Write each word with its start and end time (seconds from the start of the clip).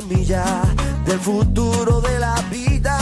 Semilla 0.00 0.44
del 1.06 1.18
futuro 1.18 2.00
de 2.02 2.18
la 2.18 2.34
vida. 2.50 2.98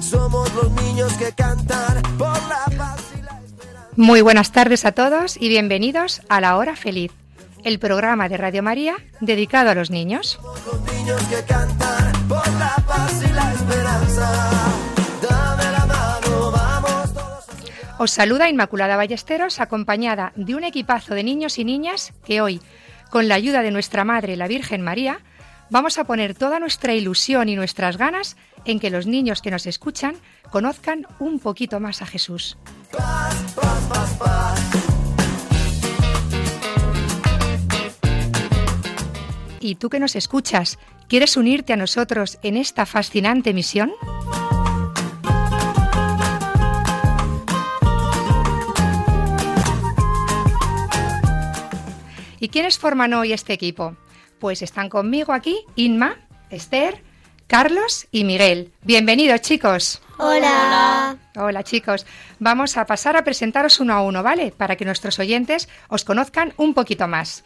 Somos 0.00 0.52
los 0.54 0.70
niños 0.70 1.12
que 1.14 1.32
cantan 1.32 2.00
por 2.16 2.32
la 2.48 2.64
paz 2.78 3.00
y 3.18 3.22
la 3.22 3.38
esperanza. 3.44 3.90
Muy 3.96 4.22
buenas 4.22 4.50
tardes 4.50 4.86
a 4.86 4.92
todos 4.92 5.36
y 5.36 5.48
bienvenidos 5.48 6.22
a 6.30 6.40
La 6.40 6.56
Hora 6.56 6.74
Feliz, 6.74 7.12
el 7.64 7.78
programa 7.78 8.30
de 8.30 8.38
Radio 8.38 8.62
María 8.62 8.96
dedicado 9.20 9.70
a 9.70 9.74
los 9.74 9.90
niños. 9.90 10.38
Somos 10.40 10.64
los 10.66 10.80
niños 10.94 11.22
que 11.24 11.42
cantan 11.42 12.12
por 12.28 12.48
la 12.54 12.76
paz 12.86 13.22
y 13.22 13.32
la 13.34 13.52
esperanza. 13.52 14.50
Dame 15.28 15.70
la 15.70 15.86
mano, 15.86 16.50
vamos 16.50 17.12
todos. 17.12 17.44
Os 17.98 18.10
saluda 18.10 18.48
Inmaculada 18.48 18.96
Ballesteros 18.96 19.60
acompañada 19.60 20.32
de 20.34 20.54
un 20.54 20.64
equipazo 20.64 21.14
de 21.14 21.24
niños 21.24 21.58
y 21.58 21.64
niñas 21.66 22.14
que 22.24 22.40
hoy, 22.40 22.62
con 23.10 23.28
la 23.28 23.34
ayuda 23.34 23.60
de 23.60 23.70
nuestra 23.70 24.04
Madre, 24.04 24.36
la 24.36 24.48
Virgen 24.48 24.80
María, 24.80 25.20
vamos 25.70 25.98
a 25.98 26.04
poner 26.04 26.34
toda 26.34 26.58
nuestra 26.58 26.94
ilusión 26.94 27.48
y 27.48 27.56
nuestras 27.56 27.96
ganas 27.96 28.36
en 28.64 28.80
que 28.80 28.90
los 28.90 29.06
niños 29.06 29.42
que 29.42 29.50
nos 29.50 29.66
escuchan 29.66 30.16
conozcan 30.50 31.06
un 31.18 31.38
poquito 31.38 31.80
más 31.80 32.02
a 32.02 32.06
Jesús. 32.06 32.56
¿Y 39.60 39.74
tú 39.76 39.88
que 39.88 39.98
nos 39.98 40.14
escuchas, 40.14 40.78
quieres 41.08 41.36
unirte 41.36 41.72
a 41.72 41.76
nosotros 41.76 42.38
en 42.42 42.56
esta 42.56 42.86
fascinante 42.86 43.52
misión? 43.52 43.92
¿Y 52.38 52.48
quiénes 52.48 52.78
forman 52.78 53.12
hoy 53.14 53.32
este 53.32 53.54
equipo? 53.54 53.96
Pues 54.38 54.62
están 54.62 54.88
conmigo 54.88 55.32
aquí 55.32 55.64
Inma, 55.76 56.16
Esther, 56.50 57.02
Carlos 57.46 58.06
y 58.10 58.24
Miguel. 58.24 58.72
Bienvenidos 58.82 59.40
chicos. 59.40 60.02
Hola. 60.18 61.16
Hola 61.36 61.62
chicos, 61.62 62.06
vamos 62.38 62.76
a 62.76 62.86
pasar 62.86 63.16
a 63.16 63.24
presentaros 63.24 63.80
uno 63.80 63.94
a 63.94 64.02
uno, 64.02 64.22
¿vale? 64.22 64.52
Para 64.56 64.76
que 64.76 64.84
nuestros 64.84 65.18
oyentes 65.18 65.68
os 65.88 66.04
conozcan 66.04 66.52
un 66.56 66.74
poquito 66.74 67.08
más. 67.08 67.44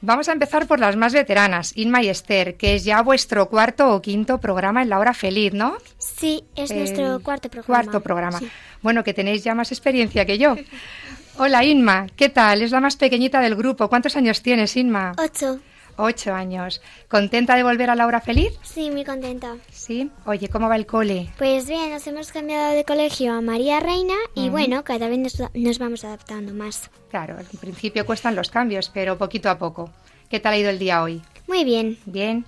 Vamos 0.00 0.28
a 0.28 0.32
empezar 0.32 0.68
por 0.68 0.78
las 0.78 0.94
más 0.96 1.12
veteranas, 1.12 1.76
Inma 1.76 2.02
y 2.02 2.08
Esther, 2.08 2.56
que 2.56 2.76
es 2.76 2.84
ya 2.84 3.02
vuestro 3.02 3.48
cuarto 3.48 3.92
o 3.92 4.00
quinto 4.00 4.38
programa 4.38 4.82
en 4.82 4.90
La 4.90 5.00
Hora 5.00 5.12
Feliz, 5.12 5.52
¿no? 5.52 5.76
Sí, 5.98 6.44
es 6.54 6.70
El 6.70 6.78
nuestro 6.78 7.20
cuarto 7.20 7.48
programa. 7.48 7.82
Cuarto 7.82 8.00
programa. 8.00 8.38
Sí. 8.38 8.48
Bueno, 8.80 9.02
que 9.02 9.12
tenéis 9.12 9.42
ya 9.42 9.56
más 9.56 9.72
experiencia 9.72 10.24
que 10.24 10.38
yo. 10.38 10.54
Hola 11.36 11.64
Inma, 11.64 12.06
¿qué 12.16 12.28
tal? 12.28 12.62
Es 12.62 12.70
la 12.70 12.80
más 12.80 12.96
pequeñita 12.96 13.40
del 13.40 13.56
grupo. 13.56 13.88
¿Cuántos 13.88 14.16
años 14.16 14.42
tienes, 14.42 14.76
Inma? 14.76 15.12
Ocho. 15.18 15.60
Ocho 16.00 16.32
años. 16.32 16.80
¿Contenta 17.08 17.56
de 17.56 17.64
volver 17.64 17.90
a 17.90 17.96
La 17.96 18.06
Hora 18.06 18.20
Feliz? 18.20 18.52
Sí, 18.62 18.88
muy 18.92 19.04
contenta. 19.04 19.56
Sí. 19.72 20.12
Oye, 20.26 20.48
¿cómo 20.48 20.68
va 20.68 20.76
el 20.76 20.86
cole? 20.86 21.28
Pues 21.38 21.66
bien, 21.66 21.90
nos 21.90 22.06
hemos 22.06 22.30
cambiado 22.30 22.72
de 22.72 22.84
colegio 22.84 23.32
a 23.32 23.40
María 23.40 23.80
Reina 23.80 24.14
y 24.32 24.48
bueno, 24.48 24.84
cada 24.84 25.08
vez 25.08 25.18
nos, 25.18 25.42
nos 25.54 25.78
vamos 25.80 26.04
adaptando 26.04 26.54
más. 26.54 26.88
Claro, 27.10 27.36
al 27.36 27.44
principio 27.58 28.06
cuestan 28.06 28.36
los 28.36 28.48
cambios, 28.48 28.90
pero 28.90 29.18
poquito 29.18 29.50
a 29.50 29.58
poco. 29.58 29.90
¿Qué 30.30 30.38
tal 30.38 30.54
ha 30.54 30.58
ido 30.58 30.70
el 30.70 30.78
día 30.78 31.02
hoy? 31.02 31.20
Muy 31.48 31.64
bien. 31.64 31.98
Bien. 32.06 32.44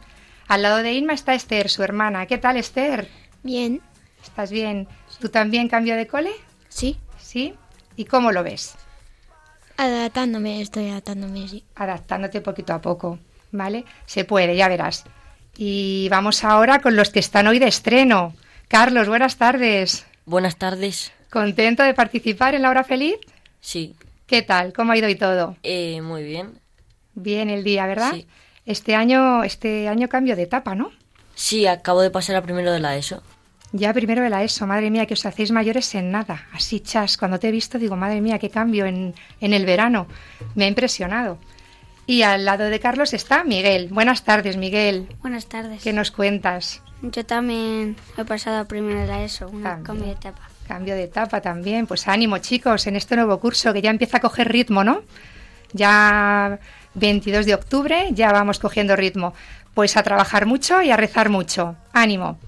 Al 0.46 0.62
lado 0.62 0.76
de 0.76 0.92
Inma 0.92 1.14
está 1.14 1.34
Esther, 1.34 1.68
su 1.70 1.82
hermana. 1.82 2.26
¿Qué 2.26 2.38
tal, 2.38 2.56
Esther? 2.56 3.08
Bien. 3.42 3.80
¿Estás 4.22 4.52
bien? 4.52 4.86
¿Tú 5.18 5.28
también 5.28 5.68
cambio 5.68 5.96
de 5.96 6.06
cole? 6.06 6.30
Sí, 6.68 6.98
¿Sí? 7.18 7.54
¿Y 7.96 8.04
cómo 8.04 8.30
lo 8.30 8.44
ves? 8.44 8.76
adaptándome, 9.76 10.60
estoy 10.60 10.90
adaptándome, 10.90 11.48
sí. 11.48 11.64
Adaptándote 11.74 12.40
poquito 12.42 12.74
a 12.74 12.80
poco, 12.82 13.18
¿vale? 13.52 13.84
Se 14.06 14.24
puede, 14.24 14.56
ya 14.56 14.68
verás. 14.68 15.04
Y 15.56 16.08
vamos 16.10 16.44
ahora 16.44 16.80
con 16.80 16.96
los 16.96 17.10
que 17.10 17.18
están 17.20 17.46
hoy 17.46 17.58
de 17.58 17.68
estreno. 17.68 18.34
Carlos, 18.68 19.08
buenas 19.08 19.36
tardes. 19.36 20.06
Buenas 20.24 20.56
tardes. 20.56 21.12
¿Contento 21.30 21.82
de 21.82 21.94
participar 21.94 22.54
en 22.54 22.62
La 22.62 22.70
Hora 22.70 22.84
Feliz? 22.84 23.16
Sí, 23.60 23.94
¿Qué 24.26 24.42
tal? 24.42 24.72
¿Cómo 24.72 24.92
ha 24.92 24.96
ido 24.96 25.08
y 25.08 25.16
todo? 25.16 25.56
eh, 25.64 26.00
muy 26.02 26.22
bien. 26.22 26.52
Bien 27.14 27.50
el 27.50 27.64
día, 27.64 27.86
¿verdad? 27.86 28.12
Sí. 28.12 28.26
Este 28.64 28.94
año, 28.94 29.42
este 29.42 29.88
año 29.88 30.08
cambio 30.08 30.36
de 30.36 30.42
etapa, 30.44 30.76
¿no? 30.76 30.92
Sí, 31.34 31.66
acabo 31.66 32.00
de 32.00 32.10
pasar 32.10 32.36
a 32.36 32.42
primero 32.42 32.70
de 32.72 32.78
la 32.78 32.96
ESO. 32.96 33.22
Ya 33.72 33.92
primero 33.92 34.22
de 34.22 34.30
la 34.30 34.44
ESO, 34.44 34.66
madre 34.68 34.90
mía, 34.90 35.06
que 35.06 35.14
os 35.14 35.26
hacéis 35.26 35.50
mayores 35.50 35.92
en 35.96 36.12
nada. 36.12 36.46
Así, 36.52 36.78
chas, 36.80 37.16
cuando 37.16 37.38
te 37.40 37.48
he 37.48 37.50
visto 37.50 37.78
digo, 37.78 37.96
madre 37.96 38.20
mía, 38.20 38.38
qué 38.38 38.50
cambio 38.50 38.86
en, 38.86 39.14
en 39.40 39.52
el 39.52 39.66
verano. 39.66 40.06
Me 40.54 40.64
ha 40.64 40.68
impresionado. 40.68 41.38
Y 42.10 42.22
al 42.22 42.44
lado 42.44 42.64
de 42.64 42.80
Carlos 42.80 43.12
está 43.14 43.44
Miguel. 43.44 43.86
Buenas 43.92 44.24
tardes, 44.24 44.56
Miguel. 44.56 45.06
Buenas 45.22 45.46
tardes. 45.46 45.80
¿Qué 45.80 45.92
nos 45.92 46.10
cuentas? 46.10 46.82
Yo 47.02 47.24
también 47.24 47.94
he 48.18 48.24
pasado 48.24 48.66
primero 48.66 49.06
la 49.06 49.22
ESO, 49.22 49.46
También. 49.46 49.84
cambio 49.84 50.06
de 50.06 50.12
etapa. 50.12 50.48
Cambio 50.66 50.94
de 50.96 51.04
etapa 51.04 51.40
también. 51.40 51.86
Pues 51.86 52.08
ánimo, 52.08 52.38
chicos, 52.38 52.88
en 52.88 52.96
este 52.96 53.14
nuevo 53.14 53.38
curso 53.38 53.72
que 53.72 53.80
ya 53.80 53.90
empieza 53.90 54.16
a 54.16 54.20
coger 54.20 54.50
ritmo, 54.50 54.82
¿no? 54.82 55.02
Ya 55.72 56.58
22 56.94 57.46
de 57.46 57.54
octubre, 57.54 58.08
ya 58.10 58.32
vamos 58.32 58.58
cogiendo 58.58 58.96
ritmo. 58.96 59.32
Pues 59.74 59.96
a 59.96 60.02
trabajar 60.02 60.46
mucho 60.46 60.82
y 60.82 60.90
a 60.90 60.96
rezar 60.96 61.28
mucho. 61.28 61.76
Ánimo. 61.92 62.40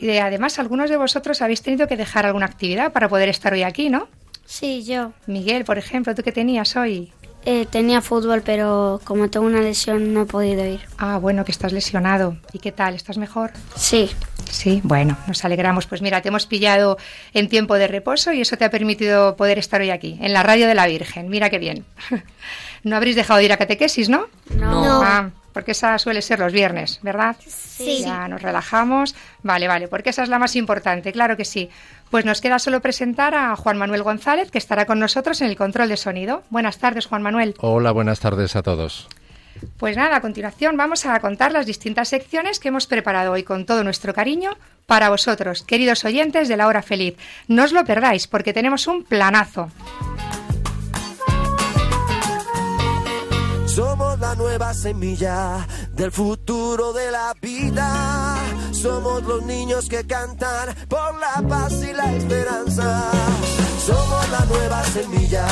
Y 0.00 0.06
de- 0.06 0.22
además, 0.22 0.58
algunos 0.58 0.90
de 0.90 0.96
vosotros 0.96 1.40
habéis 1.40 1.62
tenido 1.62 1.86
que 1.86 1.96
dejar 1.96 2.26
alguna 2.26 2.46
actividad 2.46 2.90
para 2.92 3.08
poder 3.08 3.28
estar 3.28 3.52
hoy 3.52 3.62
aquí, 3.62 3.90
¿no? 3.90 4.08
Sí, 4.44 4.82
yo 4.82 5.12
Miguel, 5.28 5.64
por 5.64 5.78
ejemplo, 5.78 6.16
¿tú 6.16 6.24
qué 6.24 6.32
tenías 6.32 6.74
hoy? 6.74 7.12
Eh, 7.44 7.66
tenía 7.66 8.00
fútbol, 8.00 8.42
pero 8.42 9.00
como 9.04 9.30
tengo 9.30 9.46
una 9.46 9.60
lesión 9.60 10.12
no 10.14 10.22
he 10.22 10.26
podido 10.26 10.64
ir. 10.64 10.80
Ah, 10.98 11.18
bueno, 11.18 11.44
que 11.44 11.52
estás 11.52 11.72
lesionado. 11.72 12.36
¿Y 12.52 12.58
qué 12.58 12.72
tal? 12.72 12.94
¿Estás 12.94 13.18
mejor? 13.18 13.52
Sí, 13.76 14.10
Sí, 14.50 14.80
bueno, 14.84 15.16
nos 15.26 15.44
alegramos. 15.44 15.86
Pues 15.86 16.00
mira, 16.00 16.22
te 16.22 16.28
hemos 16.28 16.46
pillado 16.46 16.96
en 17.32 17.48
tiempo 17.48 17.74
de 17.74 17.88
reposo 17.88 18.32
y 18.32 18.40
eso 18.40 18.56
te 18.56 18.64
ha 18.64 18.70
permitido 18.70 19.36
poder 19.36 19.58
estar 19.58 19.80
hoy 19.80 19.90
aquí, 19.90 20.16
en 20.20 20.32
la 20.32 20.42
radio 20.42 20.68
de 20.68 20.74
la 20.74 20.86
Virgen. 20.86 21.28
Mira 21.28 21.50
qué 21.50 21.58
bien. 21.58 21.84
No 22.84 22.96
habréis 22.96 23.16
dejado 23.16 23.38
de 23.38 23.46
ir 23.46 23.52
a 23.54 23.56
catequesis, 23.56 24.10
¿no? 24.10 24.26
no. 24.58 25.00
Ah, 25.02 25.30
porque 25.54 25.70
esa 25.70 25.96
suele 25.98 26.20
ser 26.20 26.40
los 26.40 26.52
viernes, 26.52 26.98
¿verdad? 27.00 27.36
Sí. 27.46 28.02
Ya 28.04 28.28
nos 28.28 28.42
relajamos. 28.42 29.14
Vale, 29.42 29.68
vale, 29.68 29.88
porque 29.88 30.10
esa 30.10 30.24
es 30.24 30.28
la 30.28 30.38
más 30.38 30.56
importante, 30.56 31.12
claro 31.12 31.36
que 31.36 31.46
sí. 31.46 31.70
Pues 32.10 32.24
nos 32.24 32.40
queda 32.40 32.58
solo 32.58 32.80
presentar 32.80 33.34
a 33.34 33.56
Juan 33.56 33.78
Manuel 33.78 34.02
González, 34.02 34.50
que 34.50 34.58
estará 34.58 34.84
con 34.84 34.98
nosotros 34.98 35.40
en 35.40 35.48
el 35.48 35.56
control 35.56 35.88
de 35.88 35.96
sonido. 35.96 36.42
Buenas 36.50 36.78
tardes, 36.78 37.06
Juan 37.06 37.22
Manuel. 37.22 37.54
Hola, 37.60 37.92
buenas 37.92 38.20
tardes 38.20 38.56
a 38.56 38.62
todos. 38.62 39.08
Pues 39.78 39.96
nada, 39.96 40.16
a 40.16 40.20
continuación 40.20 40.76
vamos 40.76 41.06
a 41.06 41.18
contar 41.20 41.52
las 41.52 41.66
distintas 41.66 42.08
secciones 42.08 42.58
que 42.58 42.68
hemos 42.68 42.88
preparado 42.88 43.32
hoy 43.32 43.44
con 43.44 43.64
todo 43.64 43.84
nuestro 43.84 44.12
cariño 44.12 44.56
para 44.86 45.08
vosotros, 45.08 45.62
queridos 45.62 46.04
oyentes 46.04 46.48
de 46.48 46.56
la 46.56 46.66
hora 46.66 46.82
feliz. 46.82 47.16
No 47.46 47.62
os 47.62 47.72
lo 47.72 47.84
perdáis 47.84 48.26
porque 48.26 48.52
tenemos 48.52 48.88
un 48.88 49.04
planazo. 49.04 49.70
Somos 53.74 54.20
la 54.20 54.36
nueva 54.36 54.72
semilla 54.72 55.66
del 55.94 56.12
futuro 56.12 56.92
de 56.92 57.10
la 57.10 57.34
vida. 57.42 58.36
Somos 58.70 59.24
los 59.24 59.42
niños 59.42 59.88
que 59.88 60.06
cantan 60.06 60.72
por 60.86 61.18
la 61.18 61.42
paz 61.48 61.82
y 61.82 61.92
la 61.92 62.14
esperanza. 62.14 63.10
Somos 63.84 64.30
la 64.30 64.44
nueva 64.44 64.84
semilla 64.84 65.44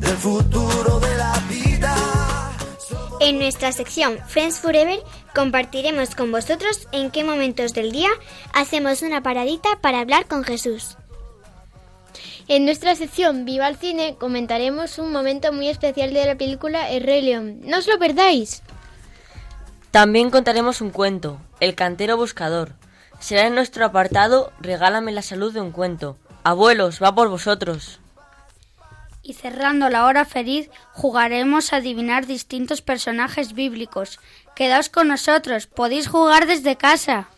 del 0.00 0.16
futuro 0.16 0.98
de 0.98 1.16
la 1.16 1.32
vida. 1.48 1.94
En 3.20 3.38
nuestra 3.38 3.70
sección 3.70 4.18
Friends 4.26 4.58
Forever 4.58 4.98
compartiremos 5.32 6.16
con 6.16 6.32
vosotros 6.32 6.88
en 6.90 7.12
qué 7.12 7.22
momentos 7.22 7.72
del 7.72 7.92
día 7.92 8.10
hacemos 8.52 9.02
una 9.02 9.22
paradita 9.22 9.68
para 9.80 10.00
hablar 10.00 10.26
con 10.26 10.42
Jesús. 10.42 10.96
En 12.50 12.64
nuestra 12.64 12.96
sección 12.96 13.44
Viva 13.44 13.68
el 13.68 13.76
Cine 13.76 14.16
comentaremos 14.18 14.98
un 14.98 15.12
momento 15.12 15.52
muy 15.52 15.68
especial 15.68 16.12
de 16.12 16.26
la 16.26 16.34
película 16.34 16.90
El 16.90 17.04
Rey 17.04 17.22
León. 17.22 17.60
¡No 17.62 17.78
os 17.78 17.86
lo 17.86 17.96
perdáis! 17.96 18.64
También 19.92 20.30
contaremos 20.30 20.80
un 20.80 20.90
cuento, 20.90 21.40
El 21.60 21.76
cantero 21.76 22.16
buscador. 22.16 22.72
Será 23.20 23.46
en 23.46 23.54
nuestro 23.54 23.84
apartado 23.84 24.52
Regálame 24.58 25.12
la 25.12 25.22
salud 25.22 25.54
de 25.54 25.60
un 25.60 25.70
cuento. 25.70 26.16
Abuelos, 26.42 27.00
va 27.00 27.14
por 27.14 27.28
vosotros. 27.28 28.00
Y 29.22 29.34
cerrando 29.34 29.88
la 29.88 30.06
hora 30.06 30.24
feliz, 30.24 30.70
jugaremos 30.92 31.72
a 31.72 31.76
adivinar 31.76 32.26
distintos 32.26 32.82
personajes 32.82 33.52
bíblicos. 33.52 34.18
Quedaos 34.56 34.88
con 34.88 35.06
nosotros, 35.06 35.68
podéis 35.68 36.08
jugar 36.08 36.48
desde 36.48 36.74
casa. 36.74 37.28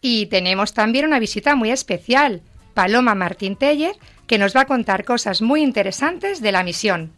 Y 0.00 0.26
tenemos 0.26 0.74
también 0.74 1.06
una 1.06 1.18
visita 1.18 1.56
muy 1.56 1.72
especial, 1.72 2.40
Paloma 2.74 3.14
Martín 3.14 3.56
Teller, 3.56 3.96
que 4.26 4.38
nos 4.38 4.56
va 4.56 4.62
a 4.62 4.66
contar 4.66 5.04
cosas 5.04 5.42
muy 5.42 5.62
interesantes 5.62 6.40
de 6.40 6.52
la 6.52 6.62
misión. 6.62 7.12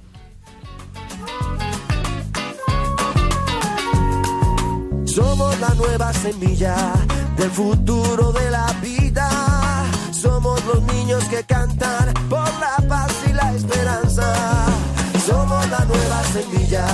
Somos 5.05 5.61
la 5.61 5.69
nueva 5.75 6.13
semilla 6.13 6.75
del 7.37 7.51
futuro 7.51 8.33
de 8.33 8.51
la 8.51 8.67
vida. 8.83 9.29
Somos 10.11 10.65
los 10.65 10.83
niños 10.83 11.25
que 11.29 11.45
cantan 11.45 12.13
por 12.29 12.49
la 12.59 12.77
paz 12.89 13.13
y 13.29 13.33
la 13.33 13.55
esperanza. 13.55 14.67
Somos 15.25 15.69
la 15.71 15.85
nueva 15.85 16.23
semilla 16.25 16.87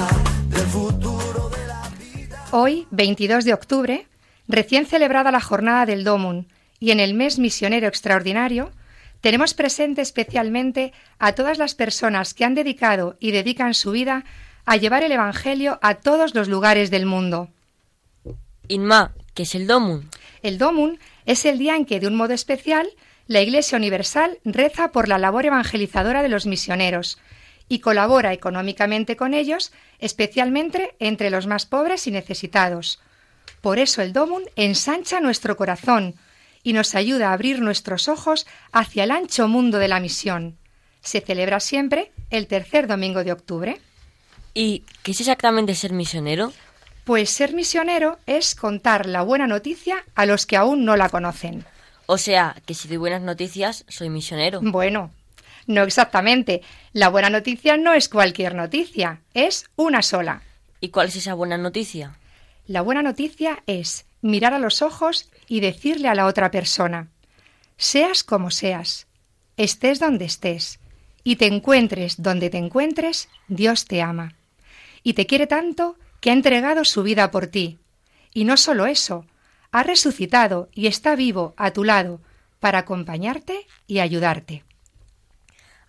del 0.48 0.66
futuro 0.66 1.48
de 1.48 1.66
la 1.66 1.82
vida. 1.98 2.44
Hoy, 2.50 2.86
22 2.90 3.44
de 3.46 3.54
octubre, 3.54 4.06
recién 4.48 4.84
celebrada 4.84 5.30
la 5.30 5.40
jornada 5.40 5.86
del 5.86 6.04
Domun 6.04 6.46
y 6.80 6.90
en 6.90 6.98
el 6.98 7.14
mes 7.14 7.38
misionero 7.38 7.86
extraordinario, 7.86 8.72
tenemos 9.20 9.52
presente 9.52 10.00
especialmente 10.00 10.92
a 11.18 11.34
todas 11.34 11.58
las 11.58 11.74
personas 11.74 12.32
que 12.32 12.44
han 12.44 12.54
dedicado 12.54 13.16
y 13.20 13.32
dedican 13.32 13.74
su 13.74 13.92
vida 13.92 14.24
a 14.64 14.76
llevar 14.76 15.02
el 15.02 15.12
Evangelio 15.12 15.78
a 15.82 15.96
todos 15.96 16.34
los 16.34 16.48
lugares 16.48 16.90
del 16.90 17.04
mundo. 17.04 17.50
Inma, 18.66 19.12
¿qué 19.34 19.42
es 19.42 19.54
el 19.54 19.66
Domun? 19.66 20.08
El 20.42 20.56
Domun 20.56 20.98
es 21.26 21.44
el 21.44 21.58
día 21.58 21.76
en 21.76 21.84
que, 21.84 22.00
de 22.00 22.06
un 22.06 22.16
modo 22.16 22.32
especial, 22.32 22.88
la 23.26 23.42
Iglesia 23.42 23.76
Universal 23.76 24.38
reza 24.44 24.90
por 24.90 25.06
la 25.06 25.18
labor 25.18 25.44
evangelizadora 25.44 26.22
de 26.22 26.30
los 26.30 26.46
misioneros 26.46 27.18
y 27.68 27.80
colabora 27.80 28.32
económicamente 28.32 29.16
con 29.16 29.34
ellos, 29.34 29.70
especialmente 29.98 30.96
entre 30.98 31.30
los 31.30 31.46
más 31.46 31.66
pobres 31.66 32.06
y 32.06 32.10
necesitados. 32.10 33.00
Por 33.60 33.78
eso 33.78 34.02
el 34.02 34.12
Domun 34.12 34.44
ensancha 34.56 35.20
nuestro 35.20 35.56
corazón 35.56 36.14
y 36.62 36.72
nos 36.72 36.94
ayuda 36.94 37.30
a 37.30 37.32
abrir 37.32 37.60
nuestros 37.60 38.08
ojos 38.08 38.46
hacia 38.72 39.04
el 39.04 39.10
ancho 39.10 39.48
mundo 39.48 39.78
de 39.78 39.88
la 39.88 40.00
misión. 40.00 40.58
Se 41.00 41.20
celebra 41.20 41.60
siempre 41.60 42.12
el 42.30 42.46
tercer 42.46 42.86
domingo 42.86 43.24
de 43.24 43.32
octubre. 43.32 43.80
¿Y 44.54 44.84
qué 45.02 45.12
es 45.12 45.20
exactamente 45.20 45.74
ser 45.74 45.92
misionero? 45.92 46.52
Pues 47.04 47.30
ser 47.30 47.54
misionero 47.54 48.18
es 48.26 48.54
contar 48.54 49.06
la 49.06 49.22
buena 49.22 49.46
noticia 49.46 50.04
a 50.14 50.26
los 50.26 50.46
que 50.46 50.56
aún 50.56 50.84
no 50.84 50.96
la 50.96 51.08
conocen. 51.08 51.64
O 52.06 52.18
sea, 52.18 52.56
que 52.66 52.74
si 52.74 52.88
doy 52.88 52.98
buenas 52.98 53.22
noticias, 53.22 53.84
soy 53.88 54.10
misionero. 54.10 54.60
Bueno, 54.62 55.12
no 55.66 55.82
exactamente. 55.82 56.62
La 56.92 57.08
buena 57.08 57.30
noticia 57.30 57.76
no 57.76 57.94
es 57.94 58.08
cualquier 58.08 58.54
noticia, 58.54 59.20
es 59.32 59.70
una 59.76 60.02
sola. 60.02 60.42
¿Y 60.80 60.88
cuál 60.88 61.08
es 61.08 61.16
esa 61.16 61.34
buena 61.34 61.56
noticia? 61.56 62.16
La 62.66 62.82
buena 62.82 63.02
noticia 63.02 63.62
es 63.66 64.06
mirar 64.22 64.54
a 64.54 64.58
los 64.58 64.82
ojos 64.82 65.30
y 65.46 65.60
decirle 65.60 66.08
a 66.08 66.14
la 66.14 66.26
otra 66.26 66.50
persona, 66.50 67.08
seas 67.76 68.22
como 68.22 68.50
seas, 68.50 69.06
estés 69.56 70.00
donde 70.00 70.24
estés, 70.24 70.80
y 71.22 71.36
te 71.36 71.46
encuentres 71.46 72.22
donde 72.22 72.50
te 72.50 72.58
encuentres, 72.58 73.28
Dios 73.48 73.84
te 73.84 74.02
ama. 74.02 74.34
Y 75.02 75.14
te 75.14 75.26
quiere 75.26 75.46
tanto 75.46 75.96
que 76.20 76.30
ha 76.30 76.34
entregado 76.34 76.84
su 76.84 77.02
vida 77.02 77.30
por 77.30 77.46
ti. 77.46 77.78
Y 78.32 78.44
no 78.44 78.56
solo 78.56 78.86
eso, 78.86 79.26
ha 79.72 79.82
resucitado 79.82 80.68
y 80.74 80.86
está 80.86 81.16
vivo 81.16 81.54
a 81.56 81.72
tu 81.72 81.84
lado 81.84 82.20
para 82.58 82.80
acompañarte 82.80 83.66
y 83.86 84.00
ayudarte. 84.00 84.64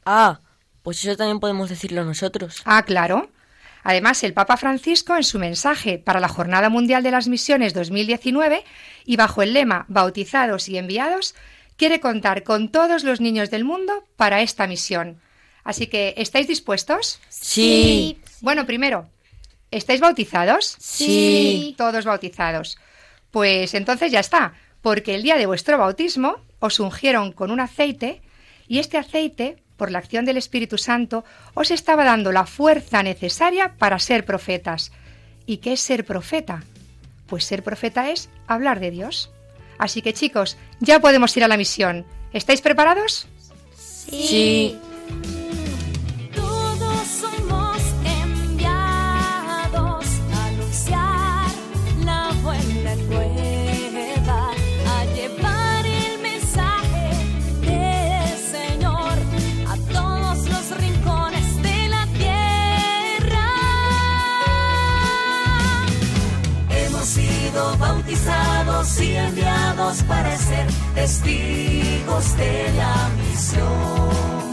Ah, 0.06 0.40
pues 0.82 1.04
eso 1.04 1.16
también 1.16 1.40
podemos 1.40 1.70
decirlo 1.70 2.04
nosotros. 2.04 2.62
Ah, 2.66 2.84
claro. 2.84 3.30
Además, 3.84 4.24
el 4.24 4.34
Papa 4.34 4.58
Francisco, 4.58 5.16
en 5.16 5.24
su 5.24 5.40
mensaje 5.40 5.98
para 5.98 6.20
la 6.20 6.28
Jornada 6.28 6.70
Mundial 6.70 7.04
de 7.04 7.12
las 7.12 7.28
Misiones 7.28 7.74
2019, 7.74 8.64
y 9.06 9.16
bajo 9.16 9.42
el 9.42 9.54
lema 9.54 9.86
Bautizados 9.88 10.70
y 10.70 10.78
enviados, 10.78 11.36
quiere 11.78 12.00
contar 12.00 12.44
con 12.44 12.70
todos 12.70 13.04
los 13.04 13.22
niños 13.22 13.50
del 13.50 13.64
mundo 13.64 14.06
para 14.16 14.42
esta 14.42 14.68
misión. 14.68 15.20
Así 15.64 15.88
que, 15.88 16.14
¿estáis 16.18 16.48
dispuestos? 16.48 17.20
Sí. 17.30 18.20
Bueno, 18.42 18.66
primero, 18.66 19.10
¿estáis 19.72 20.00
bautizados? 20.00 20.76
Sí. 20.80 21.76
Todos 21.78 22.06
bautizados. 22.06 22.78
Pues 23.32 23.74
entonces 23.74 24.12
ya 24.12 24.20
está, 24.20 24.54
porque 24.82 25.16
el 25.16 25.24
día 25.24 25.38
de 25.38 25.46
vuestro 25.46 25.78
bautismo 25.78 26.38
os 26.60 26.80
ungieron 26.80 27.32
con 27.32 27.50
un 27.50 27.60
aceite 27.60 28.22
y 28.68 28.80
este 28.80 28.98
aceite, 28.98 29.58
por 29.82 29.90
la 29.90 29.98
acción 29.98 30.26
del 30.26 30.38
Espíritu 30.38 30.78
Santo, 30.78 31.26
os 31.56 31.72
estaba 31.72 32.04
dando 32.04 32.32
la 32.32 32.46
fuerza 32.46 33.02
necesaria 33.02 33.74
para 33.80 33.98
ser 33.98 34.26
profetas. 34.26 34.92
¿Y 35.48 35.58
qué 35.58 35.74
es 35.74 35.80
ser 35.80 36.06
profeta? 36.06 36.64
Pues 37.26 37.46
ser 37.46 37.64
profeta 37.64 38.12
es 38.12 38.30
hablar 38.46 38.80
de 38.80 38.92
Dios. 38.92 39.32
Así 39.80 40.04
que 40.04 40.14
chicos, 40.14 40.56
ya 40.82 41.00
podemos 41.00 41.36
ir 41.36 41.44
a 41.44 41.48
la 41.48 41.58
misión. 41.58 42.06
¿Estáis 42.32 42.62
preparados? 42.62 43.26
Sí. 43.76 44.78
Todos 44.78 44.91
para 70.04 70.38
ser 70.38 70.68
testigos 70.96 72.38
de 72.38 72.72
la 72.78 73.10
misión. 73.18 74.52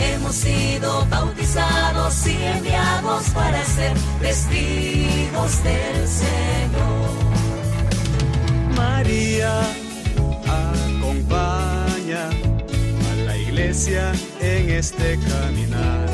Hemos 0.00 0.34
sido 0.34 1.06
bautizados 1.06 2.26
y 2.26 2.42
enviados 2.42 3.28
para 3.30 3.64
ser 3.64 3.96
testigos 4.20 5.62
del 5.62 6.08
Señor. 6.08 7.10
María 8.76 9.60
acompaña 10.46 12.30
a 13.10 13.14
la 13.26 13.36
iglesia 13.36 14.12
en 14.40 14.70
este 14.70 15.18
caminar. 15.28 16.08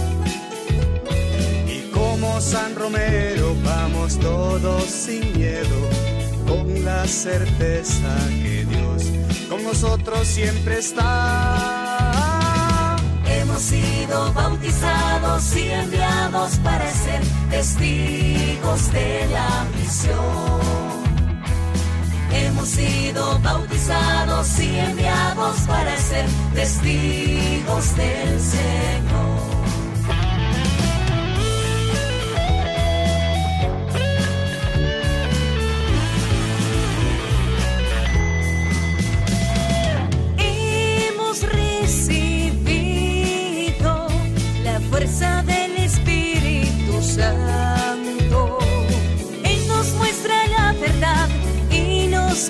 Y 1.67 1.91
como 1.93 2.41
San 2.43 2.75
Romero 2.75 3.57
vamos 3.65 4.19
todos 4.19 4.85
sin 4.85 5.33
miedo, 5.38 5.88
la 6.80 7.06
certeza 7.06 8.16
que 8.28 8.64
Dios 8.64 9.04
con 9.49 9.62
nosotros 9.64 10.26
siempre 10.26 10.78
está. 10.78 11.76
Hemos 13.26 13.62
sido 13.62 14.33
bautizados 14.33 15.56
y 15.56 15.71
enviados 15.71 16.56
para 16.59 16.90
ser 16.90 17.23
testigos 17.50 18.92
de 18.92 19.26
la 19.33 19.66
misión. 19.76 20.97
Hemos 22.33 22.68
sido 22.68 23.38
bautizados 23.40 24.59
y 24.61 24.78
enviados 24.78 25.61
para 25.66 25.97
ser 25.97 26.26
testigos 26.54 27.97
del 27.97 28.40
Señor. 28.40 29.56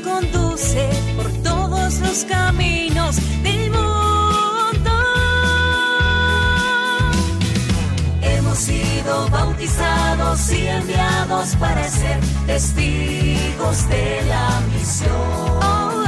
Conduce 0.01 0.89
por 1.17 1.31
todos 1.43 1.99
los 2.01 2.25
caminos 2.25 3.17
del 3.43 3.71
mundo. 3.71 4.91
Hemos 8.23 8.59
sido 8.59 9.29
bautizados 9.31 10.53
y 10.53 10.67
enviados 10.67 11.57
para 11.57 11.89
ser 11.89 12.19
testigos 12.47 13.89
de 13.89 14.23
la 14.29 14.61
misión. 14.73 16.07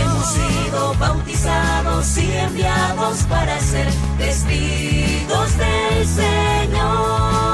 Hemos 0.00 0.26
sido 0.26 0.94
bautizados 0.94 2.18
y 2.18 2.32
enviados 2.32 3.22
para 3.24 3.60
ser 3.60 3.88
testigos 4.18 5.58
del 5.58 6.06
Señor. 6.06 7.47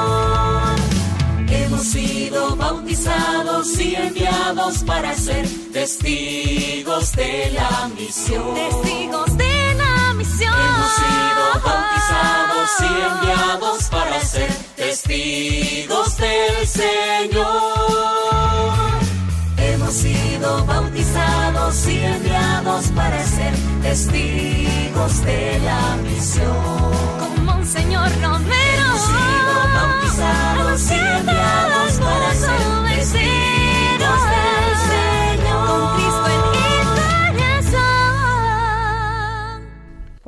Bautizados 2.65 3.79
y 3.79 3.95
enviados 3.95 4.83
para 4.85 5.13
ser 5.13 5.47
testigos 5.71 7.11
de 7.11 7.51
la 7.51 7.87
misión. 7.95 8.55
Testigos 8.55 9.37
de 9.37 9.75
la 9.75 10.13
misión. 10.15 10.53
Hemos 10.65 10.91
sido 11.01 11.43
bautizados 11.63 12.69
y 12.79 12.83
enviados 13.11 13.83
para 13.91 14.19
ser 14.19 14.51
testigos 14.75 16.17
del 16.17 16.67
Señor. 16.67 17.45
Hemos 19.57 19.93
sido 19.93 20.65
bautizados 20.65 21.87
y 21.87 21.99
enviados 21.99 22.85
para 22.95 23.23
ser 23.27 23.53
testigos 23.83 25.23
de 25.23 25.59
la 25.59 25.97
misión. 25.97 26.55
Como 27.19 27.57
un 27.57 27.65
señor 27.67 28.09
Romero. 28.23 28.94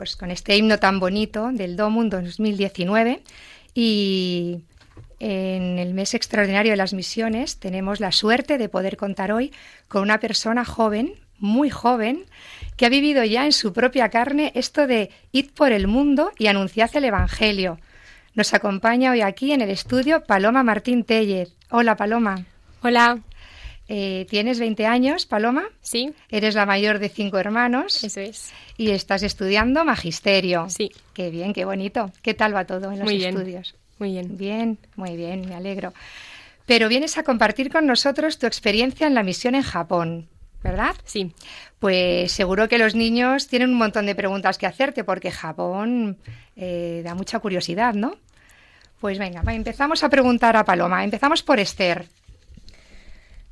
Pues 0.07 0.15
con 0.15 0.31
este 0.31 0.55
himno 0.55 0.79
tan 0.79 1.01
bonito 1.01 1.49
del 1.51 1.75
Domum 1.75 2.07
2019 2.07 3.23
y 3.73 4.59
en 5.19 5.79
el 5.79 5.93
mes 5.93 6.13
extraordinario 6.13 6.71
de 6.71 6.77
las 6.77 6.93
misiones 6.93 7.59
tenemos 7.59 7.99
la 7.99 8.13
suerte 8.13 8.57
de 8.57 8.69
poder 8.69 8.95
contar 8.95 9.33
hoy 9.33 9.51
con 9.89 10.03
una 10.03 10.21
persona 10.21 10.63
joven, 10.63 11.15
muy 11.39 11.69
joven, 11.69 12.23
que 12.77 12.85
ha 12.85 12.89
vivido 12.89 13.21
ya 13.25 13.43
en 13.43 13.51
su 13.51 13.73
propia 13.73 14.07
carne 14.07 14.53
esto 14.55 14.87
de 14.87 15.09
id 15.33 15.49
por 15.53 15.73
el 15.73 15.87
mundo 15.87 16.31
y 16.39 16.47
anunciad 16.47 16.89
el 16.95 17.03
Evangelio. 17.03 17.77
Nos 18.33 18.53
acompaña 18.53 19.11
hoy 19.11 19.19
aquí 19.19 19.51
en 19.51 19.59
el 19.59 19.71
estudio 19.71 20.23
Paloma 20.23 20.63
Martín 20.63 21.03
Tellez. 21.03 21.49
Hola 21.69 21.97
Paloma. 21.97 22.45
Hola. 22.81 23.19
Eh, 23.89 24.25
¿Tienes 24.29 24.59
20 24.59 24.85
años, 24.85 25.25
Paloma? 25.25 25.63
Sí. 25.81 26.13
Eres 26.29 26.55
la 26.55 26.65
mayor 26.65 26.99
de 26.99 27.09
cinco 27.09 27.37
hermanos. 27.37 28.03
Eso 28.03 28.19
es. 28.19 28.51
Y 28.77 28.91
estás 28.91 29.23
estudiando 29.23 29.83
magisterio. 29.83 30.69
Sí. 30.69 30.91
Qué 31.13 31.29
bien, 31.31 31.53
qué 31.53 31.65
bonito. 31.65 32.11
¿Qué 32.21 32.33
tal 32.33 32.55
va 32.55 32.65
todo 32.65 32.91
en 32.91 32.99
los 32.99 33.05
Muy 33.05 33.17
bien. 33.17 33.35
estudios? 33.35 33.75
Muy 33.99 34.11
bien. 34.11 34.37
Bien, 34.37 34.77
muy 34.95 35.17
bien, 35.17 35.47
me 35.49 35.55
alegro. 35.55 35.93
Pero 36.67 36.87
vienes 36.87 37.17
a 37.17 37.23
compartir 37.23 37.71
con 37.71 37.87
nosotros 37.87 38.37
tu 38.37 38.45
experiencia 38.45 39.07
en 39.07 39.15
la 39.15 39.23
misión 39.23 39.55
en 39.55 39.63
Japón, 39.63 40.27
¿verdad? 40.63 40.95
Sí. 41.05 41.31
Pues 41.79 42.31
seguro 42.31 42.67
que 42.67 42.77
los 42.77 42.93
niños 42.93 43.47
tienen 43.47 43.69
un 43.71 43.77
montón 43.77 44.05
de 44.05 44.15
preguntas 44.15 44.57
que 44.57 44.67
hacerte 44.67 45.03
porque 45.03 45.31
Japón 45.31 46.17
eh, 46.55 47.01
da 47.03 47.15
mucha 47.15 47.39
curiosidad, 47.39 47.93
¿no? 47.93 48.17
Pues 48.99 49.17
venga, 49.17 49.41
va, 49.43 49.53
empezamos 49.53 50.03
a 50.03 50.09
preguntar 50.09 50.55
a 50.57 50.65
Paloma. 50.65 51.03
Empezamos 51.03 51.41
por 51.41 51.59
Esther. 51.59 52.05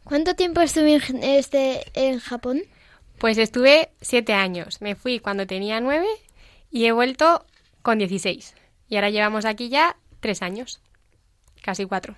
¿Cuánto 0.04 0.36
tiempo 0.36 0.62
estuve 0.62 0.96
en, 0.96 1.24
este, 1.24 1.84
en 1.94 2.20
Japón? 2.20 2.62
Pues 3.18 3.38
estuve 3.38 3.90
siete 4.02 4.34
años. 4.34 4.82
Me 4.82 4.96
fui 4.96 5.20
cuando 5.20 5.48
tenía 5.48 5.80
nueve 5.80 6.08
y 6.72 6.86
he 6.86 6.92
vuelto 6.92 7.46
con 7.82 7.98
16. 7.98 8.54
Y 8.90 8.96
ahora 8.96 9.10
llevamos 9.10 9.46
aquí 9.46 9.70
ya 9.70 9.96
tres 10.20 10.42
años. 10.42 10.82
Casi 11.62 11.86
cuatro. 11.86 12.16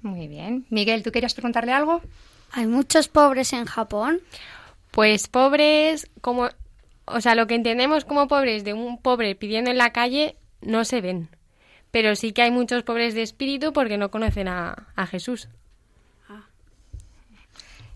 Muy 0.00 0.26
bien. 0.26 0.66
Miguel, 0.70 1.02
¿tú 1.02 1.12
querías 1.12 1.34
preguntarle 1.34 1.72
algo? 1.72 2.00
¿Hay 2.50 2.66
muchos 2.66 3.08
pobres 3.08 3.52
en 3.52 3.64
Japón? 3.66 4.20
Pues 4.90 5.28
pobres, 5.28 6.10
como. 6.20 6.48
O 7.04 7.20
sea, 7.20 7.34
lo 7.34 7.46
que 7.46 7.54
entendemos 7.54 8.04
como 8.04 8.28
pobres 8.28 8.64
de 8.64 8.74
un 8.74 8.98
pobre 8.98 9.34
pidiendo 9.34 9.70
en 9.70 9.78
la 9.78 9.92
calle 9.92 10.36
no 10.60 10.84
se 10.84 11.00
ven. 11.00 11.28
Pero 11.90 12.16
sí 12.16 12.32
que 12.32 12.42
hay 12.42 12.50
muchos 12.50 12.82
pobres 12.82 13.14
de 13.14 13.22
espíritu 13.22 13.72
porque 13.72 13.98
no 13.98 14.10
conocen 14.10 14.48
a, 14.48 14.88
a 14.96 15.06
Jesús. 15.06 15.48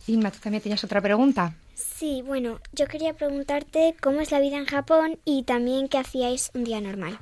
Inma, 0.07 0.31
¿tú 0.31 0.39
también 0.41 0.63
tenías 0.63 0.85
otra 0.85 1.01
pregunta? 1.01 1.55
Sí, 1.99 2.21
bueno, 2.21 2.61
yo 2.73 2.89
quería 2.89 3.15
preguntarte 3.15 3.97
cómo 4.03 4.21
es 4.21 4.31
la 4.31 4.39
vida 4.39 4.59
en 4.59 4.67
Japón 4.67 5.19
y 5.25 5.45
también 5.45 5.89
qué 5.89 5.97
hacíais 5.97 6.51
un 6.53 6.65
día 6.65 6.79
normal. 6.79 7.19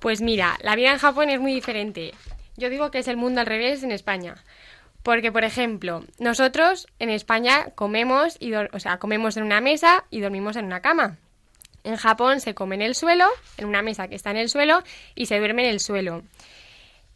Pues 0.00 0.20
mira, 0.20 0.58
la 0.62 0.74
vida 0.74 0.90
en 0.90 0.98
Japón 0.98 1.30
es 1.30 1.38
muy 1.38 1.54
diferente. 1.54 2.12
Yo 2.56 2.70
digo 2.70 2.90
que 2.90 2.98
es 2.98 3.06
el 3.06 3.16
mundo 3.16 3.40
al 3.40 3.46
revés 3.46 3.84
en 3.84 3.92
España. 3.92 4.34
Porque, 5.04 5.30
por 5.30 5.44
ejemplo, 5.44 6.04
nosotros 6.18 6.88
en 6.98 7.10
España 7.10 7.66
comemos, 7.76 8.36
y 8.40 8.52
o 8.52 8.80
sea, 8.80 8.98
comemos 8.98 9.36
en 9.36 9.44
una 9.44 9.60
mesa 9.60 10.06
y 10.10 10.22
dormimos 10.22 10.56
en 10.56 10.64
una 10.64 10.82
cama. 10.82 11.16
En 11.84 11.94
Japón 11.94 12.40
se 12.40 12.56
come 12.56 12.74
en 12.74 12.82
el 12.82 12.96
suelo, 12.96 13.28
en 13.58 13.66
una 13.66 13.82
mesa 13.82 14.08
que 14.08 14.16
está 14.16 14.32
en 14.32 14.38
el 14.38 14.48
suelo, 14.48 14.82
y 15.14 15.26
se 15.26 15.38
duerme 15.38 15.62
en 15.62 15.70
el 15.70 15.78
suelo. 15.78 16.24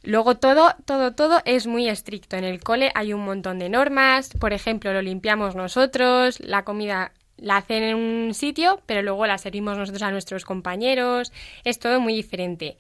Luego 0.03 0.37
todo, 0.37 0.75
todo, 0.85 1.13
todo 1.13 1.41
es 1.45 1.67
muy 1.67 1.89
estricto. 1.89 2.37
En 2.37 2.45
el 2.45 2.63
cole 2.63 2.91
hay 2.95 3.13
un 3.13 3.25
montón 3.25 3.59
de 3.59 3.69
normas. 3.69 4.31
Por 4.39 4.53
ejemplo, 4.53 4.93
lo 4.93 5.01
limpiamos 5.01 5.55
nosotros, 5.55 6.41
la 6.41 6.65
comida 6.65 7.13
la 7.37 7.57
hacen 7.59 7.83
en 7.83 7.97
un 7.97 8.35
sitio, 8.35 8.81
pero 8.87 9.03
luego 9.03 9.27
la 9.27 9.39
servimos 9.39 9.77
nosotros 9.77 10.03
a 10.03 10.11
nuestros 10.11 10.45
compañeros. 10.45 11.33
Es 11.65 11.79
todo 11.79 12.01
muy 12.01 12.15
diferente. 12.15 12.79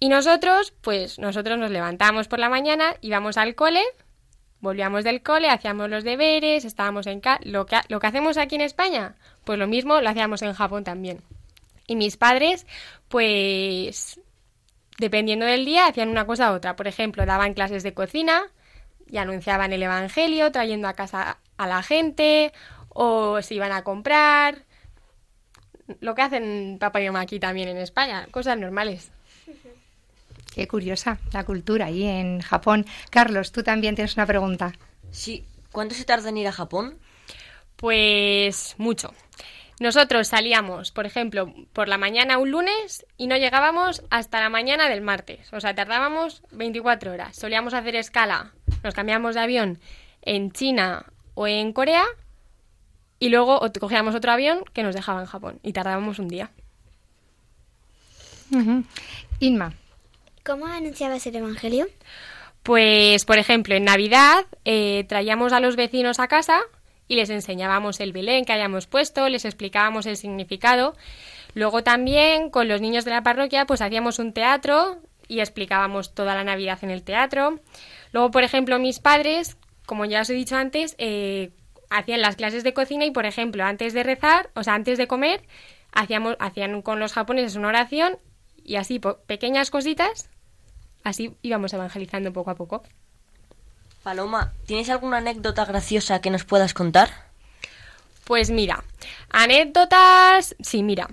Y 0.00 0.08
nosotros, 0.08 0.72
pues 0.80 1.18
nosotros 1.18 1.58
nos 1.58 1.70
levantamos 1.70 2.28
por 2.28 2.38
la 2.38 2.48
mañana, 2.48 2.94
íbamos 3.00 3.38
al 3.38 3.54
cole, 3.54 3.82
volvíamos 4.60 5.04
del 5.04 5.22
cole, 5.22 5.48
hacíamos 5.48 5.88
los 5.88 6.04
deberes, 6.04 6.64
estábamos 6.64 7.06
en 7.06 7.20
casa. 7.20 7.40
Lo 7.44 7.64
que, 7.64 7.76
lo 7.88 8.00
que 8.00 8.06
hacemos 8.06 8.36
aquí 8.36 8.56
en 8.56 8.62
España, 8.62 9.14
pues 9.44 9.58
lo 9.58 9.66
mismo 9.66 10.00
lo 10.00 10.08
hacíamos 10.08 10.42
en 10.42 10.52
Japón 10.52 10.84
también. 10.84 11.20
Y 11.86 11.96
mis 11.96 12.16
padres, 12.16 12.66
pues 13.08 14.18
dependiendo 14.98 15.46
del 15.46 15.64
día, 15.64 15.86
hacían 15.86 16.08
una 16.08 16.26
cosa 16.26 16.52
u 16.52 16.54
otra. 16.54 16.76
Por 16.76 16.86
ejemplo, 16.88 17.26
daban 17.26 17.54
clases 17.54 17.82
de 17.82 17.94
cocina 17.94 18.42
y 19.10 19.18
anunciaban 19.18 19.72
el 19.72 19.82
Evangelio, 19.82 20.50
trayendo 20.52 20.88
a 20.88 20.94
casa 20.94 21.38
a 21.56 21.66
la 21.66 21.82
gente, 21.82 22.52
o 22.88 23.40
se 23.42 23.54
iban 23.54 23.72
a 23.72 23.82
comprar. 23.82 24.64
Lo 26.00 26.14
que 26.14 26.22
hacen 26.22 26.78
papá 26.80 27.00
y 27.00 27.06
mamá 27.06 27.20
aquí 27.20 27.38
también 27.38 27.68
en 27.68 27.76
España, 27.76 28.26
cosas 28.30 28.58
normales. 28.58 29.10
Qué 30.54 30.68
curiosa 30.68 31.18
la 31.32 31.44
cultura 31.44 31.86
ahí 31.86 32.04
en 32.04 32.40
Japón. 32.40 32.86
Carlos, 33.10 33.50
tú 33.50 33.62
también 33.62 33.96
tienes 33.96 34.14
una 34.16 34.26
pregunta. 34.26 34.72
Sí. 35.10 35.44
¿Cuánto 35.72 35.96
se 35.96 36.04
tarda 36.04 36.28
en 36.28 36.36
ir 36.36 36.46
a 36.46 36.52
Japón? 36.52 36.96
Pues 37.74 38.76
mucho. 38.78 39.12
Nosotros 39.80 40.28
salíamos, 40.28 40.92
por 40.92 41.06
ejemplo, 41.06 41.52
por 41.72 41.88
la 41.88 41.98
mañana 41.98 42.38
un 42.38 42.50
lunes 42.50 43.04
y 43.16 43.26
no 43.26 43.36
llegábamos 43.36 44.02
hasta 44.10 44.40
la 44.40 44.48
mañana 44.48 44.88
del 44.88 45.00
martes. 45.00 45.52
O 45.52 45.60
sea, 45.60 45.74
tardábamos 45.74 46.42
24 46.52 47.12
horas. 47.12 47.36
Solíamos 47.36 47.74
hacer 47.74 47.96
escala, 47.96 48.52
nos 48.82 48.94
cambiamos 48.94 49.34
de 49.34 49.40
avión 49.40 49.80
en 50.22 50.52
China 50.52 51.06
o 51.34 51.46
en 51.46 51.72
Corea 51.72 52.04
y 53.18 53.30
luego 53.30 53.60
cogíamos 53.80 54.14
otro 54.14 54.32
avión 54.32 54.64
que 54.72 54.82
nos 54.82 54.94
dejaba 54.94 55.20
en 55.20 55.26
Japón 55.26 55.60
y 55.62 55.72
tardábamos 55.72 56.18
un 56.18 56.28
día. 56.28 56.50
Inma, 59.40 59.74
¿Cómo 60.44 60.66
anunciabas 60.66 61.26
el 61.26 61.36
Evangelio? 61.36 61.86
Pues, 62.62 63.24
por 63.24 63.38
ejemplo, 63.38 63.74
en 63.74 63.84
Navidad 63.84 64.44
eh, 64.66 65.06
traíamos 65.08 65.54
a 65.54 65.60
los 65.60 65.74
vecinos 65.74 66.20
a 66.20 66.28
casa 66.28 66.60
y 67.08 67.16
les 67.16 67.30
enseñábamos 67.30 68.00
el 68.00 68.12
Belén 68.12 68.44
que 68.44 68.52
hayamos 68.52 68.86
puesto, 68.86 69.28
les 69.28 69.44
explicábamos 69.44 70.06
el 70.06 70.16
significado. 70.16 70.96
Luego 71.54 71.82
también 71.82 72.50
con 72.50 72.68
los 72.68 72.80
niños 72.80 73.04
de 73.04 73.12
la 73.12 73.22
parroquia 73.22 73.66
pues 73.66 73.80
hacíamos 73.80 74.18
un 74.18 74.32
teatro 74.32 74.98
y 75.28 75.40
explicábamos 75.40 76.14
toda 76.14 76.34
la 76.34 76.44
Navidad 76.44 76.78
en 76.82 76.90
el 76.90 77.02
teatro. 77.02 77.60
Luego, 78.12 78.30
por 78.30 78.42
ejemplo, 78.42 78.78
mis 78.78 78.98
padres, 79.00 79.56
como 79.86 80.04
ya 80.04 80.22
os 80.22 80.30
he 80.30 80.34
dicho 80.34 80.56
antes, 80.56 80.94
eh, 80.98 81.50
hacían 81.90 82.20
las 82.20 82.36
clases 82.36 82.64
de 82.64 82.74
cocina 82.74 83.04
y, 83.04 83.10
por 83.10 83.26
ejemplo, 83.26 83.64
antes 83.64 83.92
de 83.92 84.02
rezar, 84.02 84.50
o 84.54 84.62
sea, 84.62 84.74
antes 84.74 84.98
de 84.98 85.06
comer, 85.06 85.42
hacíamos, 85.92 86.36
hacían 86.38 86.82
con 86.82 87.00
los 87.00 87.12
japoneses 87.12 87.56
una 87.56 87.68
oración 87.68 88.18
y 88.62 88.76
así 88.76 89.00
pequeñas 89.26 89.70
cositas 89.70 90.30
Así 91.04 91.36
íbamos 91.42 91.72
evangelizando 91.74 92.32
poco 92.32 92.50
a 92.50 92.54
poco. 92.56 92.82
Paloma, 94.04 94.52
¿tienes 94.66 94.90
alguna 94.90 95.16
anécdota 95.16 95.64
graciosa 95.64 96.20
que 96.20 96.28
nos 96.28 96.44
puedas 96.44 96.74
contar? 96.74 97.08
Pues 98.24 98.50
mira, 98.50 98.84
anécdotas. 99.30 100.54
Sí, 100.60 100.82
mira. 100.82 101.08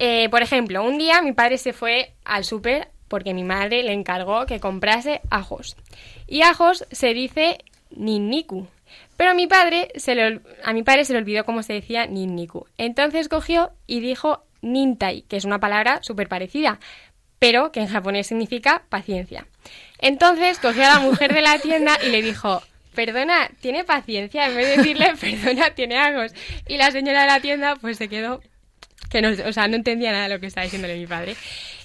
Eh, 0.00 0.28
por 0.28 0.42
ejemplo, 0.42 0.82
un 0.82 0.98
día 0.98 1.22
mi 1.22 1.30
padre 1.30 1.56
se 1.56 1.72
fue 1.72 2.14
al 2.24 2.44
súper 2.44 2.90
porque 3.06 3.32
mi 3.32 3.44
madre 3.44 3.84
le 3.84 3.92
encargó 3.92 4.44
que 4.46 4.58
comprase 4.58 5.20
ajos. 5.30 5.76
Y 6.26 6.42
ajos 6.42 6.84
se 6.90 7.14
dice 7.14 7.58
ninniku. 7.90 8.66
Pero 9.16 9.30
a 9.30 9.34
mi 9.34 9.46
padre 9.46 9.92
se 9.94 10.16
le, 10.16 10.40
a 10.64 10.72
mi 10.72 10.82
padre 10.82 11.04
se 11.04 11.12
le 11.12 11.20
olvidó 11.20 11.44
cómo 11.44 11.62
se 11.62 11.74
decía 11.74 12.06
ninniku. 12.06 12.66
Entonces 12.76 13.28
cogió 13.28 13.70
y 13.86 14.00
dijo 14.00 14.42
nintai, 14.62 15.22
que 15.22 15.36
es 15.36 15.44
una 15.44 15.60
palabra 15.60 16.00
súper 16.02 16.28
parecida, 16.28 16.80
pero 17.42 17.72
que 17.72 17.80
en 17.80 17.88
japonés 17.88 18.28
significa 18.28 18.84
paciencia. 18.88 19.48
Entonces 19.98 20.60
cogió 20.60 20.84
a 20.84 20.90
la 20.90 20.98
mujer 21.00 21.34
de 21.34 21.42
la 21.42 21.58
tienda 21.58 21.98
y 22.06 22.10
le 22.10 22.22
dijo, 22.22 22.62
perdona, 22.94 23.50
tiene 23.60 23.82
paciencia, 23.82 24.46
en 24.46 24.54
vez 24.54 24.68
de 24.68 24.76
decirle, 24.76 25.12
perdona, 25.20 25.70
tiene 25.70 25.98
agos. 25.98 26.32
Y 26.68 26.76
la 26.76 26.92
señora 26.92 27.22
de 27.22 27.26
la 27.26 27.40
tienda 27.40 27.74
pues 27.74 27.96
se 27.96 28.06
quedó 28.08 28.40
que 29.10 29.22
no, 29.22 29.30
o 29.30 29.52
sea, 29.52 29.66
no 29.66 29.74
entendía 29.74 30.12
nada 30.12 30.28
de 30.28 30.34
lo 30.34 30.40
que 30.40 30.46
estaba 30.46 30.62
diciéndole 30.62 30.96
mi 30.96 31.08
padre. 31.08 31.34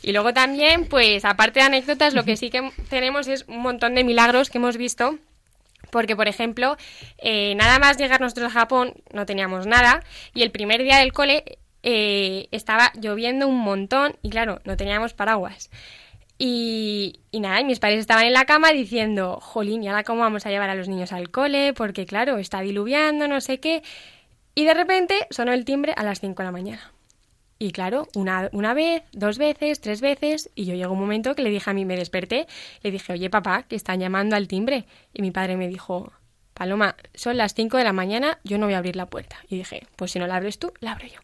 Y 0.03 0.11
luego 0.11 0.31
también, 0.31 0.85
pues, 0.85 1.25
aparte 1.25 1.59
de 1.59 1.65
anécdotas, 1.65 2.13
lo 2.13 2.23
que 2.23 2.37
sí 2.37 2.51
que 2.51 2.71
tenemos 2.91 3.27
es 3.27 3.43
un 3.47 3.57
montón 3.57 3.95
de 3.95 4.03
milagros 4.03 4.51
que 4.51 4.59
hemos 4.59 4.77
visto 4.77 5.17
porque, 5.89 6.15
por 6.15 6.27
ejemplo, 6.27 6.77
eh, 7.17 7.55
nada 7.55 7.79
más 7.79 7.97
llegar 7.97 8.21
nosotros 8.21 8.51
a 8.51 8.59
Japón, 8.59 8.93
no 9.11 9.25
teníamos 9.25 9.65
nada, 9.65 10.03
y 10.35 10.43
el 10.43 10.51
primer 10.51 10.83
día 10.83 10.97
del 10.97 11.13
cole 11.13 11.57
eh, 11.83 12.47
estaba 12.51 12.91
lloviendo 12.95 13.47
un 13.47 13.59
montón, 13.59 14.15
y 14.21 14.29
claro, 14.29 14.61
no 14.65 14.77
teníamos 14.77 15.13
paraguas. 15.13 15.69
Y, 16.39 17.21
y 17.31 17.39
nada, 17.39 17.59
y 17.61 17.65
mis 17.65 17.79
padres 17.79 17.99
estaban 17.99 18.25
en 18.25 18.33
la 18.33 18.45
cama 18.45 18.71
diciendo, 18.71 19.39
jolín, 19.41 19.83
¿y 19.83 19.87
ahora 19.87 20.03
cómo 20.03 20.21
vamos 20.21 20.45
a 20.45 20.49
llevar 20.49 20.69
a 20.69 20.75
los 20.75 20.87
niños 20.87 21.11
al 21.11 21.31
cole? 21.31 21.73
Porque 21.73 22.05
claro, 22.05 22.37
está 22.37 22.61
diluviando, 22.61 23.27
no 23.27 23.41
sé 23.41 23.59
qué. 23.59 23.81
Y 24.53 24.65
de 24.65 24.73
repente 24.73 25.27
sonó 25.29 25.53
el 25.53 25.65
timbre 25.65 25.93
a 25.95 26.03
las 26.03 26.19
5 26.19 26.35
de 26.41 26.45
la 26.45 26.51
mañana. 26.51 26.91
Y 27.59 27.71
claro, 27.71 28.07
una, 28.13 28.49
una 28.51 28.75
vez, 28.75 29.03
dos 29.13 29.39
veces, 29.39 29.81
tres 29.81 29.99
veces, 30.01 30.51
y 30.53 30.65
yo 30.65 30.75
llegó 30.75 30.93
un 30.93 30.99
momento 30.99 31.33
que 31.33 31.41
le 31.41 31.49
dije 31.49 31.69
a 31.69 31.73
mí, 31.73 31.85
me 31.85 31.95
desperté, 31.95 32.45
le 32.83 32.91
dije, 32.91 33.13
oye 33.13 33.29
papá, 33.31 33.63
que 33.63 33.75
están 33.75 33.99
llamando 33.99 34.35
al 34.35 34.47
timbre. 34.47 34.85
Y 35.13 35.23
mi 35.23 35.31
padre 35.31 35.57
me 35.57 35.67
dijo, 35.67 36.11
Paloma, 36.53 36.95
son 37.13 37.37
las 37.37 37.53
5 37.53 37.77
de 37.77 37.83
la 37.83 37.93
mañana, 37.93 38.39
yo 38.43 38.57
no 38.57 38.65
voy 38.65 38.73
a 38.73 38.79
abrir 38.79 38.95
la 38.95 39.05
puerta. 39.07 39.37
Y 39.47 39.57
dije, 39.57 39.85
pues 39.95 40.11
si 40.11 40.19
no 40.19 40.27
la 40.27 40.35
abres 40.35 40.59
tú, 40.59 40.71
la 40.79 40.93
abro 40.93 41.07
yo. 41.07 41.19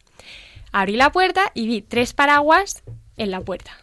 Abrí 0.71 0.95
la 0.95 1.11
puerta 1.11 1.51
y 1.53 1.67
vi 1.67 1.81
tres 1.81 2.13
paraguas 2.13 2.83
en 3.17 3.31
la 3.31 3.41
puerta. 3.41 3.77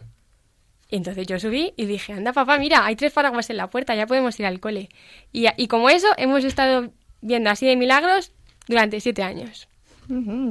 Y 0.89 0.97
entonces 0.97 1.25
yo 1.25 1.39
subí 1.39 1.73
y 1.77 1.85
dije, 1.85 2.11
anda 2.11 2.33
papá, 2.33 2.57
mira, 2.57 2.85
hay 2.85 2.97
tres 2.97 3.13
paraguas 3.13 3.49
en 3.49 3.57
la 3.57 3.67
puerta, 3.67 3.95
ya 3.95 4.07
podemos 4.07 4.37
ir 4.39 4.45
al 4.45 4.59
cole. 4.59 4.89
Y, 5.31 5.45
y 5.55 5.67
como 5.67 5.89
eso, 5.89 6.07
hemos 6.17 6.43
estado 6.43 6.91
viendo 7.21 7.49
así 7.49 7.65
de 7.65 7.77
milagros 7.77 8.33
durante 8.67 8.99
siete 8.99 9.23
años. 9.23 9.69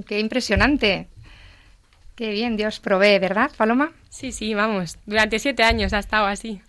Qué 0.06 0.18
impresionante. 0.18 1.08
Qué 2.14 2.30
bien, 2.30 2.56
Dios 2.56 2.80
provee, 2.80 3.18
¿verdad, 3.18 3.50
Paloma? 3.56 3.92
Sí, 4.08 4.32
sí, 4.32 4.54
vamos, 4.54 4.99
durante 5.04 5.38
siete 5.38 5.62
años 5.62 5.92
ha 5.92 5.99
estado 5.99 6.26
así. 6.26 6.62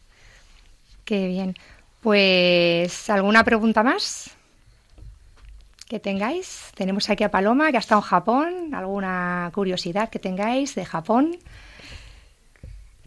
Qué 1.05 1.27
bien. 1.27 1.55
Pues, 2.01 3.09
¿alguna 3.09 3.43
pregunta 3.43 3.83
más 3.83 4.35
que 5.91 5.99
tengáis? 5.99 6.71
Tenemos 6.73 7.09
aquí 7.09 7.25
a 7.25 7.29
Paloma, 7.31 7.69
que 7.69 7.75
ha 7.75 7.81
estado 7.81 7.99
en 7.99 8.07
Japón. 8.07 8.73
¿Alguna 8.73 9.51
curiosidad 9.53 10.09
que 10.09 10.19
tengáis 10.19 10.73
de 10.73 10.85
Japón? 10.85 11.35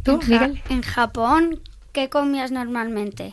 ¿Tú, 0.02 0.12
en, 0.12 0.20
Ja- 0.20 0.26
Miguel? 0.48 0.62
en 0.68 0.82
Japón, 0.82 1.60
¿qué 1.92 2.10
comías 2.10 2.50
normalmente? 2.52 3.32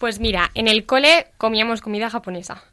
Pues 0.00 0.18
mira, 0.18 0.50
en 0.54 0.66
el 0.66 0.84
cole 0.84 1.28
comíamos 1.38 1.80
comida 1.80 2.10
japonesa, 2.10 2.64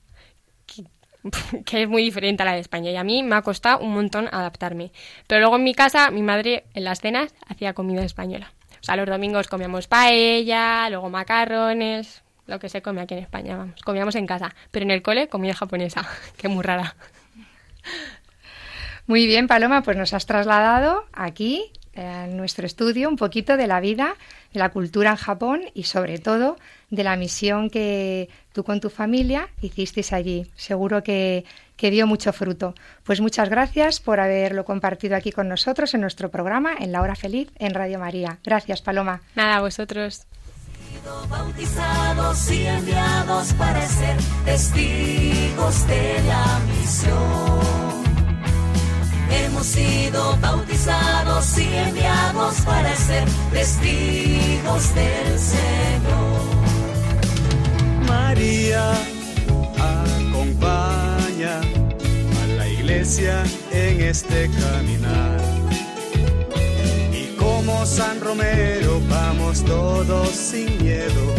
que, 0.65 0.83
que 1.65 1.83
es 1.83 1.87
muy 1.87 2.01
diferente 2.03 2.41
a 2.41 2.47
la 2.47 2.53
de 2.53 2.59
España 2.61 2.89
y 2.89 2.95
a 2.95 3.03
mí 3.03 3.21
me 3.21 3.35
ha 3.35 3.43
costado 3.43 3.77
un 3.85 3.93
montón 3.93 4.27
adaptarme. 4.31 4.91
Pero 5.27 5.41
luego 5.41 5.57
en 5.57 5.63
mi 5.63 5.75
casa, 5.75 6.09
mi 6.09 6.23
madre 6.23 6.63
en 6.73 6.85
las 6.85 7.01
cenas 7.01 7.35
hacía 7.47 7.73
comida 7.73 8.03
española. 8.03 8.51
O 8.81 8.83
sea, 8.83 8.95
los 8.95 9.05
domingos 9.07 9.47
comíamos 9.47 9.87
paella, 9.87 10.89
luego 10.89 11.11
macarrones, 11.11 12.23
lo 12.47 12.59
que 12.59 12.69
se 12.69 12.81
come 12.81 13.01
aquí 13.01 13.13
en 13.13 13.21
España, 13.21 13.57
vamos. 13.57 13.81
Comíamos 13.83 14.15
en 14.15 14.27
casa, 14.27 14.55
pero 14.71 14.83
en 14.83 14.91
el 14.91 15.01
cole 15.01 15.27
comida 15.27 15.53
japonesa, 15.53 16.07
que 16.37 16.47
muy 16.47 16.63
rara. 16.63 16.95
Muy 19.05 19.25
bien, 19.25 19.47
Paloma, 19.47 19.83
pues 19.83 19.97
nos 19.97 20.13
has 20.13 20.25
trasladado 20.25 21.05
aquí, 21.11 21.71
eh, 21.93 22.25
en 22.25 22.37
nuestro 22.37 22.65
estudio, 22.65 23.09
un 23.09 23.17
poquito 23.17 23.57
de 23.57 23.67
la 23.67 23.81
vida, 23.81 24.15
de 24.53 24.59
la 24.59 24.69
cultura 24.69 25.11
en 25.11 25.15
Japón 25.17 25.61
y 25.73 25.83
sobre 25.83 26.19
todo 26.19 26.57
de 26.89 27.03
la 27.03 27.17
misión 27.17 27.69
que 27.69 28.29
tú 28.53 28.63
con 28.63 28.79
tu 28.79 28.89
familia 28.89 29.49
hicisteis 29.61 30.13
allí. 30.13 30.47
Seguro 30.55 31.03
que, 31.03 31.43
que 31.75 31.91
dio 31.91 32.07
mucho 32.07 32.31
fruto. 32.31 32.75
Pues 33.03 33.19
muchas 33.19 33.49
gracias 33.49 33.99
por 33.99 34.19
haberlo 34.19 34.63
compartido 34.63 35.17
aquí 35.17 35.31
con 35.31 35.49
nosotros 35.49 35.93
en 35.93 36.01
nuestro 36.01 36.31
programa, 36.31 36.73
en 36.79 36.91
La 36.91 37.01
Hora 37.01 37.15
Feliz, 37.15 37.51
en 37.59 37.73
Radio 37.73 37.99
María. 37.99 38.39
Gracias, 38.43 38.81
Paloma. 38.81 39.21
Nada, 39.35 39.59
vosotros. 39.59 40.25
Bautizados 41.29 42.51
y 42.51 42.65
enviados 42.65 43.53
para 43.53 43.85
ser 43.87 44.17
testigos 44.45 45.87
de 45.87 46.23
la 46.27 46.59
misión. 46.67 48.03
Hemos 49.29 49.65
sido 49.65 50.37
bautizados 50.37 51.57
y 51.57 51.75
enviados 51.75 52.61
para 52.61 52.95
ser 52.95 53.27
testigos 53.51 54.95
del 54.95 55.39
Señor. 55.39 56.43
María 58.07 58.93
acompaña 59.77 61.61
a 62.41 62.47
la 62.57 62.67
iglesia 62.67 63.43
en 63.71 64.01
este 64.01 64.49
caminar. 64.49 65.42
San 67.85 68.21
Romero 68.21 69.01
vamos 69.09 69.61
todos 69.65 70.29
sin 70.29 70.81
miedo, 70.81 71.35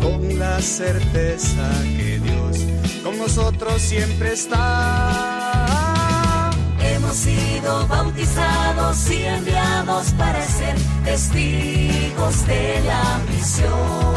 con 0.00 0.38
la 0.38 0.58
certeza 0.62 1.68
que 1.96 2.18
Dios 2.18 2.64
con 3.04 3.18
nosotros 3.18 3.82
siempre 3.82 4.32
está. 4.32 5.40
Hemos 6.80 7.14
sido 7.14 7.86
bautizados 7.88 9.10
y 9.10 9.22
enviados 9.22 10.12
para 10.12 10.42
ser 10.46 10.76
testigos 11.04 12.46
de 12.46 12.80
la 12.86 13.20
misión. 13.30 14.14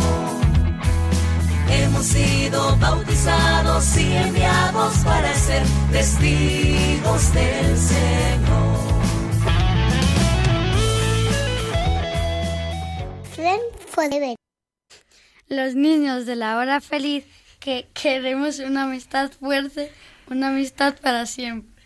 Hemos 1.69 2.05
sido 2.05 2.77
bautizados 2.77 3.97
y 3.97 4.13
enviados 4.15 4.93
para 5.03 5.33
ser 5.35 5.63
testigos 5.91 7.33
del 7.33 7.77
Señor. 7.77 8.94
Los 15.47 15.75
niños 15.75 16.25
de 16.25 16.35
la 16.35 16.57
hora 16.57 16.81
feliz 16.81 17.23
que 17.59 17.87
queremos 17.93 18.59
una 18.59 18.83
amistad 18.83 19.31
fuerte, 19.31 19.89
una 20.29 20.49
amistad 20.49 20.95
para 20.99 21.25
siempre. 21.25 21.83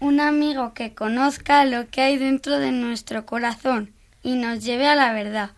Un 0.00 0.20
amigo 0.20 0.74
que 0.74 0.94
conozca 0.94 1.64
lo 1.64 1.88
que 1.88 2.02
hay 2.02 2.18
dentro 2.18 2.58
de 2.60 2.70
nuestro 2.70 3.26
corazón 3.26 3.92
y 4.22 4.36
nos 4.36 4.62
lleve 4.62 4.86
a 4.86 4.94
la 4.94 5.12
verdad. 5.12 5.50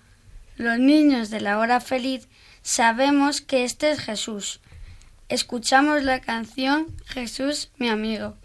Los 0.57 0.79
niños 0.79 1.29
de 1.29 1.41
la 1.41 1.59
hora 1.59 1.81
feliz 1.81 2.29
sabemos 2.63 3.43
que 3.43 3.65
este 3.65 3.91
es 3.91 4.01
Jesús. 4.01 4.61
Escuchamos 5.29 6.03
la 6.03 6.21
canción 6.21 6.87
Jesús 7.07 7.71
mi 7.77 7.89
amigo, 7.89 8.37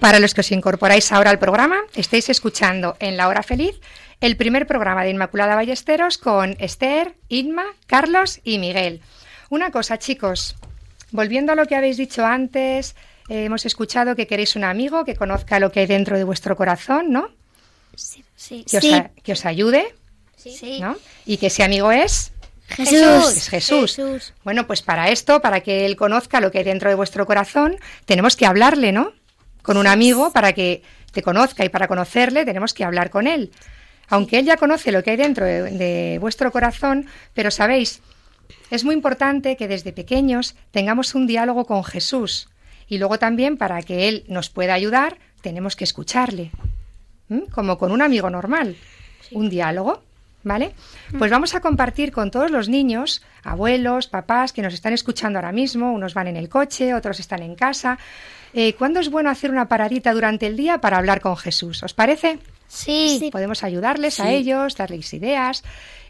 Para 0.00 0.18
los 0.18 0.32
que 0.34 0.40
os 0.40 0.50
incorporáis 0.52 1.12
ahora 1.12 1.30
al 1.30 1.38
programa, 1.38 1.78
estáis 1.94 2.28
escuchando 2.30 2.96
en 3.00 3.16
La 3.16 3.28
Hora 3.28 3.42
Feliz 3.42 3.78
el 4.20 4.36
primer 4.36 4.66
programa 4.66 5.04
de 5.04 5.10
Inmaculada 5.10 5.54
Ballesteros 5.54 6.16
con 6.18 6.56
Esther, 6.58 7.14
Inma, 7.28 7.64
Carlos 7.86 8.40
y 8.44 8.58
Miguel. 8.58 9.02
Una 9.50 9.70
cosa, 9.70 9.98
chicos, 9.98 10.56
volviendo 11.10 11.52
a 11.52 11.54
lo 11.54 11.66
que 11.66 11.76
habéis 11.76 11.96
dicho 11.98 12.24
antes, 12.24 12.94
eh, 13.28 13.44
hemos 13.44 13.66
escuchado 13.66 14.16
que 14.16 14.26
queréis 14.26 14.56
un 14.56 14.64
amigo 14.64 15.04
que 15.04 15.16
conozca 15.16 15.60
lo 15.60 15.70
que 15.70 15.80
hay 15.80 15.86
dentro 15.86 16.16
de 16.16 16.24
vuestro 16.24 16.56
corazón, 16.56 17.12
¿no? 17.12 17.28
Sí, 17.94 18.24
sí. 18.36 18.64
Que, 18.70 18.78
os, 18.78 18.92
a- 18.92 19.10
que 19.22 19.32
os 19.32 19.44
ayude, 19.46 19.94
Sí. 20.36 20.80
¿no? 20.80 20.96
Y 21.26 21.36
que 21.36 21.48
ese 21.48 21.62
amigo 21.62 21.92
es 21.92 22.32
Jesús. 22.68 23.36
Es 23.36 23.48
Jesús. 23.50 23.96
Jesús. 23.96 24.32
Bueno, 24.44 24.66
pues 24.66 24.80
para 24.80 25.10
esto, 25.10 25.42
para 25.42 25.60
que 25.60 25.84
él 25.84 25.96
conozca 25.96 26.40
lo 26.40 26.50
que 26.50 26.58
hay 26.58 26.64
dentro 26.64 26.88
de 26.88 26.94
vuestro 26.94 27.26
corazón, 27.26 27.76
tenemos 28.06 28.36
que 28.36 28.46
hablarle, 28.46 28.92
¿no? 28.92 29.12
Con 29.62 29.76
un 29.76 29.86
amigo, 29.86 30.30
para 30.32 30.52
que 30.52 30.82
te 31.12 31.22
conozca 31.22 31.64
y 31.64 31.68
para 31.68 31.88
conocerle, 31.88 32.44
tenemos 32.44 32.74
que 32.74 32.84
hablar 32.84 33.10
con 33.10 33.26
él. 33.26 33.50
Aunque 34.08 34.38
él 34.38 34.44
ya 34.44 34.56
conoce 34.56 34.92
lo 34.92 35.02
que 35.02 35.10
hay 35.10 35.16
dentro 35.16 35.44
de, 35.44 35.70
de 35.70 36.18
vuestro 36.18 36.50
corazón, 36.50 37.06
pero 37.34 37.50
sabéis, 37.50 38.00
es 38.70 38.84
muy 38.84 38.94
importante 38.94 39.56
que 39.56 39.68
desde 39.68 39.92
pequeños 39.92 40.54
tengamos 40.70 41.14
un 41.14 41.26
diálogo 41.26 41.64
con 41.64 41.84
Jesús. 41.84 42.48
Y 42.88 42.98
luego 42.98 43.18
también, 43.18 43.56
para 43.56 43.82
que 43.82 44.08
él 44.08 44.24
nos 44.28 44.50
pueda 44.50 44.74
ayudar, 44.74 45.18
tenemos 45.42 45.76
que 45.76 45.84
escucharle. 45.84 46.50
Como 47.52 47.78
con 47.78 47.92
un 47.92 48.02
amigo 48.02 48.30
normal. 48.30 48.76
Un 49.30 49.48
diálogo. 49.48 50.02
¿Vale? 50.42 50.72
Pues 51.18 51.30
vamos 51.30 51.54
a 51.54 51.60
compartir 51.60 52.12
con 52.12 52.30
todos 52.30 52.50
los 52.50 52.68
niños, 52.70 53.22
abuelos, 53.42 54.06
papás 54.06 54.54
que 54.54 54.62
nos 54.62 54.72
están 54.72 54.94
escuchando 54.94 55.38
ahora 55.38 55.52
mismo, 55.52 55.92
unos 55.92 56.14
van 56.14 56.28
en 56.28 56.36
el 56.36 56.48
coche, 56.48 56.94
otros 56.94 57.20
están 57.20 57.42
en 57.42 57.54
casa. 57.54 57.98
Eh, 58.54 58.72
¿Cuándo 58.74 59.00
es 59.00 59.10
bueno 59.10 59.28
hacer 59.30 59.50
una 59.50 59.68
paradita 59.68 60.12
durante 60.12 60.46
el 60.46 60.56
día 60.56 60.80
para 60.80 60.96
hablar 60.96 61.20
con 61.20 61.36
Jesús? 61.36 61.82
¿Os 61.82 61.92
parece? 61.92 62.38
Sí. 62.68 63.28
Podemos 63.30 63.62
ayudarles 63.64 64.18
a 64.20 64.30
ellos, 64.30 64.76
darles 64.76 65.12
ideas. 65.12 65.62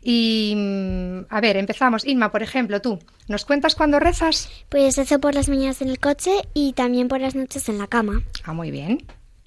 Y, 0.03 0.55
mm, 0.57 1.27
a 1.29 1.41
ver, 1.41 1.57
empezamos. 1.57 2.07
Inma, 2.07 2.31
por 2.31 2.43
ejemplo, 2.43 2.81
tú, 2.81 2.99
¿nos 3.29 3.45
cuentas 3.45 3.75
cuándo 3.75 3.99
rezas? 3.99 4.49
Pues 4.69 4.97
eso 4.99 5.21
por 5.21 5.35
las 5.35 5.49
mañanas 5.49 5.83
en 5.83 5.89
el 5.89 5.99
coche 5.99 6.31
y 6.55 6.73
también 6.73 7.09
por 7.09 7.21
las 7.21 7.35
noches 7.35 7.69
en 7.69 7.79
la 7.79 7.87
cama. 7.87 8.23
Ah, 8.45 8.53
muy 8.53 8.71
bien. 8.71 9.05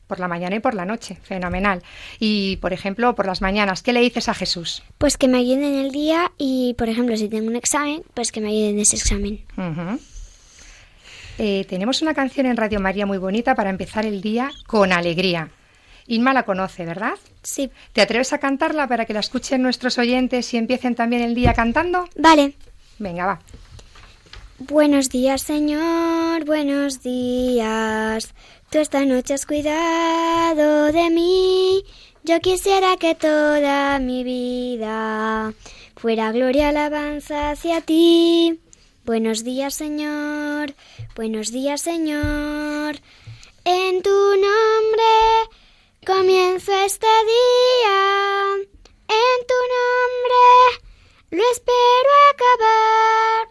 Por 0.08 0.20
la 0.20 0.28
mañana 0.28 0.56
y 0.56 0.60
por 0.60 0.74
la 0.74 0.86
noche. 0.86 1.18
Fenomenal. 1.24 1.82
Y, 2.20 2.58
por 2.58 2.74
ejemplo, 2.74 3.16
por 3.16 3.26
las 3.26 3.42
mañanas, 3.42 3.82
¿qué 3.82 3.94
le 3.94 4.02
dices 4.02 4.30
a 4.30 4.34
Jesús? 4.34 4.84
Pues 4.98 5.18
que 5.18 5.28
me 5.28 5.38
ayuden 5.38 5.64
en 5.64 5.76
el 5.76 5.92
día 5.92 6.32
y, 6.38 6.76
por 6.78 6.90
ejemplo, 6.90 7.16
si 7.18 7.30
tengo 7.30 7.48
un 7.48 7.56
examen, 7.56 8.04
pues 8.14 8.32
que 8.32 8.42
me 8.42 8.50
ayuden 8.50 8.76
en 8.76 8.80
ese 8.80 8.98
examen. 8.98 9.46
Eh, 11.38 11.66
tenemos 11.68 12.02
una 12.02 12.14
canción 12.14 12.46
en 12.46 12.58
Radio 12.58 12.80
María 12.80 13.06
muy 13.06 13.18
bonita 13.18 13.56
para 13.56 13.70
empezar 13.70 14.06
el 14.06 14.22
día 14.22 14.52
con 14.68 14.92
alegría. 14.92 15.50
Inma 16.08 16.34
la 16.34 16.44
conoce, 16.44 16.86
¿verdad? 16.86 17.14
Sí. 17.42 17.72
¿Te 17.94 18.02
atreves 18.02 18.34
a 18.34 18.38
cantarla 18.38 18.88
para 18.88 19.06
que 19.06 19.14
la 19.14 19.22
escuchen 19.22 19.62
nuestros 19.62 19.98
oyentes 19.98 20.54
y 20.54 20.58
empiecen 20.58 20.96
también 20.96 21.22
el 21.22 21.34
día 21.34 21.54
cantando? 21.54 22.08
Vale. 22.16 22.54
Venga, 23.00 23.26
va. 23.26 23.40
Buenos 24.60 25.10
días, 25.10 25.42
Señor, 25.42 26.46
buenos 26.46 27.02
días. 27.02 28.34
Tú 28.74 28.80
esta 28.80 29.06
noche 29.06 29.36
has 29.36 29.46
cuidado 29.46 30.92
de 30.92 31.12
mí. 31.12 31.86
Yo 32.24 32.40
quisiera 32.40 32.98
que 32.98 33.14
toda 33.14 34.00
mi 34.00 34.24
vida 34.24 35.54
fuera 35.96 36.32
gloria, 36.32 36.70
alabanza 36.70 37.52
hacia 37.52 37.82
ti. 37.82 38.62
Buenos 39.06 39.44
días, 39.44 39.76
Señor, 39.76 40.74
buenos 41.16 41.52
días, 41.52 41.82
Señor. 41.82 42.96
En 43.64 44.02
tu 44.02 44.10
nombre 44.10 45.14
comienzo 46.04 46.72
este 46.84 47.06
día. 47.06 48.56
En 49.08 49.46
tu 49.52 49.60
nombre 49.76 50.82
lo 51.30 51.44
espero 51.52 52.10
acabar 52.34 53.50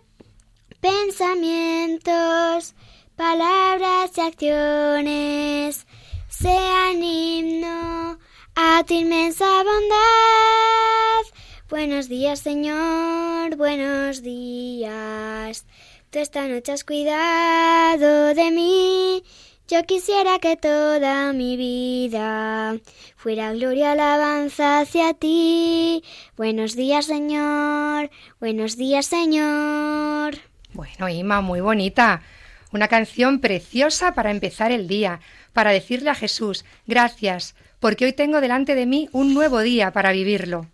pensamientos, 0.80 2.74
palabras 3.22 4.10
y 4.16 4.20
acciones 4.20 5.86
sean 6.28 7.00
himno 7.00 8.18
a 8.56 8.82
tu 8.84 8.94
inmensa 8.94 9.44
bondad. 9.44 11.22
Buenos 11.70 12.08
días, 12.08 12.40
Señor, 12.40 13.54
buenos 13.56 14.22
días. 14.24 15.66
Tú 16.10 16.18
esta 16.18 16.48
noche 16.48 16.72
has 16.72 16.82
cuidado 16.82 18.34
de 18.34 18.50
mí. 18.50 19.22
Yo 19.68 19.84
quisiera 19.84 20.40
que 20.40 20.56
toda 20.56 21.32
mi 21.32 21.56
vida 21.56 22.76
fuera 23.14 23.52
gloria, 23.52 23.92
alabanza 23.92 24.80
hacia 24.80 25.14
ti. 25.14 26.02
Buenos 26.36 26.74
días, 26.74 27.06
Señor. 27.06 28.10
Buenos 28.40 28.76
días, 28.76 29.06
Señor. 29.06 30.38
Bueno, 30.72 31.08
Inma, 31.08 31.40
muy 31.40 31.60
bonita. 31.60 32.20
Una 32.72 32.88
canción 32.88 33.38
preciosa 33.38 34.14
para 34.14 34.30
empezar 34.30 34.72
el 34.72 34.88
día, 34.88 35.20
para 35.52 35.70
decirle 35.70 36.10
a 36.10 36.14
Jesús, 36.14 36.64
gracias, 36.86 37.54
porque 37.80 38.06
hoy 38.06 38.12
tengo 38.12 38.40
delante 38.40 38.74
de 38.74 38.86
mí 38.86 39.08
un 39.12 39.34
nuevo 39.34 39.60
día 39.60 39.92
para 39.92 40.12
vivirlo. 40.12 40.66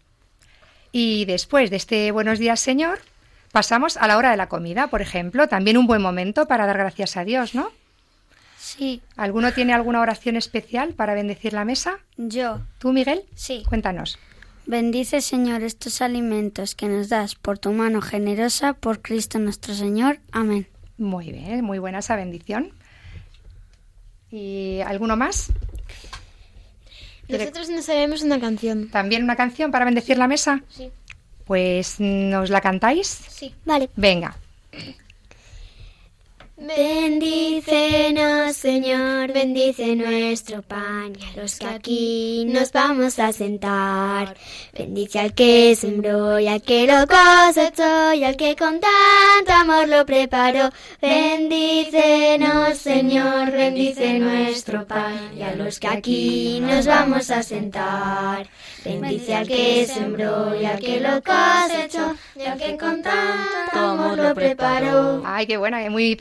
Y 0.93 1.25
después 1.25 1.71
de 1.71 1.77
este 1.77 2.11
buenos 2.13 2.39
días, 2.39 2.61
Señor, 2.61 3.01
pasamos 3.51 3.97
a 3.97 4.07
la 4.07 4.17
hora 4.17 4.31
de 4.31 4.37
la 4.37 4.49
comida, 4.49 4.87
por 4.87 5.03
ejemplo, 5.03 5.49
también 5.49 5.77
un 5.77 5.87
buen 5.87 6.01
momento 6.01 6.47
para 6.47 6.67
dar 6.67 6.79
gracias 6.79 7.17
a 7.17 7.25
Dios, 7.25 7.55
¿no? 7.55 7.73
Sí. 8.59 9.03
¿Alguno 9.17 9.53
tiene 9.53 9.73
alguna 9.73 10.01
oración 10.01 10.37
especial 10.37 10.93
para 10.93 11.15
bendecir 11.15 11.53
la 11.53 11.65
mesa? 11.65 11.99
Yo. 12.17 12.61
¿Tú, 12.79 12.93
Miguel? 12.93 13.23
Sí. 13.35 13.65
Cuéntanos. 13.69 14.19
Bendice, 14.67 15.23
Señor, 15.23 15.63
estos 15.63 16.03
alimentos 16.03 16.75
que 16.75 16.89
nos 16.89 17.09
das 17.09 17.35
por 17.35 17.59
tu 17.59 17.73
mano 17.73 18.03
generosa, 18.03 18.75
por 18.75 19.01
Cristo 19.01 19.39
nuestro 19.39 19.75
Señor. 19.75 20.21
Amén. 20.31 20.69
Muy 20.99 21.31
bien, 21.31 21.65
muy 21.65 21.79
buena 21.79 22.01
esa 22.01 22.17
bendición. 22.17 22.73
¿Y 24.31 24.81
alguno 24.81 25.17
más? 25.17 25.51
Nosotros 27.29 27.69
no 27.69 27.83
sabemos 27.83 28.23
una 28.23 28.41
canción. 28.41 28.89
¿También 28.89 29.23
una 29.23 29.37
canción 29.37 29.71
para 29.71 29.85
bendecir 29.85 30.19
la 30.19 30.27
mesa? 30.27 30.63
Sí. 30.69 30.91
Pues, 31.45 31.97
¿nos 31.99 32.51
la 32.51 32.61
cantáis? 32.61 33.07
Sí. 33.07 33.55
Vale. 33.65 33.89
Venga. 33.97 34.37
Bendícenos, 36.61 38.57
Señor, 38.57 39.33
bendice 39.33 39.95
nuestro 39.95 40.61
pan 40.63 41.13
y 41.17 41.23
a 41.23 41.41
los 41.41 41.55
que 41.57 41.67
aquí 41.69 42.47
nos 42.49 42.73
vamos 42.73 43.21
a 43.21 43.33
sentar. 43.33 44.37
Bendice 44.77 45.21
al 45.21 45.35
que 45.35 45.77
sembró 45.77 46.41
y 46.41 46.49
al 46.49 46.61
que 46.61 46.89
lo 46.89 47.07
cosechó 47.07 48.13
y 48.13 48.25
al 48.25 48.37
que 48.37 48.57
con 48.57 48.81
tanto 48.81 49.53
amor 49.53 49.87
lo 49.87 50.05
preparó. 50.05 50.71
Bendícenos, 51.01 52.77
Señor, 52.77 53.53
bendice 53.53 54.19
nuestro 54.19 54.85
pan 54.85 55.31
y 55.39 55.43
a 55.43 55.55
los 55.55 55.79
que 55.79 55.87
aquí 55.87 56.59
nos 56.61 56.87
vamos 56.87 57.31
a 57.31 57.45
sentar. 57.45 58.49
Bendice 58.85 59.37
al 59.37 59.47
que 59.47 59.87
sembró 59.87 60.61
y 60.61 60.65
al 60.65 60.81
que 60.81 60.99
lo 60.99 61.23
cosechó 61.23 62.17
y 62.35 62.43
al 62.43 62.59
que 62.59 62.77
con 62.77 63.01
tanto 63.01 63.79
amor 63.79 64.19
lo 64.19 64.35
preparó. 64.35 65.23
Ay, 65.25 65.47
qué 65.47 65.57
buena, 65.57 65.89
muy 65.89 66.17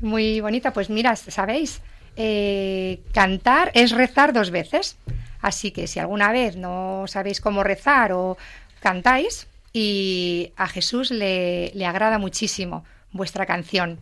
muy 0.00 0.40
bonita. 0.40 0.72
Pues 0.72 0.90
mira, 0.90 1.16
sabéis, 1.16 1.82
eh, 2.16 3.00
cantar 3.12 3.70
es 3.74 3.92
rezar 3.92 4.32
dos 4.32 4.50
veces. 4.50 4.96
Así 5.40 5.72
que 5.72 5.86
si 5.86 6.00
alguna 6.00 6.32
vez 6.32 6.56
no 6.56 7.04
sabéis 7.06 7.40
cómo 7.40 7.62
rezar 7.62 8.12
o 8.12 8.38
cantáis, 8.80 9.46
y 9.72 10.52
a 10.56 10.68
Jesús 10.68 11.10
le, 11.10 11.72
le 11.74 11.84
agrada 11.84 12.18
muchísimo 12.18 12.84
vuestra 13.12 13.44
canción. 13.44 13.98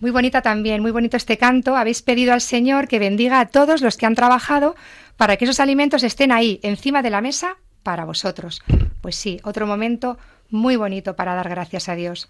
Muy 0.00 0.12
bonita 0.12 0.40
también, 0.40 0.80
muy 0.80 0.92
bonito 0.92 1.16
este 1.16 1.36
canto. 1.36 1.76
Habéis 1.76 2.02
pedido 2.02 2.32
al 2.32 2.40
Señor 2.40 2.86
que 2.86 3.00
bendiga 3.00 3.40
a 3.40 3.46
todos 3.46 3.82
los 3.82 3.96
que 3.96 4.06
han 4.06 4.14
trabajado 4.14 4.76
para 5.16 5.36
que 5.36 5.44
esos 5.44 5.58
alimentos 5.58 6.04
estén 6.04 6.30
ahí, 6.30 6.60
encima 6.62 7.02
de 7.02 7.10
la 7.10 7.20
mesa, 7.20 7.56
para 7.82 8.04
vosotros. 8.04 8.62
Pues 9.00 9.16
sí, 9.16 9.40
otro 9.42 9.66
momento 9.66 10.16
muy 10.50 10.76
bonito 10.76 11.16
para 11.16 11.34
dar 11.34 11.48
gracias 11.48 11.88
a 11.88 11.96
Dios. 11.96 12.28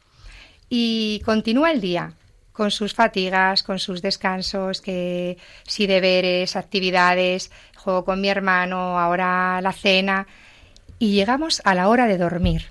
Y 0.69 1.21
continúa 1.25 1.71
el 1.71 1.81
día 1.81 2.15
con 2.53 2.71
sus 2.73 2.93
fatigas, 2.93 3.63
con 3.63 3.79
sus 3.79 4.03
descansos, 4.03 4.81
que 4.81 5.39
si 5.65 5.87
deberes, 5.87 6.57
actividades, 6.57 7.53
juego 7.77 8.05
con 8.05 8.21
mi 8.21 8.29
hermano, 8.29 8.99
ahora 8.99 9.61
la 9.63 9.73
cena. 9.73 10.27
Y 10.99 11.13
llegamos 11.13 11.63
a 11.65 11.77
la 11.77 11.89
hora 11.89 12.09
de 12.09 12.19
dormir. 12.19 12.67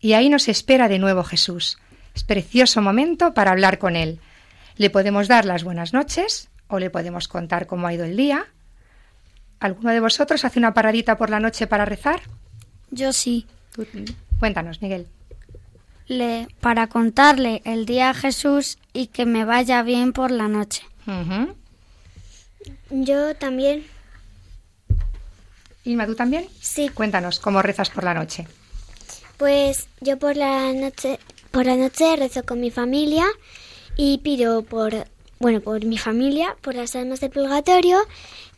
Y 0.00 0.12
ahí 0.12 0.28
nos 0.28 0.48
espera 0.48 0.88
de 0.88 1.00
nuevo 1.00 1.24
Jesús. 1.24 1.78
Es 2.14 2.22
precioso 2.22 2.80
momento 2.80 3.34
para 3.34 3.50
hablar 3.50 3.78
con 3.78 3.96
Él. 3.96 4.20
Le 4.76 4.90
podemos 4.90 5.26
dar 5.26 5.44
las 5.44 5.64
buenas 5.64 5.92
noches 5.92 6.48
o 6.68 6.78
le 6.78 6.90
podemos 6.90 7.26
contar 7.26 7.66
cómo 7.66 7.88
ha 7.88 7.94
ido 7.94 8.04
el 8.04 8.16
día. 8.16 8.46
¿Alguno 9.58 9.90
de 9.90 10.00
vosotros 10.00 10.44
hace 10.44 10.60
una 10.60 10.72
paradita 10.72 11.16
por 11.16 11.30
la 11.30 11.40
noche 11.40 11.66
para 11.66 11.84
rezar? 11.84 12.20
Yo 12.90 13.12
sí. 13.12 13.46
Cuéntanos, 14.38 14.80
Miguel. 14.82 15.08
Le, 16.08 16.48
para 16.60 16.86
contarle 16.86 17.62
el 17.64 17.84
día 17.84 18.10
a 18.10 18.14
Jesús 18.14 18.78
y 18.92 19.08
que 19.08 19.26
me 19.26 19.44
vaya 19.44 19.82
bien 19.82 20.12
por 20.12 20.30
la 20.30 20.48
noche. 20.48 20.82
Yo 22.90 23.34
también. 23.34 23.84
Inma, 25.84 26.06
¿tú 26.06 26.14
también? 26.14 26.48
Sí. 26.60 26.88
Cuéntanos, 26.88 27.38
¿cómo 27.40 27.62
rezas 27.62 27.90
por 27.90 28.04
la 28.04 28.14
noche? 28.14 28.46
Pues 29.36 29.88
yo 30.00 30.18
por 30.18 30.36
la 30.36 30.72
noche, 30.72 31.18
por 31.50 31.66
la 31.66 31.76
noche 31.76 32.16
rezo 32.16 32.44
con 32.44 32.60
mi 32.60 32.70
familia 32.70 33.24
y 33.96 34.18
pido 34.18 34.62
por, 34.62 35.06
bueno, 35.38 35.60
por 35.60 35.84
mi 35.84 35.98
familia, 35.98 36.56
por 36.60 36.74
las 36.74 36.96
almas 36.96 37.20
del 37.20 37.30
purgatorio 37.30 37.98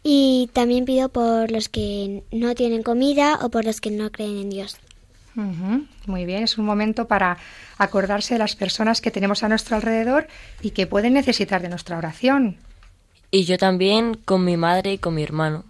y 0.02 0.50
también 0.52 0.84
pido 0.84 1.08
por 1.08 1.50
los 1.50 1.68
que 1.68 2.22
no 2.30 2.54
tienen 2.54 2.82
comida 2.82 3.38
o 3.42 3.50
por 3.50 3.64
los 3.64 3.80
que 3.80 3.90
no 3.90 4.10
creen 4.10 4.38
en 4.38 4.50
Dios. 4.50 4.76
Ujú, 5.38 5.86
Muy 6.06 6.24
bien, 6.24 6.42
es 6.42 6.58
un 6.58 6.64
momento 6.66 7.06
para 7.06 7.38
acordarse 7.78 8.34
de 8.34 8.38
las 8.40 8.56
personas 8.56 9.00
que 9.00 9.12
tenemos 9.12 9.44
a 9.44 9.48
nuestro 9.48 9.76
alrededor 9.76 10.26
y 10.62 10.70
que 10.72 10.88
pueden 10.88 11.14
necesitar 11.14 11.62
de 11.62 11.68
nuestra 11.68 11.96
oración. 11.96 12.56
Y 13.30 13.44
yo 13.44 13.56
también 13.56 14.14
con 14.24 14.44
mi 14.44 14.56
madre 14.56 14.94
y 14.94 14.98
con 14.98 15.14
mi 15.14 15.22
hermano. 15.22 15.64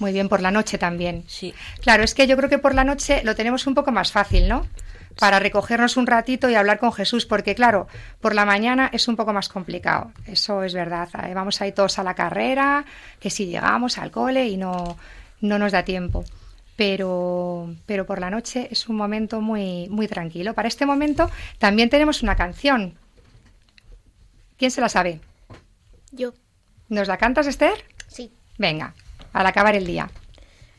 Muy 0.00 0.12
bien, 0.12 0.28
por 0.28 0.40
la 0.40 0.50
noche 0.50 0.76
también. 0.76 1.22
Sí. 1.28 1.54
Claro, 1.82 2.02
es 2.02 2.14
que 2.14 2.26
yo 2.26 2.36
creo 2.36 2.48
que 2.50 2.58
por 2.58 2.74
la 2.74 2.82
noche 2.82 3.22
lo 3.22 3.36
tenemos 3.36 3.68
un 3.68 3.74
poco 3.74 3.92
más 3.92 4.10
fácil, 4.10 4.48
¿no? 4.48 4.66
Para 5.18 5.38
recogernos 5.38 5.96
un 5.96 6.06
ratito 6.08 6.50
y 6.50 6.54
hablar 6.56 6.78
con 6.80 6.92
Jesús, 6.92 7.26
porque 7.26 7.54
claro, 7.54 7.86
por 8.20 8.34
la 8.34 8.44
mañana 8.44 8.90
es 8.92 9.06
un 9.06 9.14
poco 9.14 9.32
más 9.32 9.48
complicado. 9.48 10.10
Eso 10.26 10.64
es 10.64 10.74
verdad. 10.74 11.08
Eh, 11.28 11.34
Vamos 11.34 11.60
ahí 11.60 11.70
todos 11.72 11.98
a 12.00 12.02
la 12.02 12.14
carrera, 12.14 12.84
que 13.20 13.30
si 13.30 13.46
llegamos 13.46 13.98
al 13.98 14.10
cole 14.10 14.48
y 14.48 14.56
no, 14.56 14.96
no 15.42 15.58
nos 15.60 15.70
da 15.70 15.84
tiempo. 15.84 16.24
Pero, 16.80 17.76
pero 17.84 18.06
por 18.06 18.20
la 18.20 18.30
noche 18.30 18.66
es 18.70 18.88
un 18.88 18.96
momento 18.96 19.42
muy, 19.42 19.86
muy 19.90 20.08
tranquilo. 20.08 20.54
Para 20.54 20.66
este 20.66 20.86
momento 20.86 21.30
también 21.58 21.90
tenemos 21.90 22.22
una 22.22 22.36
canción. 22.36 22.94
¿Quién 24.56 24.70
se 24.70 24.80
la 24.80 24.88
sabe? 24.88 25.20
Yo. 26.10 26.32
¿Nos 26.88 27.06
la 27.06 27.18
cantas, 27.18 27.46
Esther? 27.46 27.84
Sí. 28.08 28.32
Venga, 28.56 28.94
al 29.34 29.44
acabar 29.44 29.76
el 29.76 29.84
día. 29.84 30.10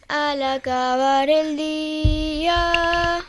Al 0.08 0.42
acabar 0.42 1.30
el 1.30 1.56
día 1.56 3.24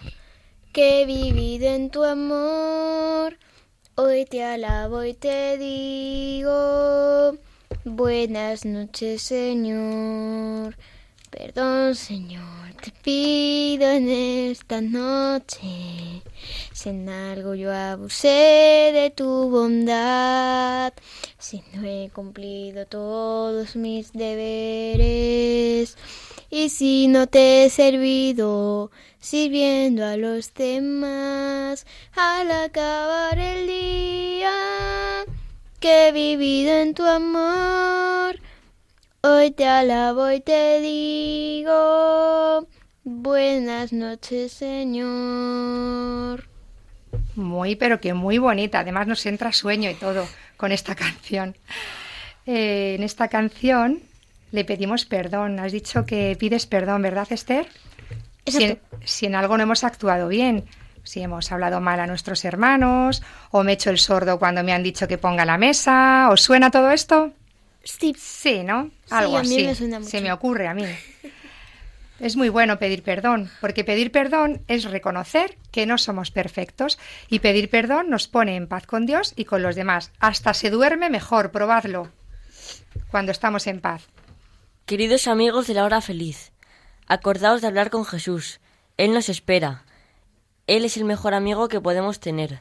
que 0.72 1.02
he 1.02 1.04
vivido 1.04 1.66
en 1.66 1.90
tu 1.90 2.04
amor, 2.04 3.36
hoy 3.96 4.24
te 4.24 4.42
alabo 4.42 5.04
y 5.04 5.12
te 5.12 5.58
digo, 5.58 7.36
buenas 7.84 8.64
noches 8.64 9.20
Señor. 9.20 10.74
Perdón 11.32 11.94
Señor, 11.94 12.74
te 12.82 12.92
pido 13.02 13.90
en 13.90 14.10
esta 14.10 14.82
noche, 14.82 16.22
si 16.74 16.90
en 16.90 17.08
algo 17.08 17.54
yo 17.54 17.72
abusé 17.72 18.90
de 18.92 19.10
tu 19.16 19.48
bondad, 19.48 20.92
si 21.38 21.62
no 21.72 21.84
he 21.88 22.10
cumplido 22.10 22.84
todos 22.84 23.76
mis 23.76 24.12
deberes, 24.12 25.96
y 26.50 26.68
si 26.68 27.08
no 27.08 27.26
te 27.26 27.64
he 27.64 27.70
servido 27.70 28.90
sirviendo 29.18 30.04
a 30.04 30.18
los 30.18 30.52
demás, 30.52 31.86
al 32.14 32.50
acabar 32.50 33.38
el 33.38 33.66
día 33.66 35.24
que 35.80 36.08
he 36.08 36.12
vivido 36.12 36.74
en 36.74 36.92
tu 36.92 37.06
amor, 37.06 38.38
hoy 39.24 39.52
te 39.52 39.66
alabo 39.66 40.30
y 40.30 40.40
te 40.40 40.80
digo, 40.80 42.66
buenas 43.04 43.92
noches 43.92 44.52
Señor. 44.52 46.48
Muy, 47.36 47.76
pero 47.76 48.00
que 48.00 48.14
muy 48.14 48.38
bonita. 48.38 48.80
Además 48.80 49.06
nos 49.06 49.24
entra 49.26 49.52
sueño 49.52 49.90
y 49.90 49.94
todo 49.94 50.26
con 50.56 50.72
esta 50.72 50.94
canción. 50.96 51.56
Eh, 52.46 52.96
en 52.96 53.04
esta 53.04 53.28
canción 53.28 54.00
le 54.50 54.64
pedimos 54.64 55.04
perdón. 55.04 55.60
Has 55.60 55.72
dicho 55.72 56.04
que 56.04 56.36
pides 56.38 56.66
perdón, 56.66 57.02
¿verdad, 57.02 57.28
Esther? 57.30 57.68
Si 58.46 58.64
en, 58.64 58.80
si 59.04 59.26
en 59.26 59.36
algo 59.36 59.56
no 59.56 59.62
hemos 59.62 59.84
actuado 59.84 60.26
bien, 60.26 60.64
si 61.04 61.22
hemos 61.22 61.52
hablado 61.52 61.80
mal 61.80 62.00
a 62.00 62.08
nuestros 62.08 62.44
hermanos, 62.44 63.22
o 63.52 63.62
me 63.62 63.70
he 63.72 63.74
hecho 63.74 63.90
el 63.90 63.98
sordo 63.98 64.40
cuando 64.40 64.64
me 64.64 64.72
han 64.72 64.82
dicho 64.82 65.06
que 65.06 65.16
ponga 65.16 65.44
la 65.44 65.58
mesa, 65.58 66.28
¿os 66.28 66.42
suena 66.42 66.72
todo 66.72 66.90
esto? 66.90 67.32
Sí. 67.84 68.14
Sí, 68.18 68.62
¿no? 68.62 68.90
Sí, 69.06 69.10
Algo 69.10 69.38
a 69.38 69.42
mí 69.42 69.54
así. 69.56 69.66
me 69.66 69.74
suena 69.74 69.98
mucho. 69.98 70.10
Se 70.10 70.20
me 70.20 70.32
ocurre 70.32 70.68
a 70.68 70.74
mí. 70.74 70.84
Es 72.20 72.36
muy 72.36 72.50
bueno 72.50 72.78
pedir 72.78 73.02
perdón, 73.02 73.50
porque 73.60 73.82
pedir 73.82 74.12
perdón 74.12 74.62
es 74.68 74.84
reconocer 74.84 75.58
que 75.72 75.86
no 75.86 75.98
somos 75.98 76.30
perfectos 76.30 77.00
y 77.28 77.40
pedir 77.40 77.68
perdón 77.68 78.10
nos 78.10 78.28
pone 78.28 78.54
en 78.54 78.68
paz 78.68 78.86
con 78.86 79.06
Dios 79.06 79.32
y 79.34 79.44
con 79.44 79.60
los 79.60 79.74
demás. 79.74 80.12
Hasta 80.20 80.54
se 80.54 80.70
duerme 80.70 81.10
mejor, 81.10 81.50
probadlo, 81.50 82.12
cuando 83.10 83.32
estamos 83.32 83.66
en 83.66 83.80
paz. 83.80 84.06
Queridos 84.86 85.26
amigos 85.26 85.66
de 85.66 85.74
la 85.74 85.84
hora 85.84 86.00
feliz, 86.00 86.52
acordaos 87.08 87.60
de 87.60 87.66
hablar 87.66 87.90
con 87.90 88.04
Jesús. 88.04 88.60
Él 88.98 89.14
nos 89.14 89.28
espera. 89.28 89.84
Él 90.68 90.84
es 90.84 90.96
el 90.96 91.04
mejor 91.04 91.34
amigo 91.34 91.66
que 91.66 91.80
podemos 91.80 92.20
tener. 92.20 92.60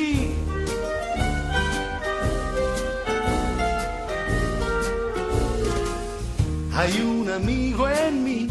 Hay 6.73 7.01
un 7.01 7.29
amigo 7.29 7.87
en 7.89 8.23
mí. 8.23 8.47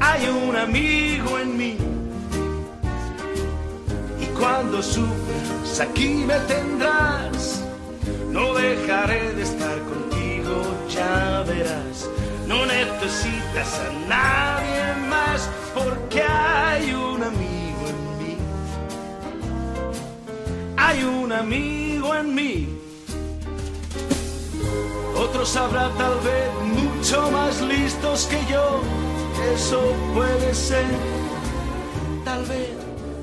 Hay 0.00 0.28
un 0.28 0.56
amigo 0.56 1.38
en 1.40 1.56
mí. 1.56 1.76
Y 4.20 4.26
cuando 4.38 4.80
sufras, 4.80 5.80
aquí 5.80 6.24
me 6.26 6.38
tendrás. 6.40 7.64
No 8.30 8.54
dejaré 8.54 9.32
de 9.34 9.42
estar 9.42 9.78
contigo, 9.80 10.62
ya 10.88 11.44
verás. 11.48 12.08
No 12.46 12.64
necesitas 12.64 13.80
a 13.80 14.08
nadie 14.08 15.08
más 15.08 15.50
porque 15.74 16.22
hay 16.22 16.94
un 16.94 17.22
amigo 17.24 17.82
en 17.88 18.18
mí. 18.18 18.36
Hay 20.76 21.02
un 21.02 21.32
amigo 21.32 22.14
en 22.14 22.34
mí. 22.34 22.71
Otros 25.22 25.56
habrá 25.56 25.88
tal 25.90 26.18
vez 26.20 26.50
mucho 26.76 27.30
más 27.30 27.60
listos 27.60 28.26
que 28.26 28.38
yo. 28.52 28.80
Eso 29.54 29.80
puede 30.14 30.54
ser. 30.54 30.84
Tal 32.24 32.44
vez, 32.44 32.70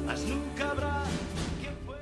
mas 0.05 0.19
nunca 0.21 0.71
habrá. 0.71 1.03
quien 1.61 1.75
pueda- 1.85 1.99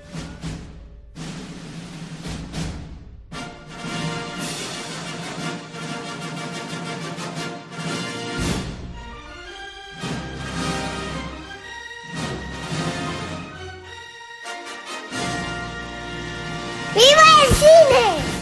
¡Viva 16.95 17.23
el 17.47 17.55
cine! 17.55 18.37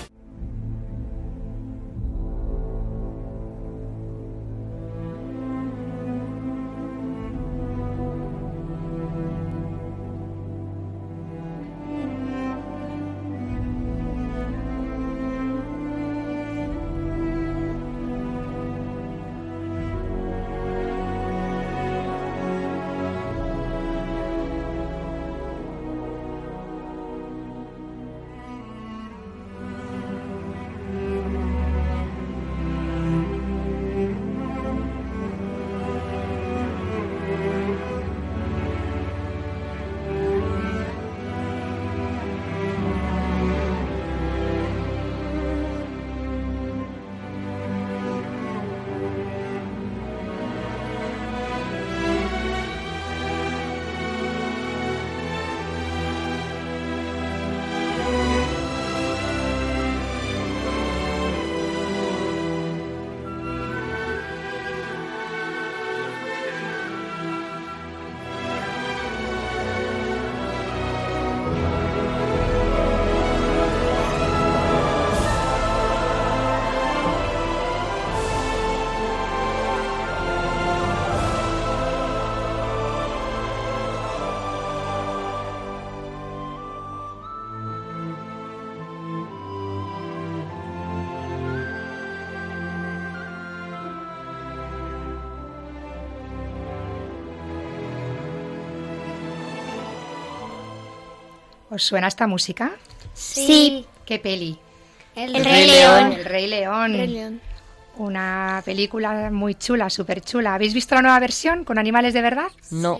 ¿Os 101.75 101.83
suena 101.83 102.07
esta 102.07 102.25
música? 102.25 102.71
Sí. 103.13 103.85
¿Qué 104.05 104.17
peli? 104.17 104.57
El 105.13 105.43
Rey 105.43 105.67
León. 105.67 106.11
El 106.13 106.23
Rey 106.25 106.47
León. 106.47 106.93
Rey 106.93 107.07
León. 107.07 107.41
Una 107.97 108.61
película 108.63 109.29
muy 109.29 109.55
chula, 109.55 109.89
súper 109.89 110.21
chula. 110.21 110.53
¿Habéis 110.55 110.73
visto 110.73 110.95
la 110.95 111.01
nueva 111.01 111.19
versión 111.19 111.65
con 111.65 111.77
animales 111.77 112.13
de 112.13 112.21
verdad? 112.21 112.47
No, 112.71 112.99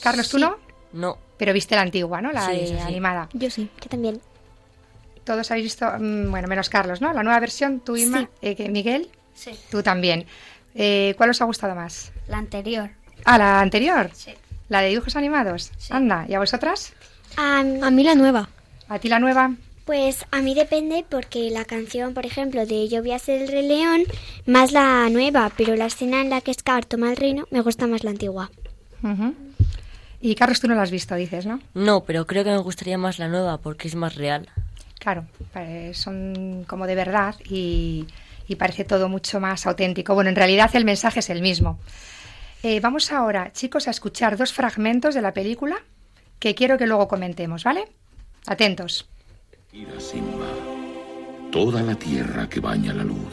Carlos, 0.00 0.28
¿tú 0.28 0.38
no? 0.38 0.56
no. 0.92 1.18
Pero 1.36 1.52
viste 1.52 1.74
la 1.74 1.82
antigua, 1.82 2.20
¿no? 2.20 2.30
La 2.32 2.46
Sí, 2.46 2.52
de 2.52 2.66
sí, 2.68 2.74
sí. 2.74 2.80
animada. 2.80 3.28
Yo 3.32 3.50
sí, 3.50 3.68
yo 3.82 3.88
también. 3.88 4.20
Todos 5.24 5.50
habéis 5.50 5.64
visto, 5.64 5.86
mm, 5.98 6.30
bueno, 6.30 6.46
menos 6.48 6.68
Carlos, 6.68 7.00
¿no? 7.00 7.12
La 7.12 7.22
nueva 7.24 7.40
versión, 7.40 7.80
tú, 7.80 7.96
Inma, 7.96 8.20
Sí. 8.20 8.28
eh, 8.42 8.54
que- 8.56 8.68
Miguel, 8.68 9.10
Sí. 9.34 9.50
tú 9.70 9.82
también. 9.82 10.26
Eh, 10.76 11.14
¿Cuál 11.16 11.30
os 11.30 11.40
ha 11.40 11.44
gustado 11.44 11.74
más? 11.74 12.12
La 12.28 12.38
anterior. 12.38 12.90
Ah, 13.24 13.36
la 13.38 13.60
anterior. 13.60 14.10
Sí. 14.14 14.32
La 14.68 14.80
de 14.80 14.88
dibujos 14.90 15.16
animados. 15.16 15.72
Anda, 15.90 16.26
¿y 16.28 16.34
a 16.34 16.38
vosotras? 16.38 16.92
A, 17.36 17.60
A 17.60 17.90
mí 17.90 18.04
la 18.04 18.14
nueva. 18.14 18.48
¿A 18.88 18.98
ti 18.98 19.08
la 19.08 19.18
nueva? 19.18 19.54
Pues 19.84 20.24
a 20.30 20.40
mí 20.40 20.54
depende 20.54 21.04
porque 21.08 21.50
la 21.50 21.64
canción, 21.64 22.14
por 22.14 22.24
ejemplo, 22.24 22.64
de 22.64 22.88
Yo 22.88 23.02
voy 23.02 23.12
a 23.12 23.18
ser 23.18 23.42
el 23.42 23.48
Rey 23.48 23.66
León, 23.66 24.02
más 24.46 24.72
la 24.72 25.08
nueva, 25.10 25.50
pero 25.56 25.74
la 25.74 25.86
escena 25.86 26.20
en 26.20 26.30
la 26.30 26.40
que 26.40 26.54
Scar 26.54 26.84
toma 26.84 27.10
el 27.10 27.16
reino, 27.16 27.46
me 27.50 27.60
gusta 27.60 27.86
más 27.86 28.04
la 28.04 28.10
antigua. 28.10 28.50
Y 30.20 30.34
Carlos, 30.34 30.60
tú 30.60 30.68
no 30.68 30.74
la 30.74 30.82
has 30.82 30.90
visto, 30.90 31.14
dices, 31.14 31.46
¿no? 31.46 31.60
No, 31.74 32.04
pero 32.04 32.26
creo 32.26 32.44
que 32.44 32.50
me 32.50 32.58
gustaría 32.58 32.98
más 32.98 33.18
la 33.18 33.28
nueva 33.28 33.58
porque 33.58 33.88
es 33.88 33.94
más 33.94 34.14
real. 34.16 34.48
Claro, 34.98 35.24
eh, 35.54 35.92
son 35.94 36.64
como 36.68 36.86
de 36.86 36.94
verdad 36.94 37.34
y, 37.48 38.06
y 38.46 38.56
parece 38.56 38.84
todo 38.84 39.08
mucho 39.08 39.40
más 39.40 39.66
auténtico. 39.66 40.14
Bueno, 40.14 40.30
en 40.30 40.36
realidad 40.36 40.70
el 40.74 40.84
mensaje 40.84 41.20
es 41.20 41.30
el 41.30 41.40
mismo. 41.40 41.78
Eh, 42.62 42.80
vamos 42.80 43.10
ahora, 43.10 43.50
chicos, 43.52 43.88
a 43.88 43.92
escuchar 43.92 44.36
dos 44.36 44.52
fragmentos 44.52 45.14
de 45.14 45.22
la 45.22 45.32
película 45.32 45.76
que 46.40 46.54
quiero 46.54 46.76
que 46.78 46.86
luego 46.86 47.06
comentemos, 47.06 47.62
¿vale? 47.62 47.84
Atentos. 48.46 49.08
Mira, 49.72 50.00
Simba. 50.00 50.46
Toda 51.52 51.82
la 51.82 51.94
tierra 51.94 52.48
que 52.48 52.60
baña 52.60 52.92
la 52.92 53.04
luz 53.04 53.32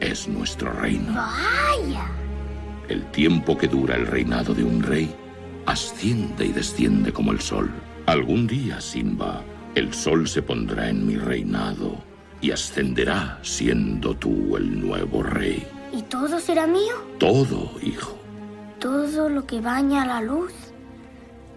es 0.00 0.28
nuestro 0.28 0.72
reino. 0.72 1.14
Vaya. 1.14 2.06
El 2.88 3.10
tiempo 3.12 3.56
que 3.56 3.68
dura 3.68 3.94
el 3.94 4.06
reinado 4.06 4.52
de 4.52 4.64
un 4.64 4.82
rey 4.82 5.14
asciende 5.66 6.46
y 6.46 6.52
desciende 6.52 7.12
como 7.12 7.32
el 7.32 7.40
sol. 7.40 7.70
Algún 8.06 8.46
día, 8.46 8.80
Simba, 8.80 9.42
el 9.74 9.94
sol 9.94 10.28
se 10.28 10.42
pondrá 10.42 10.88
en 10.88 11.06
mi 11.06 11.16
reinado 11.16 11.96
y 12.40 12.50
ascenderá 12.50 13.38
siendo 13.42 14.14
tú 14.16 14.56
el 14.56 14.80
nuevo 14.80 15.22
rey. 15.22 15.64
¿Y 15.92 16.02
todo 16.02 16.40
será 16.40 16.66
mío? 16.66 16.94
Todo, 17.18 17.70
hijo. 17.80 18.18
Todo 18.80 19.28
lo 19.28 19.46
que 19.46 19.60
baña 19.60 20.04
la 20.04 20.20
luz. 20.20 20.52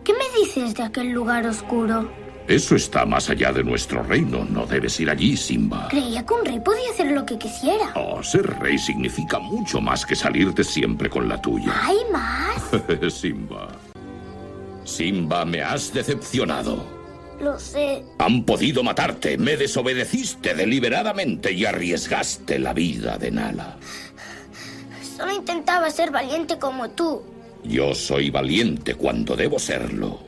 ¿Qué 0.06 0.14
me 0.14 0.40
dices 0.40 0.76
de 0.76 0.84
aquel 0.84 1.10
lugar 1.10 1.48
oscuro? 1.48 2.12
Eso 2.48 2.76
está 2.76 3.08
más 3.08 3.28
allá 3.32 3.52
de 3.52 3.64
nuestro 3.64 4.04
reino. 4.04 4.46
No 4.46 4.68
debes 4.68 5.00
ir 5.00 5.10
allí, 5.10 5.36
Simba. 5.36 5.88
Creía 5.90 6.24
que 6.24 6.34
un 6.36 6.46
rey 6.46 6.60
podía 6.60 6.92
hacer 6.92 7.12
lo 7.12 7.26
que 7.26 7.40
quisiera. 7.40 7.92
Oh, 7.96 8.22
ser 8.22 8.46
rey 8.60 8.78
significa 8.78 9.40
mucho 9.40 9.82
más 9.82 10.06
que 10.06 10.16
salirte 10.16 10.64
siempre 10.64 11.10
con 11.10 11.28
la 11.28 11.42
tuya. 11.42 11.74
¿Hay 11.82 11.98
más? 12.12 13.12
Simba. 13.12 13.70
Simba, 14.84 15.44
me 15.44 15.64
has 15.64 15.92
decepcionado. 15.92 16.86
Lo 17.42 17.60
sé. 17.60 18.04
Han 18.20 18.44
podido 18.46 18.84
matarte, 18.84 19.40
me 19.40 19.58
desobedeciste 19.58 20.54
deliberadamente 20.54 21.52
y 21.52 21.66
arriesgaste 21.66 22.60
la 22.60 22.74
vida 22.74 23.18
de 23.18 23.32
Nala. 23.32 23.78
Solo 25.18 25.34
intentaba 25.34 25.90
ser 25.90 26.12
valiente 26.12 26.60
como 26.60 26.92
tú. 26.92 27.24
Yo 27.68 27.96
soy 27.96 28.30
valiente 28.30 28.96
cuando 28.96 29.36
debo 29.36 29.58
serlo. 29.58 30.20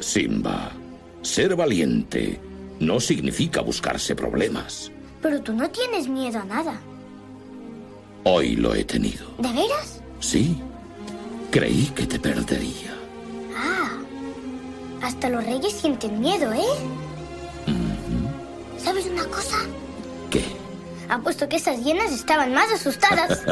Simba, 0.00 0.72
ser 1.20 1.54
valiente 1.54 2.40
no 2.80 2.98
significa 2.98 3.60
buscarse 3.60 4.16
problemas. 4.16 4.90
Pero 5.20 5.42
tú 5.42 5.52
no 5.52 5.68
tienes 5.70 6.08
miedo 6.08 6.40
a 6.40 6.44
nada. 6.44 6.80
Hoy 8.24 8.56
lo 8.56 8.74
he 8.74 8.84
tenido. 8.84 9.26
¿De 9.38 9.52
veras? 9.52 10.02
Sí, 10.20 10.56
creí 11.50 11.86
que 11.94 12.06
te 12.06 12.18
perdería. 12.18 12.94
Ah. 13.56 13.98
Hasta 15.02 15.28
los 15.28 15.44
reyes 15.44 15.72
sienten 15.72 16.20
miedo, 16.20 16.52
¿eh? 16.52 16.64
¿Sabes 18.78 19.06
una 19.06 19.24
cosa? 19.26 19.58
¿Qué? 20.30 20.44
Apuesto 21.10 21.48
que 21.48 21.56
esas 21.56 21.82
hienas 21.82 22.12
estaban 22.12 22.54
más 22.54 22.70
asustadas. 22.70 23.42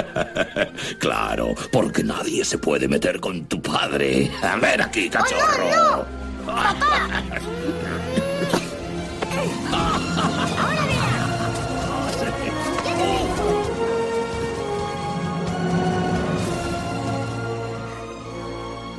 claro, 1.01 1.57
porque 1.73 2.05
nadie 2.05 2.45
se 2.45 2.57
puede 2.57 2.87
meter 2.87 3.19
con 3.19 3.47
tu 3.47 3.61
padre. 3.61 4.31
Ven 4.63 4.81
aquí, 4.81 5.11
cachorro. 5.11 6.07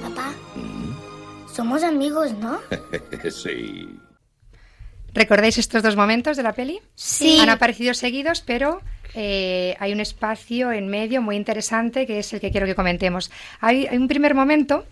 Papá, 0.03 0.33
somos 1.55 1.81
amigos, 1.83 2.33
¿no? 2.33 2.59
sí. 3.31 3.98
¿Recordáis 5.13 5.57
estos 5.57 5.83
dos 5.83 5.95
momentos 5.95 6.37
de 6.37 6.43
la 6.43 6.53
peli? 6.53 6.79
Sí. 6.95 7.39
Han 7.39 7.49
aparecido 7.49 7.93
seguidos, 7.93 8.41
pero 8.41 8.81
eh, 9.15 9.75
hay 9.79 9.91
un 9.93 9.99
espacio 9.99 10.71
en 10.71 10.87
medio 10.87 11.21
muy 11.21 11.35
interesante 11.35 12.05
que 12.05 12.19
es 12.19 12.33
el 12.33 12.39
que 12.39 12.51
quiero 12.51 12.67
que 12.67 12.75
comentemos. 12.75 13.31
Hay, 13.59 13.87
hay 13.87 13.97
un 13.97 14.07
primer 14.07 14.35
momento, 14.35 14.85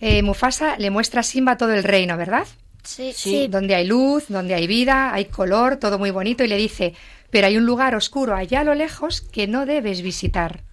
eh, 0.00 0.22
Mufasa 0.22 0.76
le 0.78 0.90
muestra 0.90 1.20
a 1.20 1.22
Simba 1.22 1.56
todo 1.56 1.72
el 1.72 1.84
reino, 1.84 2.16
¿verdad? 2.16 2.46
Sí. 2.82 3.12
Sí. 3.14 3.46
Donde 3.48 3.74
hay 3.74 3.86
luz, 3.86 4.26
donde 4.28 4.54
hay 4.54 4.66
vida, 4.66 5.14
hay 5.14 5.26
color, 5.26 5.76
todo 5.76 5.98
muy 5.98 6.10
bonito, 6.10 6.42
y 6.42 6.48
le 6.48 6.56
dice, 6.56 6.94
pero 7.30 7.46
hay 7.46 7.56
un 7.56 7.64
lugar 7.64 7.94
oscuro 7.94 8.34
allá 8.34 8.60
a 8.60 8.64
lo 8.64 8.74
lejos 8.74 9.20
que 9.20 9.46
no 9.46 9.64
debes 9.64 10.02
visitar. 10.02 10.64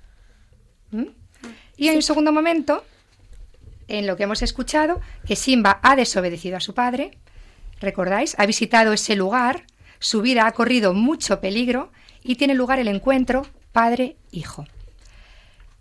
¿Mm? 0.92 1.06
Y 1.78 1.90
hay 1.90 1.96
un 1.96 2.02
segundo 2.02 2.32
momento 2.32 2.84
en 3.88 4.08
lo 4.08 4.18
que 4.18 4.24
hemos 4.24 4.42
escuchado 4.42 5.00
que 5.26 5.36
Simba 5.36 5.80
ha 5.82 5.96
desobedecido 5.96 6.58
a 6.58 6.60
su 6.60 6.74
padre, 6.74 7.18
¿recordáis? 7.80 8.36
Ha 8.38 8.46
visitado 8.46 8.94
ese 8.94 9.16
lugar, 9.16 9.64
su 10.00 10.22
vida 10.22 10.48
ha 10.48 10.52
corrido 10.52 10.94
mucho 10.94 11.40
peligro 11.40 11.92
y 12.24 12.36
tiene 12.36 12.54
lugar 12.54 12.80
el 12.80 12.88
encuentro 12.88 13.46
padre-hijo. 13.72 14.66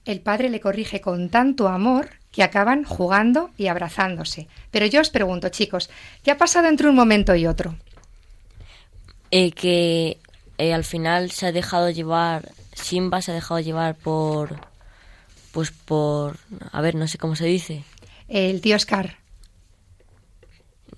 El 0.04 0.20
padre 0.20 0.48
le 0.48 0.60
corrige 0.60 1.00
con 1.00 1.28
tanto 1.28 1.68
amor 1.68 2.10
que 2.32 2.42
acaban 2.42 2.84
jugando 2.84 3.50
y 3.56 3.66
abrazándose. 3.66 4.48
Pero 4.70 4.86
yo 4.86 5.00
os 5.00 5.10
pregunto, 5.10 5.48
chicos, 5.48 5.90
¿qué 6.22 6.30
ha 6.30 6.38
pasado 6.38 6.68
entre 6.68 6.88
un 6.88 6.94
momento 6.94 7.34
y 7.34 7.46
otro? 7.46 7.76
Eh, 9.30 9.52
que 9.52 10.18
eh, 10.56 10.72
al 10.72 10.84
final 10.84 11.30
se 11.30 11.46
ha 11.46 11.52
dejado 11.52 11.90
llevar, 11.90 12.52
Simba 12.74 13.20
se 13.20 13.32
ha 13.32 13.34
dejado 13.34 13.60
llevar 13.60 13.96
por, 13.96 14.60
pues 15.52 15.70
por, 15.70 16.38
a 16.72 16.80
ver, 16.80 16.94
no 16.94 17.06
sé 17.06 17.18
cómo 17.18 17.36
se 17.36 17.46
dice. 17.46 17.84
El 18.28 18.60
tío 18.60 18.78
Scar. 18.78 19.18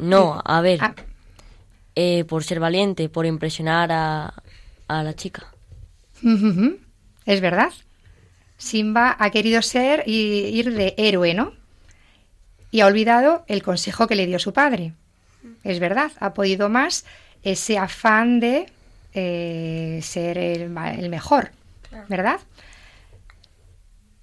No, 0.00 0.40
a 0.44 0.60
ver, 0.60 0.78
Ah, 0.82 0.94
eh, 1.94 2.24
por 2.24 2.42
ser 2.44 2.60
valiente, 2.60 3.08
por 3.08 3.26
impresionar 3.26 3.90
a, 3.92 4.34
a 4.88 5.02
la 5.02 5.14
chica. 5.14 5.46
Es 7.26 7.40
verdad. 7.40 7.70
Simba 8.56 9.16
ha 9.18 9.30
querido 9.30 9.62
ser 9.62 10.04
y 10.06 10.46
ir 10.58 10.74
de 10.74 10.94
héroe, 10.98 11.34
¿no? 11.34 11.52
Y 12.70 12.80
ha 12.80 12.86
olvidado 12.86 13.44
el 13.48 13.62
consejo 13.62 14.06
que 14.06 14.14
le 14.16 14.26
dio 14.26 14.38
su 14.38 14.52
padre. 14.52 14.92
Es 15.64 15.80
verdad, 15.80 16.12
ha 16.20 16.34
podido 16.34 16.68
más 16.68 17.04
ese 17.42 17.78
afán 17.78 18.38
de 18.40 18.66
eh, 19.14 20.00
ser 20.02 20.36
el, 20.38 20.68
ma- 20.70 20.92
el 20.92 21.08
mejor, 21.08 21.50
¿verdad? 22.08 22.38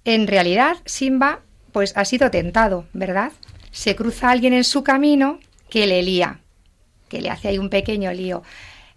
En 0.04 0.26
realidad, 0.26 0.76
Simba, 0.84 1.40
pues 1.72 1.96
ha 1.96 2.04
sido 2.04 2.30
tentado, 2.30 2.86
¿verdad? 2.92 3.32
Se 3.72 3.94
cruza 3.96 4.30
alguien 4.30 4.52
en 4.54 4.64
su 4.64 4.82
camino 4.82 5.40
que 5.70 5.86
le 5.86 6.02
lía, 6.02 6.40
que 7.08 7.20
le 7.20 7.30
hace 7.30 7.48
ahí 7.48 7.58
un 7.58 7.70
pequeño 7.70 8.12
lío. 8.12 8.42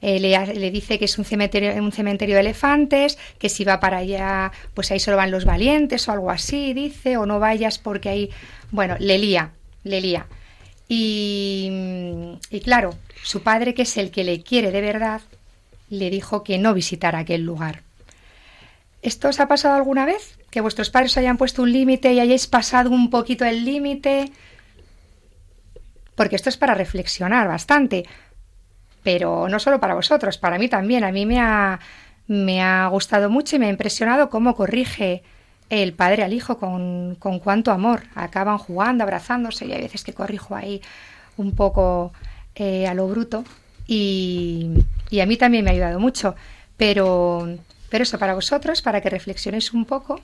Eh, 0.01 0.19
le, 0.19 0.55
le 0.55 0.71
dice 0.71 0.97
que 0.97 1.05
es 1.05 1.17
un 1.19 1.25
cementerio, 1.25 1.73
un 1.75 1.91
cementerio 1.91 2.35
de 2.35 2.41
elefantes, 2.41 3.19
que 3.37 3.49
si 3.49 3.63
va 3.63 3.79
para 3.79 3.97
allá, 3.97 4.51
pues 4.73 4.91
ahí 4.91 4.99
solo 4.99 5.17
van 5.17 5.29
los 5.29 5.45
valientes 5.45 6.07
o 6.07 6.11
algo 6.11 6.31
así, 6.31 6.73
dice, 6.73 7.17
o 7.17 7.25
no 7.25 7.39
vayas 7.39 7.77
porque 7.77 8.09
ahí, 8.09 8.29
bueno, 8.71 8.95
le 8.99 9.19
lía, 9.19 9.51
le 9.83 10.01
lía. 10.01 10.25
Y, 10.87 11.69
y 12.49 12.59
claro, 12.61 12.95
su 13.23 13.43
padre, 13.43 13.73
que 13.73 13.83
es 13.83 13.95
el 13.97 14.11
que 14.11 14.23
le 14.23 14.41
quiere 14.41 14.71
de 14.71 14.81
verdad, 14.81 15.21
le 15.89 16.09
dijo 16.09 16.43
que 16.43 16.57
no 16.57 16.73
visitara 16.73 17.19
aquel 17.19 17.43
lugar. 17.43 17.83
¿Esto 19.01 19.29
os 19.29 19.39
ha 19.39 19.47
pasado 19.47 19.75
alguna 19.75 20.05
vez? 20.05 20.37
¿Que 20.49 20.61
vuestros 20.61 20.89
padres 20.89 21.17
hayan 21.17 21.37
puesto 21.37 21.61
un 21.61 21.71
límite 21.71 22.13
y 22.13 22.19
hayáis 22.19 22.47
pasado 22.47 22.89
un 22.89 23.09
poquito 23.09 23.45
el 23.45 23.65
límite? 23.65 24.31
Porque 26.15 26.35
esto 26.35 26.49
es 26.49 26.57
para 26.57 26.73
reflexionar 26.73 27.47
bastante. 27.47 28.05
Pero 29.03 29.47
no 29.49 29.59
solo 29.59 29.79
para 29.79 29.95
vosotros, 29.95 30.37
para 30.37 30.59
mí 30.59 30.67
también. 30.67 31.03
A 31.03 31.11
mí 31.11 31.25
me 31.25 31.39
ha, 31.39 31.79
me 32.27 32.61
ha 32.61 32.87
gustado 32.87 33.29
mucho 33.29 33.55
y 33.55 33.59
me 33.59 33.67
ha 33.67 33.69
impresionado 33.69 34.29
cómo 34.29 34.55
corrige 34.55 35.23
el 35.69 35.93
padre 35.93 36.23
al 36.23 36.33
hijo 36.33 36.57
con, 36.57 37.15
con 37.15 37.39
cuánto 37.39 37.71
amor. 37.71 38.03
Acaban 38.15 38.57
jugando, 38.57 39.03
abrazándose 39.03 39.65
y 39.65 39.71
hay 39.71 39.81
veces 39.81 40.03
que 40.03 40.13
corrijo 40.13 40.55
ahí 40.55 40.81
un 41.37 41.55
poco 41.55 42.13
eh, 42.55 42.87
a 42.87 42.93
lo 42.93 43.07
bruto 43.07 43.45
y, 43.87 44.69
y 45.09 45.19
a 45.21 45.25
mí 45.25 45.37
también 45.37 45.63
me 45.63 45.71
ha 45.71 45.73
ayudado 45.73 45.99
mucho. 45.99 46.35
Pero, 46.77 47.57
pero 47.89 48.03
eso 48.03 48.17
para 48.17 48.33
vosotros, 48.33 48.81
para 48.81 49.01
que 49.01 49.09
reflexionéis 49.09 49.73
un 49.73 49.85
poco, 49.85 50.19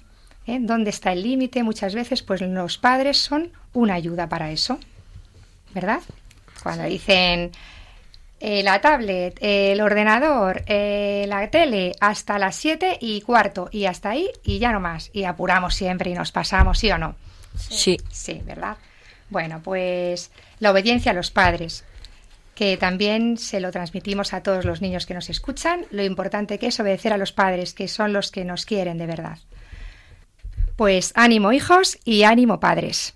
¿eh? 0.47 0.57
¿dónde 0.59 0.89
está 0.89 1.11
el 1.11 1.21
límite? 1.23 1.63
Muchas 1.63 1.93
veces, 1.93 2.23
pues 2.23 2.41
los 2.41 2.77
padres 2.77 3.17
son 3.17 3.51
una 3.73 3.93
ayuda 3.93 4.27
para 4.27 4.51
eso, 4.51 4.79
¿verdad? 5.73 6.01
Cuando 6.63 6.83
dicen 6.83 7.51
eh, 8.39 8.61
la 8.61 8.79
tablet, 8.81 9.37
el 9.41 9.81
ordenador, 9.81 10.63
eh, 10.67 11.25
la 11.27 11.49
tele, 11.49 11.93
hasta 11.99 12.37
las 12.37 12.55
7 12.55 12.97
y 13.01 13.21
cuarto, 13.21 13.67
y 13.71 13.85
hasta 13.85 14.11
ahí, 14.11 14.29
y 14.43 14.59
ya 14.59 14.71
no 14.71 14.79
más. 14.79 15.09
Y 15.11 15.23
apuramos 15.23 15.75
siempre 15.75 16.11
y 16.11 16.13
nos 16.13 16.31
pasamos, 16.31 16.77
¿sí 16.77 16.91
o 16.91 16.97
no? 16.97 17.15
Sí. 17.57 17.97
Sí, 18.11 18.41
¿verdad? 18.45 18.77
Bueno, 19.29 19.61
pues 19.63 20.31
la 20.59 20.71
obediencia 20.71 21.11
a 21.11 21.15
los 21.15 21.31
padres, 21.31 21.83
que 22.53 22.77
también 22.77 23.37
se 23.37 23.59
lo 23.59 23.71
transmitimos 23.71 24.33
a 24.33 24.43
todos 24.43 24.65
los 24.65 24.81
niños 24.81 25.05
que 25.05 25.15
nos 25.15 25.29
escuchan, 25.29 25.85
lo 25.89 26.03
importante 26.03 26.59
que 26.59 26.67
es 26.67 26.79
obedecer 26.79 27.13
a 27.13 27.17
los 27.17 27.31
padres, 27.31 27.73
que 27.73 27.87
son 27.87 28.13
los 28.13 28.31
que 28.31 28.45
nos 28.45 28.65
quieren 28.65 28.97
de 28.99 29.07
verdad. 29.07 29.39
Pues 30.75 31.11
ánimo 31.15 31.51
hijos 31.53 31.97
y 32.05 32.23
ánimo 32.23 32.59
padres. 32.59 33.15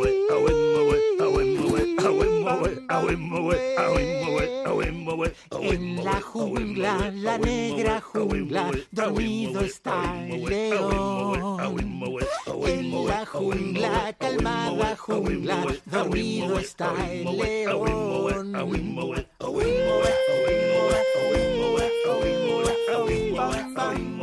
En 5.61 6.03
la 6.03 6.21
jungla, 6.21 7.11
la 7.13 7.37
negra 7.37 7.99
jungla, 7.99 8.71
dormido 8.91 9.61
está 9.61 10.25
el 10.27 10.45
león. 10.45 11.59
En 12.65 13.05
la 13.07 13.25
jungla, 13.25 14.15
calmada 14.17 14.95
jungla, 14.95 15.65
dormido 15.85 16.59
está 16.59 16.93
el 17.11 17.37
león. 17.37 18.55
En 23.93 24.20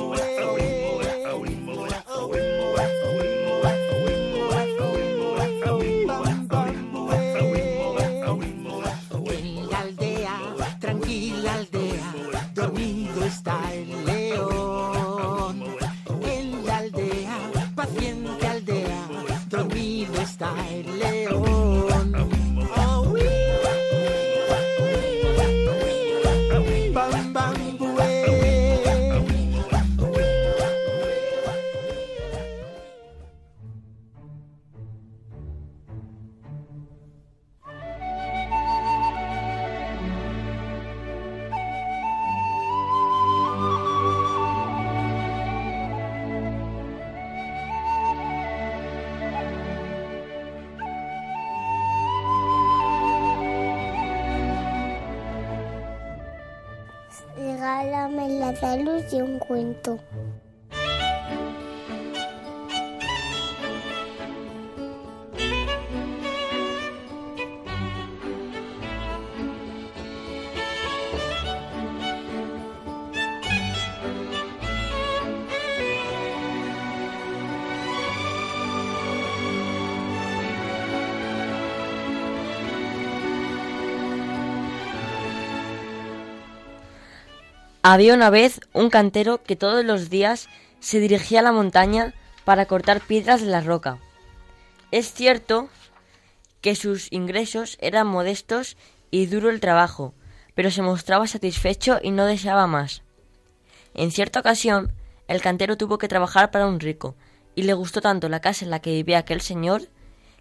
salud 58.61 59.03
y 59.13 59.21
un 59.21 59.39
cuento. 59.39 59.99
Había 87.91 88.13
una 88.13 88.29
vez 88.29 88.61
un 88.75 88.91
cantero 88.91 89.43
que 89.43 89.57
todos 89.57 89.83
los 89.83 90.11
días 90.11 90.51
se 90.79 91.01
dirigía 91.01 91.41
a 91.41 91.43
la 91.43 91.53
montaña 91.53 92.13
para 92.45 92.67
cortar 92.67 93.01
piedras 93.01 93.41
de 93.41 93.47
la 93.47 93.63
roca. 93.63 93.97
Es 94.91 95.15
cierto 95.15 95.71
que 96.61 96.75
sus 96.75 97.11
ingresos 97.11 97.79
eran 97.81 98.07
modestos 98.07 98.77
y 99.11 99.25
duro 99.25 99.49
el 99.49 99.61
trabajo, 99.61 100.13
pero 100.55 100.71
se 100.71 100.83
mostraba 100.83 101.27
satisfecho 101.27 101.99
y 102.03 102.11
no 102.11 102.27
deseaba 102.27 102.67
más. 102.67 103.05
En 103.95 104.11
cierta 104.11 104.41
ocasión, 104.41 104.93
el 105.27 105.41
cantero 105.41 105.79
tuvo 105.79 105.97
que 105.97 106.09
trabajar 106.09 106.51
para 106.51 106.67
un 106.67 106.81
rico, 106.81 107.17
y 107.55 107.63
le 107.63 107.73
gustó 107.73 108.03
tanto 108.03 108.29
la 108.29 108.43
casa 108.43 108.67
en 108.67 108.71
la 108.71 108.81
que 108.81 108.93
vivía 108.93 109.17
aquel 109.17 109.41
señor, 109.41 109.89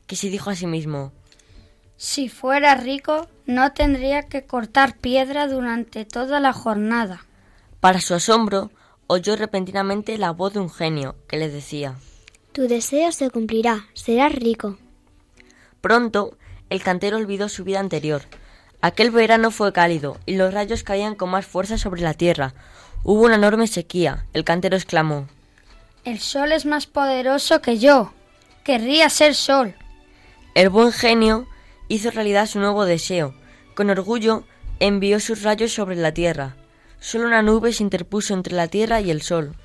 que 0.05 0.17
se 0.17 0.29
dijo 0.29 0.49
a 0.49 0.55
sí 0.57 0.67
mismo 0.67 1.13
Si 1.95 2.27
fuera 2.27 2.75
rico, 2.75 3.29
no 3.45 3.71
tendría 3.71 4.23
que 4.23 4.45
cortar 4.45 4.97
piedra 4.97 5.47
durante 5.47 6.03
toda 6.03 6.41
la 6.41 6.51
jornada. 6.51 7.26
Para 7.79 8.01
su 8.01 8.15
asombro, 8.15 8.71
oyó 9.07 9.35
repentinamente 9.35 10.17
la 10.17 10.31
voz 10.31 10.53
de 10.53 10.59
un 10.59 10.69
genio 10.69 11.15
que 11.27 11.37
le 11.37 11.49
decía 11.49 11.95
Tu 12.51 12.67
deseo 12.67 13.11
se 13.11 13.29
cumplirá, 13.29 13.85
serás 13.93 14.33
rico. 14.33 14.77
Pronto, 15.79 16.37
el 16.69 16.83
cantero 16.83 17.17
olvidó 17.17 17.49
su 17.49 17.63
vida 17.63 17.79
anterior. 17.79 18.23
Aquel 18.81 19.11
verano 19.11 19.51
fue 19.51 19.73
cálido 19.73 20.17
y 20.25 20.35
los 20.35 20.53
rayos 20.53 20.83
caían 20.83 21.15
con 21.15 21.29
más 21.29 21.45
fuerza 21.45 21.77
sobre 21.77 22.01
la 22.01 22.13
tierra. 22.13 22.53
Hubo 23.03 23.21
una 23.21 23.35
enorme 23.35 23.67
sequía. 23.67 24.25
El 24.33 24.43
cantero 24.43 24.75
exclamó 24.75 25.27
El 26.03 26.19
sol 26.19 26.51
es 26.51 26.65
más 26.65 26.87
poderoso 26.87 27.61
que 27.61 27.77
yo. 27.77 28.11
Querría 28.63 29.09
ser 29.09 29.33
sol. 29.33 29.75
El 30.55 30.69
buen 30.69 30.91
genio 30.91 31.47
hizo 31.87 32.11
realidad 32.11 32.47
su 32.47 32.59
nuevo 32.59 32.85
deseo. 32.85 33.33
Con 33.75 33.89
orgullo 33.89 34.43
envió 34.79 35.19
sus 35.19 35.43
rayos 35.43 35.71
sobre 35.71 35.95
la 35.95 36.13
tierra. 36.13 36.56
Solo 36.99 37.27
una 37.27 37.41
nube 37.41 37.73
se 37.73 37.83
interpuso 37.83 38.33
entre 38.33 38.55
la 38.55 38.67
tierra 38.67 39.01
y 39.01 39.11
el 39.11 39.21
sol. 39.21 39.55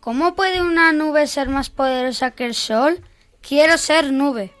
¿Cómo 0.00 0.34
puede 0.34 0.62
una 0.62 0.92
nube 0.92 1.26
ser 1.26 1.48
más 1.48 1.70
poderosa 1.70 2.30
que 2.30 2.46
el 2.46 2.54
sol? 2.54 3.02
Quiero 3.40 3.76
ser 3.78 4.12
nube. 4.12 4.52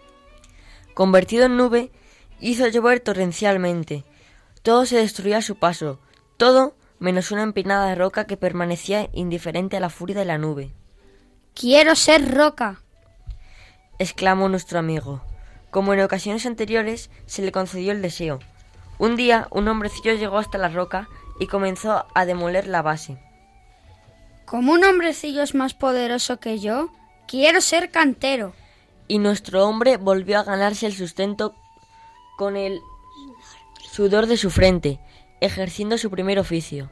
Convertido 0.94 1.46
en 1.46 1.56
nube, 1.56 1.92
hizo 2.40 2.66
llover 2.66 3.00
torrencialmente. 3.00 4.04
Todo 4.62 4.84
se 4.86 4.96
destruía 4.96 5.38
a 5.38 5.42
su 5.42 5.56
paso, 5.56 6.00
todo 6.36 6.74
menos 6.98 7.30
una 7.30 7.42
empinada 7.42 7.94
roca 7.94 8.26
que 8.26 8.36
permanecía 8.36 9.08
indiferente 9.12 9.76
a 9.76 9.80
la 9.80 9.90
furia 9.90 10.16
de 10.16 10.24
la 10.24 10.38
nube. 10.38 10.72
Quiero 11.54 11.94
ser 11.94 12.34
roca. 12.34 12.82
exclamó 13.98 14.48
nuestro 14.48 14.78
amigo. 14.78 15.22
Como 15.70 15.92
en 15.92 16.00
ocasiones 16.00 16.46
anteriores, 16.46 17.10
se 17.26 17.42
le 17.42 17.52
concedió 17.52 17.92
el 17.92 18.02
deseo. 18.02 18.38
Un 18.98 19.16
día, 19.16 19.46
un 19.50 19.68
hombrecillo 19.68 20.14
llegó 20.14 20.38
hasta 20.38 20.58
la 20.58 20.68
roca 20.68 21.08
y 21.38 21.46
comenzó 21.46 22.06
a 22.14 22.24
demoler 22.24 22.66
la 22.66 22.82
base. 22.82 23.18
Como 24.44 24.72
un 24.72 24.84
hombrecillo 24.84 25.42
es 25.42 25.54
más 25.54 25.74
poderoso 25.74 26.40
que 26.40 26.58
yo, 26.58 26.90
quiero 27.26 27.60
ser 27.60 27.90
cantero. 27.90 28.54
Y 29.06 29.18
nuestro 29.18 29.66
hombre 29.66 29.96
volvió 29.96 30.38
a 30.38 30.44
ganarse 30.44 30.86
el 30.86 30.94
sustento 30.94 31.54
con 32.36 32.56
el 32.56 32.80
sudor 33.92 34.26
de 34.26 34.36
su 34.36 34.50
frente, 34.50 35.00
ejerciendo 35.40 35.98
su 35.98 36.10
primer 36.10 36.38
oficio. 36.38 36.88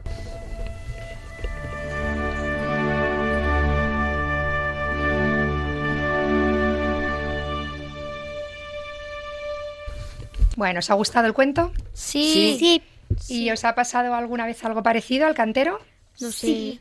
Bueno, 10.56 10.78
¿os 10.78 10.90
ha 10.90 10.94
gustado 10.94 11.26
el 11.26 11.34
cuento? 11.34 11.70
Sí. 11.92 12.56
Sí. 12.58 12.82
¿Y 13.28 13.50
os 13.50 13.64
ha 13.64 13.74
pasado 13.74 14.14
alguna 14.14 14.46
vez 14.46 14.64
algo 14.64 14.82
parecido 14.82 15.26
al 15.26 15.34
cantero? 15.34 15.80
No 16.20 16.30
sé. 16.30 16.80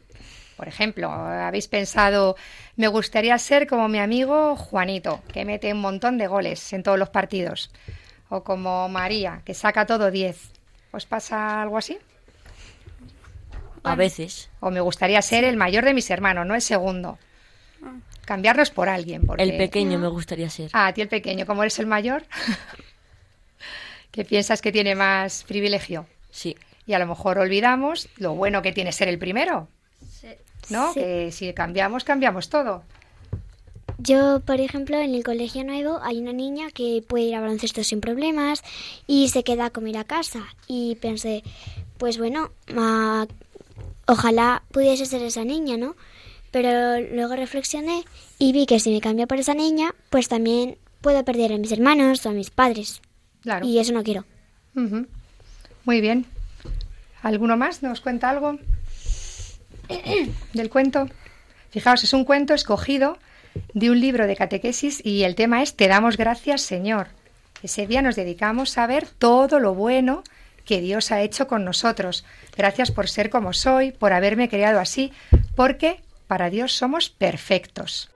Por 0.55 0.67
ejemplo, 0.67 1.11
habéis 1.11 1.67
pensado, 1.67 2.37
me 2.77 2.87
gustaría 2.87 3.37
ser 3.37 3.67
como 3.67 3.89
mi 3.89 3.99
amigo 3.99 4.55
Juanito, 4.55 5.21
que 5.33 5.43
mete 5.43 5.73
un 5.73 5.81
montón 5.81 6.17
de 6.17 6.27
goles 6.27 6.71
en 6.71 6.81
todos 6.81 6.97
los 6.97 7.09
partidos. 7.09 7.71
O 8.29 8.43
como 8.43 8.87
María, 8.87 9.41
que 9.43 9.53
saca 9.53 9.85
todo 9.85 10.11
10. 10.11 10.37
¿Os 10.91 11.05
pasa 11.05 11.61
algo 11.61 11.77
así? 11.77 11.97
A 13.83 13.95
veces. 13.95 14.49
O 14.61 14.71
me 14.71 14.79
gustaría 14.79 15.21
ser 15.21 15.43
el 15.43 15.57
mayor 15.57 15.83
de 15.83 15.93
mis 15.93 16.09
hermanos, 16.09 16.47
no 16.47 16.55
el 16.55 16.61
segundo. 16.61 17.19
Cambiarnos 18.23 18.71
por 18.71 18.89
alguien. 18.89 19.25
Porque... 19.25 19.43
El 19.43 19.57
pequeño 19.57 19.99
me 19.99 20.07
gustaría 20.07 20.49
ser. 20.49 20.71
Ah, 20.73 20.87
a 20.87 20.93
ti 20.93 21.01
el 21.01 21.09
pequeño, 21.09 21.45
como 21.45 21.63
eres 21.63 21.77
el 21.79 21.85
mayor, 21.85 22.25
que 24.11 24.23
piensas 24.23 24.61
que 24.61 24.71
tiene 24.71 24.95
más 24.95 25.43
privilegio. 25.43 26.07
Sí. 26.35 26.57
Y 26.85 26.93
a 26.93 26.99
lo 26.99 27.07
mejor 27.07 27.37
olvidamos 27.39 28.09
lo 28.17 28.35
bueno 28.35 28.61
que 28.61 28.73
tiene 28.73 28.91
ser 28.91 29.07
el 29.07 29.17
primero, 29.17 29.69
Sí. 30.11 30.27
¿no? 30.69 30.91
Sí. 30.93 30.99
Que 30.99 31.31
si 31.31 31.53
cambiamos, 31.53 32.03
cambiamos 32.03 32.49
todo. 32.49 32.83
Yo, 33.97 34.41
por 34.41 34.59
ejemplo, 34.59 34.97
en 34.99 35.15
el 35.15 35.23
colegio 35.23 35.63
nuevo 35.63 35.99
hay 36.03 36.19
una 36.19 36.33
niña 36.33 36.69
que 36.71 37.01
puede 37.07 37.23
ir 37.25 37.35
a 37.35 37.39
baloncesto 37.39 37.81
sin 37.83 38.01
problemas 38.01 38.61
y 39.07 39.29
se 39.29 39.43
queda 39.43 39.67
a 39.67 39.69
comer 39.69 39.97
a 39.97 40.03
casa. 40.03 40.43
Y 40.67 40.95
pensé, 40.95 41.43
pues 41.97 42.17
bueno, 42.17 42.51
ah, 42.75 43.25
ojalá 44.05 44.63
pudiese 44.71 45.05
ser 45.05 45.23
esa 45.23 45.45
niña, 45.45 45.77
¿no? 45.77 45.95
Pero 46.51 46.99
luego 46.99 47.35
reflexioné 47.37 48.03
y 48.37 48.51
vi 48.51 48.65
que 48.65 48.79
si 48.81 48.91
me 48.91 48.99
cambio 49.01 49.27
por 49.27 49.39
esa 49.39 49.53
niña, 49.53 49.95
pues 50.09 50.27
también 50.27 50.77
puedo 50.99 51.23
perder 51.23 51.53
a 51.53 51.57
mis 51.57 51.71
hermanos 51.71 52.25
o 52.25 52.29
a 52.29 52.33
mis 52.33 52.49
padres. 52.49 53.01
Claro. 53.43 53.65
Y 53.65 53.79
eso 53.79 53.93
no 53.93 54.03
quiero. 54.03 54.25
Muy 55.85 56.01
bien. 56.01 56.25
¿Alguno 57.21 57.57
más 57.57 57.83
nos 57.83 58.01
cuenta 58.01 58.29
algo 58.29 58.57
del 60.53 60.69
cuento? 60.69 61.07
Fijaos, 61.69 62.03
es 62.03 62.13
un 62.13 62.25
cuento 62.25 62.53
escogido 62.53 63.17
de 63.73 63.91
un 63.91 63.99
libro 63.99 64.25
de 64.27 64.35
catequesis 64.35 65.03
y 65.05 65.23
el 65.23 65.35
tema 65.35 65.61
es 65.61 65.75
Te 65.75 65.87
damos 65.87 66.17
gracias, 66.17 66.61
Señor. 66.61 67.07
Ese 67.61 67.87
día 67.87 68.01
nos 68.01 68.15
dedicamos 68.15 68.77
a 68.77 68.87
ver 68.87 69.07
todo 69.07 69.59
lo 69.59 69.73
bueno 69.73 70.23
que 70.65 70.81
Dios 70.81 71.11
ha 71.11 71.21
hecho 71.21 71.47
con 71.47 71.63
nosotros. 71.63 72.25
Gracias 72.57 72.91
por 72.91 73.07
ser 73.07 73.29
como 73.29 73.53
soy, 73.53 73.91
por 73.91 74.13
haberme 74.13 74.49
creado 74.49 74.79
así, 74.79 75.13
porque 75.55 76.01
para 76.27 76.49
Dios 76.49 76.73
somos 76.73 77.09
perfectos. 77.09 78.09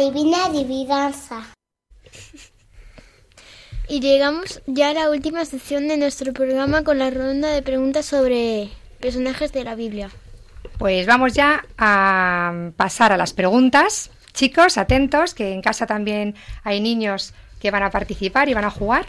Adivina 0.00 0.46
adivinanza. 0.46 1.42
Y 3.86 4.00
llegamos 4.00 4.62
ya 4.66 4.90
a 4.90 4.94
la 4.94 5.10
última 5.10 5.44
sección 5.44 5.88
de 5.88 5.98
nuestro 5.98 6.32
programa 6.32 6.84
con 6.84 6.98
la 6.98 7.10
ronda 7.10 7.48
de 7.48 7.60
preguntas 7.60 8.06
sobre 8.06 8.70
personajes 8.98 9.52
de 9.52 9.62
la 9.62 9.74
Biblia. 9.74 10.08
Pues 10.78 11.06
vamos 11.06 11.34
ya 11.34 11.66
a 11.76 12.70
pasar 12.78 13.12
a 13.12 13.18
las 13.18 13.34
preguntas. 13.34 14.10
Chicos, 14.32 14.78
atentos, 14.78 15.34
que 15.34 15.52
en 15.52 15.60
casa 15.60 15.86
también 15.86 16.34
hay 16.64 16.80
niños 16.80 17.34
que 17.60 17.70
van 17.70 17.82
a 17.82 17.90
participar 17.90 18.48
y 18.48 18.54
van 18.54 18.64
a 18.64 18.70
jugar 18.70 19.04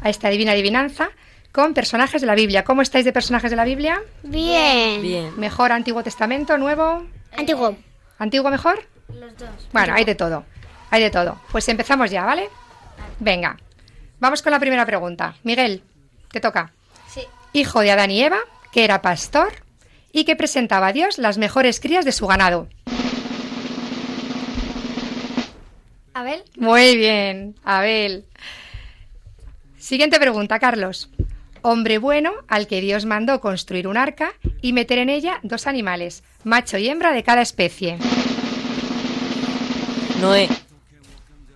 a 0.00 0.10
esta 0.10 0.28
divina 0.28 0.52
adivinanza 0.52 1.08
con 1.50 1.74
personajes 1.74 2.20
de 2.20 2.28
la 2.28 2.36
Biblia. 2.36 2.62
¿Cómo 2.62 2.82
estáis 2.82 3.04
de 3.04 3.12
personajes 3.12 3.50
de 3.50 3.56
la 3.56 3.64
Biblia? 3.64 4.00
Bien. 4.22 5.02
Bien. 5.02 5.40
¿Mejor 5.40 5.72
Antiguo 5.72 6.04
Testamento, 6.04 6.56
Nuevo? 6.56 7.04
Antiguo. 7.36 7.74
¿Antiguo 8.18 8.48
mejor? 8.48 8.78
Los 9.20 9.36
dos. 9.36 9.68
Bueno, 9.72 9.94
hay 9.94 10.04
de 10.04 10.14
todo. 10.14 10.44
Hay 10.90 11.02
de 11.02 11.10
todo. 11.10 11.40
Pues 11.50 11.68
empezamos 11.68 12.10
ya, 12.10 12.24
¿vale? 12.24 12.48
Venga. 13.18 13.56
Vamos 14.20 14.42
con 14.42 14.52
la 14.52 14.60
primera 14.60 14.86
pregunta. 14.86 15.34
Miguel, 15.42 15.82
te 16.30 16.40
toca. 16.40 16.72
Sí. 17.08 17.22
Hijo 17.52 17.80
de 17.80 17.90
Adán 17.90 18.10
y 18.10 18.22
Eva, 18.22 18.38
que 18.72 18.84
era 18.84 19.02
pastor 19.02 19.52
y 20.12 20.24
que 20.24 20.36
presentaba 20.36 20.88
a 20.88 20.92
Dios 20.92 21.18
las 21.18 21.38
mejores 21.38 21.80
crías 21.80 22.04
de 22.04 22.12
su 22.12 22.26
ganado. 22.26 22.68
Abel. 26.14 26.44
Muy 26.56 26.96
bien, 26.96 27.56
Abel. 27.62 28.24
Siguiente 29.78 30.18
pregunta, 30.18 30.58
Carlos. 30.58 31.10
Hombre 31.60 31.98
bueno 31.98 32.32
al 32.48 32.66
que 32.66 32.80
Dios 32.80 33.04
mandó 33.04 33.40
construir 33.40 33.86
un 33.88 33.96
arca 33.96 34.32
y 34.62 34.72
meter 34.72 34.98
en 34.98 35.10
ella 35.10 35.40
dos 35.42 35.66
animales, 35.66 36.22
macho 36.44 36.78
y 36.78 36.88
hembra 36.88 37.12
de 37.12 37.22
cada 37.22 37.42
especie. 37.42 37.98
Noé. 40.20 40.48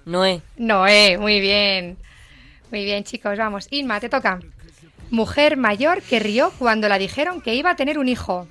Noé. 0.04 0.42
Noé, 0.56 1.18
muy 1.18 1.40
bien. 1.40 1.96
Muy 2.70 2.84
bien, 2.84 3.04
chicos, 3.04 3.38
vamos. 3.38 3.66
Inma, 3.70 4.00
te 4.00 4.08
toca. 4.08 4.40
Mujer 5.10 5.56
mayor 5.56 6.02
que 6.02 6.20
rió 6.20 6.52
cuando 6.58 6.88
la 6.88 6.98
dijeron 6.98 7.40
que 7.40 7.54
iba 7.54 7.70
a 7.70 7.76
tener 7.76 7.98
un 7.98 8.08
hijo. 8.08 8.46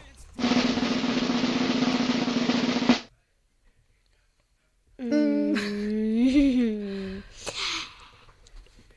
Mm. 4.98 5.50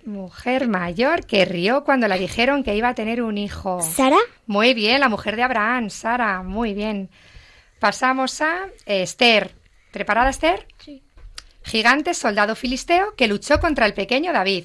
Mujer 0.04 0.68
mayor 0.68 1.26
que 1.26 1.44
rió 1.44 1.84
cuando 1.84 2.08
la 2.08 2.16
dijeron 2.16 2.64
que 2.64 2.74
iba 2.74 2.88
a 2.88 2.94
tener 2.94 3.22
un 3.22 3.38
hijo. 3.38 3.80
¿Sara? 3.82 4.18
Muy 4.46 4.74
bien, 4.74 5.00
la 5.00 5.08
mujer 5.08 5.36
de 5.36 5.44
Abraham, 5.44 5.90
Sara, 5.90 6.42
muy 6.42 6.74
bien. 6.74 7.10
Pasamos 7.78 8.40
a 8.40 8.66
Esther. 8.86 9.54
¿Preparada, 9.92 10.30
Esther? 10.30 10.66
Sí. 10.78 11.01
Gigante 11.64 12.14
soldado 12.14 12.54
filisteo 12.56 13.14
que 13.16 13.28
luchó 13.28 13.60
contra 13.60 13.86
el 13.86 13.94
pequeño 13.94 14.32
David. 14.32 14.64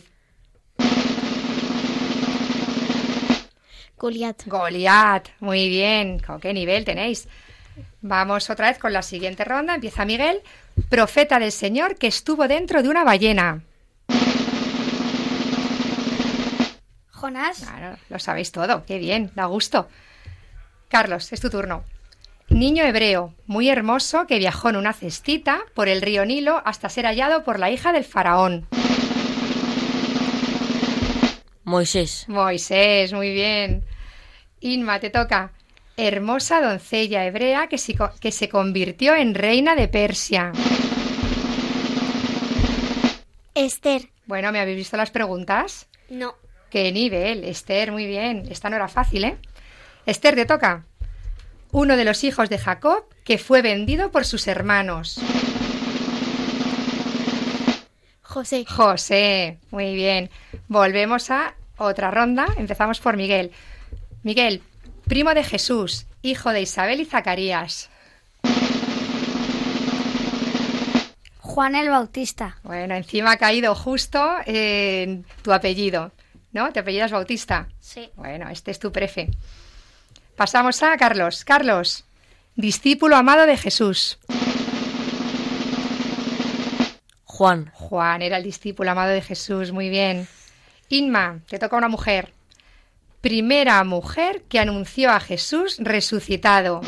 Goliat. 3.97 4.45
Goliat, 4.45 5.29
muy 5.39 5.69
bien. 5.69 6.19
¿Con 6.19 6.39
qué 6.39 6.53
nivel 6.53 6.85
tenéis? 6.85 7.27
Vamos 8.01 8.49
otra 8.49 8.69
vez 8.69 8.77
con 8.77 8.93
la 8.93 9.01
siguiente 9.01 9.43
ronda. 9.43 9.75
Empieza 9.75 10.05
Miguel. 10.05 10.41
Profeta 10.89 11.39
del 11.39 11.51
Señor 11.51 11.95
que 11.95 12.07
estuvo 12.07 12.47
dentro 12.47 12.83
de 12.83 12.89
una 12.89 13.03
ballena. 13.03 13.61
Jonás. 17.11 17.59
Claro, 17.59 17.97
lo 18.09 18.19
sabéis 18.19 18.51
todo. 18.51 18.85
Qué 18.85 18.99
bien, 18.99 19.31
da 19.33 19.45
gusto. 19.45 19.87
Carlos, 20.87 21.33
es 21.33 21.41
tu 21.41 21.49
turno. 21.49 21.83
Niño 22.49 22.85
hebreo, 22.85 23.33
muy 23.45 23.69
hermoso, 23.69 24.25
que 24.25 24.39
viajó 24.39 24.69
en 24.69 24.77
una 24.77 24.93
cestita 24.93 25.59
por 25.73 25.89
el 25.89 26.01
río 26.01 26.25
Nilo 26.25 26.61
hasta 26.63 26.87
ser 26.87 27.05
hallado 27.05 27.43
por 27.43 27.59
la 27.59 27.69
hija 27.69 27.91
del 27.91 28.05
faraón. 28.05 28.65
Moisés. 31.65 32.25
Moisés, 32.29 33.11
muy 33.11 33.33
bien. 33.33 33.83
Inma, 34.61 34.99
te 35.01 35.09
toca. 35.09 35.51
Hermosa 35.97 36.61
doncella 36.61 37.25
hebrea 37.25 37.67
que 37.67 37.77
se, 37.77 37.95
que 38.21 38.31
se 38.31 38.47
convirtió 38.47 39.15
en 39.15 39.35
reina 39.35 39.75
de 39.75 39.89
Persia. 39.89 40.53
Esther. 43.53 44.09
Bueno, 44.25 44.51
¿me 44.53 44.59
habéis 44.61 44.77
visto 44.77 44.95
las 44.95 45.11
preguntas? 45.11 45.87
No. 46.09 46.35
¿Qué 46.69 46.91
nivel? 46.93 47.43
Esther, 47.43 47.91
muy 47.91 48.05
bien. 48.05 48.45
Esta 48.49 48.69
no 48.69 48.77
era 48.77 48.87
fácil, 48.87 49.25
¿eh? 49.25 49.37
Esther, 50.05 50.35
te 50.35 50.45
toca. 50.45 50.85
Uno 51.71 51.97
de 51.97 52.05
los 52.05 52.23
hijos 52.23 52.49
de 52.49 52.57
Jacob 52.57 53.05
que 53.23 53.37
fue 53.37 53.61
vendido 53.61 54.11
por 54.11 54.25
sus 54.25 54.47
hermanos. 54.47 55.19
José. 58.21 58.65
José, 58.67 59.57
muy 59.71 59.95
bien. 59.95 60.29
Volvemos 60.67 61.29
a 61.31 61.55
otra 61.77 62.11
ronda. 62.11 62.47
Empezamos 62.57 62.99
por 62.99 63.17
Miguel. 63.17 63.51
Miguel, 64.23 64.61
primo 65.07 65.33
de 65.33 65.43
Jesús, 65.43 66.05
hijo 66.21 66.51
de 66.51 66.61
Isabel 66.61 67.01
y 67.01 67.05
Zacarías. 67.05 67.89
Juan 71.39 71.75
el 71.75 71.89
Bautista. 71.89 72.59
Bueno, 72.63 72.93
encima 72.93 73.31
ha 73.31 73.37
caído 73.37 73.73
justo 73.73 74.35
en 74.45 75.25
tu 75.41 75.51
apellido, 75.51 76.11
¿no? 76.51 76.71
¿Te 76.71 76.81
apellidas 76.81 77.11
Bautista? 77.11 77.67
Sí. 77.79 78.11
Bueno, 78.15 78.49
este 78.49 78.71
es 78.71 78.79
tu 78.79 78.91
prefe. 78.91 79.29
Pasamos 80.37 80.81
a 80.83 80.95
Carlos. 80.97 81.43
Carlos, 81.43 82.05
discípulo 82.55 83.15
amado 83.17 83.45
de 83.45 83.57
Jesús. 83.57 84.19
Juan. 87.25 87.71
Juan 87.73 88.21
era 88.21 88.37
el 88.37 88.43
discípulo 88.43 88.91
amado 88.91 89.11
de 89.11 89.21
Jesús, 89.21 89.71
muy 89.71 89.89
bien. 89.89 90.27
Inma, 90.89 91.39
te 91.49 91.59
toca 91.59 91.75
una 91.77 91.89
mujer. 91.89 92.33
primera 93.21 93.83
mujer 93.83 94.43
que 94.47 94.59
anunció 94.59 95.11
a 95.11 95.19
Jesús 95.19 95.77
resucitado. 95.79 96.81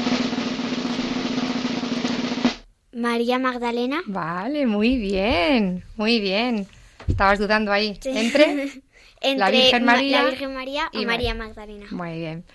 María 2.93 3.39
Magdalena. 3.39 4.01
Vale, 4.05 4.65
muy 4.65 4.97
bien, 4.97 5.83
muy 5.97 6.19
bien. 6.19 6.67
Estabas 7.07 7.39
dudando 7.39 7.71
ahí. 7.71 7.99
Entre, 8.05 8.81
Entre 9.21 9.37
la 9.37 9.49
Virgen 9.51 9.83
Ma- 9.85 9.93
María, 9.93 10.23
la 10.23 10.29
Virgen 10.29 10.53
María 10.53 10.89
o 10.93 10.99
y 10.99 11.05
María 11.05 11.33
Mar- 11.33 11.47
Magdalena. 11.49 11.85
Muy 11.91 12.17
bien. 12.19 12.45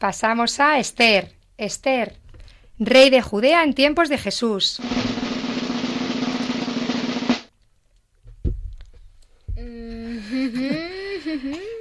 Pasamos 0.00 0.58
a 0.60 0.78
Esther. 0.78 1.36
Esther, 1.58 2.16
rey 2.78 3.10
de 3.10 3.20
Judea 3.20 3.62
en 3.62 3.74
tiempos 3.74 4.08
de 4.08 4.16
Jesús. 4.16 4.80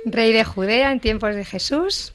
Rey 0.05 0.33
de 0.33 0.43
Judea 0.43 0.91
en 0.91 0.99
tiempos 0.99 1.33
de 1.33 1.45
Jesús. 1.45 2.11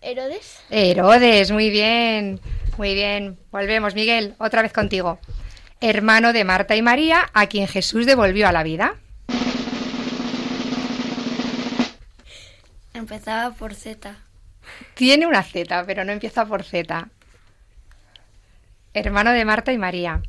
¿Herodes? 0.00 0.60
Herodes, 0.70 1.50
muy 1.50 1.68
bien, 1.68 2.40
muy 2.78 2.94
bien. 2.94 3.38
Volvemos, 3.50 3.94
Miguel, 3.94 4.34
otra 4.38 4.62
vez 4.62 4.72
contigo. 4.72 5.18
Hermano 5.82 6.32
de 6.32 6.44
Marta 6.44 6.74
y 6.74 6.80
María, 6.80 7.28
a 7.34 7.48
quien 7.48 7.68
Jesús 7.68 8.06
devolvió 8.06 8.48
a 8.48 8.52
la 8.52 8.62
vida. 8.62 8.96
Empezaba 13.02 13.52
por 13.52 13.74
Z. 13.74 14.14
Tiene 14.94 15.26
una 15.26 15.42
Z, 15.42 15.84
pero 15.86 16.04
no 16.04 16.12
empieza 16.12 16.46
por 16.46 16.62
Z. 16.62 17.08
Hermano 18.94 19.32
de 19.32 19.44
Marta 19.44 19.72
y 19.72 19.78
María. 19.78 20.22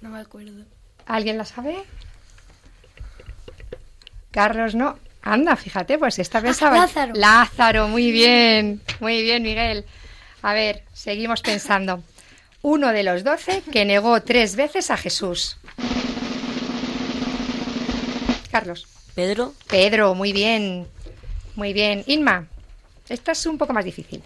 No 0.00 0.10
me 0.10 0.20
acuerdo. 0.20 0.64
¿Alguien 1.06 1.38
la 1.38 1.44
sabe? 1.44 1.74
Carlos, 4.30 4.76
no. 4.76 4.96
Anda, 5.22 5.56
fíjate, 5.56 5.98
pues 5.98 6.20
esta 6.20 6.40
pensaba. 6.40 6.76
Lázaro. 6.86 7.14
Lázaro, 7.16 7.88
muy 7.88 8.12
bien. 8.12 8.80
Muy 9.00 9.22
bien, 9.22 9.42
Miguel. 9.42 9.84
A 10.42 10.52
ver, 10.54 10.84
seguimos 10.92 11.42
pensando. 11.42 12.04
Uno 12.62 12.92
de 12.92 13.02
los 13.02 13.24
doce 13.24 13.60
que 13.72 13.84
negó 13.84 14.22
tres 14.22 14.54
veces 14.54 14.92
a 14.92 14.96
Jesús. 14.96 15.56
Carlos. 18.52 18.86
Pedro. 19.14 19.54
Pedro, 19.68 20.14
muy 20.14 20.32
bien. 20.32 20.86
Muy 21.54 21.72
bien. 21.72 22.02
Inma, 22.06 22.46
esta 23.08 23.32
es 23.32 23.46
un 23.46 23.58
poco 23.58 23.72
más 23.72 23.84
difícil. 23.84 24.22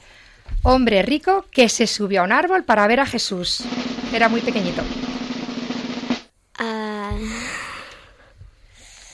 Hombre 0.63 1.03
rico 1.03 1.47
que 1.51 1.69
se 1.69 1.87
subió 1.87 2.23
a 2.23 2.25
un 2.25 2.33
árbol 2.33 2.65
para 2.65 2.87
ver 2.87 3.01
a 3.01 3.07
Jesús. 3.07 3.63
Era 4.13 4.29
muy 4.29 4.41
pequeñito. 4.41 4.83
Ah, 6.59 7.13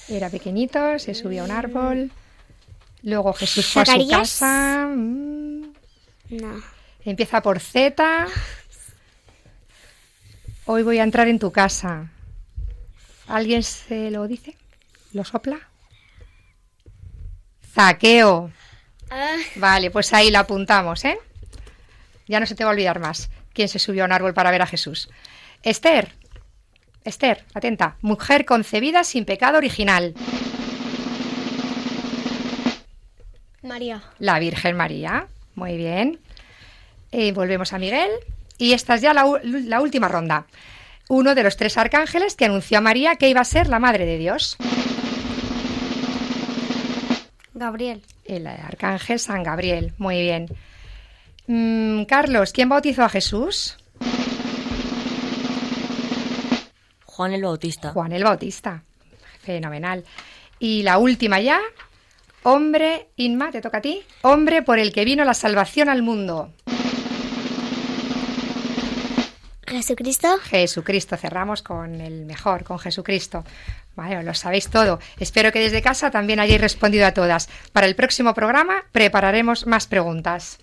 Era 0.09 0.31
pequeñito, 0.31 0.99
se 0.99 1.14
subió 1.14 1.43
a 1.43 1.45
un 1.47 1.51
árbol. 1.51 2.11
Luego 3.03 3.33
Jesús 3.35 3.66
fue 3.66 3.83
a 3.83 3.87
su 3.87 4.09
casa. 4.09 4.87
Mm, 4.95 5.62
no. 6.31 6.62
Empieza 7.05 7.43
por 7.43 7.61
Z. 7.61 8.27
Hoy 10.66 10.83
voy 10.83 10.99
a 10.99 11.03
entrar 11.03 11.29
en 11.29 11.39
tu 11.39 11.51
casa. 11.51 12.11
¿Alguien 13.27 13.62
se 13.62 14.11
lo 14.11 14.27
dice? 14.27 14.57
¿Lo 15.15 15.25
sopla? 15.25 15.59
Zaqueo. 17.73 18.51
Ah, 19.11 19.37
Vale, 19.57 19.91
pues 19.91 20.12
ahí 20.12 20.31
la 20.31 20.41
apuntamos, 20.41 21.05
¿eh? 21.05 21.19
Ya 22.27 22.41
no 22.41 22.47
se 22.47 22.55
te 22.55 22.65
va 22.65 22.71
a 22.71 22.73
olvidar 22.73 23.01
más 23.01 23.31
quién 23.53 23.69
se 23.69 23.79
subió 23.79 24.03
a 24.03 24.07
un 24.07 24.12
árbol 24.12 24.35
para 24.35 24.51
ver 24.51 24.61
a 24.62 24.67
Jesús. 24.67 25.09
Esther. 25.62 26.12
Esther, 27.05 27.45
atenta. 27.55 27.97
Mujer 28.03 28.45
concebida 28.45 29.05
sin 29.05 29.25
pecado 29.25 29.59
original. 29.59 30.15
María. 33.62 34.03
La 34.19 34.39
Virgen 34.39 34.77
María. 34.77 35.29
Muy 35.55 35.77
bien. 35.77 36.19
Eh, 37.12 37.33
volvemos 37.33 37.73
a 37.73 37.79
Miguel. 37.79 38.11
Y 38.59 38.73
esta 38.73 38.97
es 38.97 39.01
ya 39.01 39.15
la, 39.15 39.25
la 39.43 39.81
última 39.81 40.09
ronda. 40.09 40.47
Uno 41.09 41.35
de 41.35 41.43
los 41.43 41.57
tres 41.57 41.77
arcángeles 41.79 42.35
que 42.35 42.47
anunció 42.47 42.79
a 42.79 42.81
María 42.81 43.17
que 43.17 43.29
iba 43.29 43.41
a 43.41 43.45
ser 43.45 43.69
la 43.69 43.79
Madre 43.79 44.07
de 44.07 44.19
Dios. 44.19 44.57
Gabriel. 47.65 48.03
El 48.27 48.47
arcángel 48.47 49.19
San 49.19 49.43
Gabriel. 49.43 49.95
Muy 49.97 50.21
bien. 50.21 50.49
Mm, 51.47 52.05
Carlos, 52.05 52.53
¿quién 52.53 52.69
bautizó 52.69 53.05
a 53.05 53.09
Jesús? 53.09 53.79
Juan 57.07 57.33
el 57.33 57.43
Bautista. 57.43 57.93
Juan 57.93 58.12
el 58.12 58.25
Bautista. 58.25 58.83
Fenomenal. 59.41 60.05
Y 60.59 60.83
la 60.83 60.99
última 60.99 61.41
ya. 61.41 61.61
Hombre, 62.43 63.09
Inma, 63.17 63.51
te 63.51 63.62
toca 63.62 63.79
a 63.79 63.81
ti. 63.81 64.03
Hombre 64.21 64.62
por 64.62 64.79
el 64.79 64.93
que 64.93 65.07
vino 65.07 65.25
la 65.25 65.33
salvación 65.33 65.89
al 65.89 66.03
mundo. 66.03 66.53
Jesucristo. 69.75 70.39
Jesucristo. 70.39 71.16
Cerramos 71.16 71.62
con 71.62 72.01
el 72.01 72.25
mejor, 72.25 72.64
con 72.64 72.79
Jesucristo. 72.79 73.45
Vale, 73.97 74.22
lo 74.22 74.35
sabéis 74.35 74.68
todo. 74.68 74.99
Espero 75.18 75.53
que 75.53 75.61
desde 75.61 75.83
casa 75.83 76.11
también 76.11 76.41
hayáis 76.41 76.61
respondido 76.61 77.07
a 77.07 77.12
todas. 77.12 77.49
Para 77.72 77.87
el 77.87 77.95
próximo 77.95 78.35
programa 78.35 78.85
prepararemos 78.93 79.66
más 79.66 79.87
preguntas. 79.87 80.59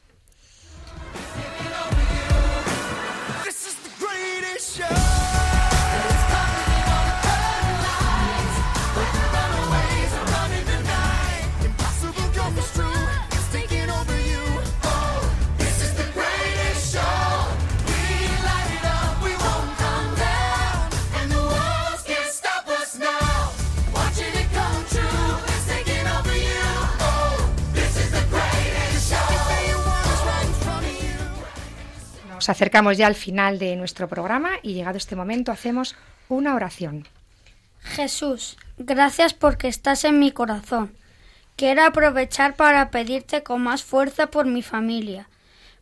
Nos 32.42 32.50
acercamos 32.50 32.98
ya 32.98 33.06
al 33.06 33.14
final 33.14 33.60
de 33.60 33.76
nuestro 33.76 34.08
programa 34.08 34.50
y 34.64 34.74
llegado 34.74 34.98
este 34.98 35.16
momento 35.16 35.52
hacemos 35.52 35.96
una 36.28 36.56
oración. 36.56 37.08
Jesús, 37.82 38.58
gracias 38.80 39.36
porque 39.36 39.68
estás 39.68 40.06
en 40.06 40.18
mi 40.18 40.32
corazón. 40.32 40.92
Quiero 41.56 41.84
aprovechar 41.84 42.56
para 42.56 42.90
pedirte 42.90 43.44
con 43.44 43.62
más 43.62 43.84
fuerza 43.84 44.32
por 44.32 44.48
mi 44.48 44.64
familia, 44.64 45.30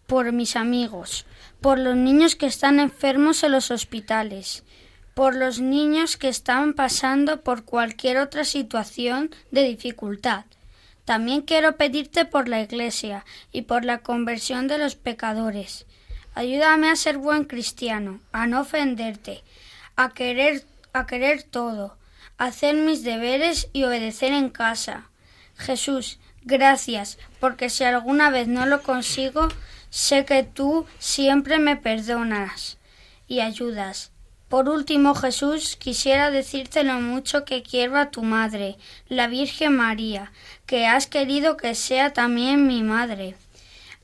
por 0.05 0.33
mis 0.33 0.57
amigos, 0.57 1.25
por 1.61 1.79
los 1.79 1.95
niños 1.95 2.35
que 2.35 2.47
están 2.47 2.81
enfermos 2.81 3.41
en 3.45 3.53
los 3.53 3.71
hospitales, 3.71 4.65
por 5.13 5.35
los 5.35 5.61
niños 5.61 6.17
que 6.17 6.27
están 6.27 6.73
pasando 6.73 7.39
por 7.39 7.63
cualquier 7.63 8.17
otra 8.17 8.43
situación 8.43 9.33
de 9.51 9.63
dificultad. 9.63 10.43
También 11.05 11.41
quiero 11.41 11.77
pedirte 11.77 12.25
por 12.25 12.49
la 12.49 12.59
Iglesia 12.59 13.23
y 13.53 13.61
por 13.61 13.85
la 13.85 13.99
conversión 13.99 14.67
de 14.67 14.77
los 14.77 14.95
pecadores. 14.95 15.85
Ayúdame 16.39 16.89
a 16.89 16.95
ser 16.95 17.17
buen 17.17 17.43
cristiano, 17.43 18.21
a 18.31 18.47
no 18.47 18.61
ofenderte, 18.61 19.43
a 19.97 20.13
querer, 20.13 20.63
a 20.93 21.05
querer 21.05 21.43
todo, 21.43 21.97
a 22.37 22.45
hacer 22.45 22.75
mis 22.75 23.03
deberes 23.03 23.67
y 23.73 23.83
obedecer 23.83 24.31
en 24.31 24.47
casa. 24.47 25.09
Jesús, 25.57 26.17
gracias, 26.43 27.17
porque 27.41 27.69
si 27.69 27.83
alguna 27.83 28.29
vez 28.29 28.47
no 28.47 28.65
lo 28.65 28.83
consigo, 28.83 29.49
sé 29.89 30.23
que 30.23 30.43
tú 30.43 30.85
siempre 30.97 31.59
me 31.59 31.75
perdonas 31.75 32.77
y 33.27 33.41
ayudas. 33.41 34.13
Por 34.47 34.69
último, 34.69 35.15
Jesús, 35.15 35.75
quisiera 35.75 36.31
decirte 36.31 36.85
lo 36.85 37.01
mucho 37.01 37.43
que 37.43 37.63
quiero 37.63 37.97
a 37.97 38.11
tu 38.11 38.23
madre, 38.23 38.77
la 39.09 39.27
Virgen 39.27 39.75
María, 39.75 40.31
que 40.65 40.87
has 40.87 41.05
querido 41.05 41.57
que 41.57 41.75
sea 41.75 42.13
también 42.13 42.65
mi 42.65 42.81
madre. 42.81 43.35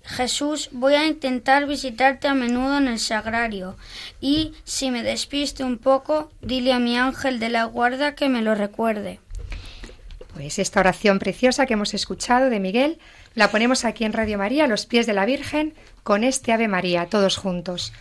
Jesús, 0.06 0.70
voy 0.72 0.93
a 0.93 1.08
intentar 1.08 1.66
visitarte 1.66 2.28
a 2.28 2.36
menudo 2.36 2.78
en 2.78 2.88
el 2.88 2.99
sagrario 2.99 3.76
y, 4.22 4.53
si 4.64 4.91
me 4.91 5.03
despiste 5.03 5.64
un 5.64 5.78
poco, 5.78 6.32
dile 6.41 6.74
a 6.74 6.80
mi 6.80 6.97
ángel 6.97 7.39
de 7.39 7.49
la 7.49 7.64
guarda 7.66 8.14
que 8.14 8.30
me 8.30 8.41
lo 8.41 8.53
recuerde. 8.53 9.20
Pues 10.34 10.60
esta 10.60 10.82
oración 10.82 11.18
preciosa 11.18 11.66
que 11.66 11.74
hemos 11.74 11.93
escuchado 11.93 12.49
de 12.49 12.60
Miguel 12.60 12.99
la 13.34 13.49
ponemos 13.51 13.84
aquí 13.84 14.06
en 14.06 14.14
Radio 14.14 14.38
María 14.38 14.66
a 14.66 14.68
los 14.68 14.86
pies 14.86 15.08
de 15.08 15.14
la 15.14 15.26
Virgen 15.26 15.74
con 16.03 16.24
este 16.24 16.51
Ave 16.51 16.68
María, 16.68 17.08
todos 17.08 17.38
juntos. 17.38 17.91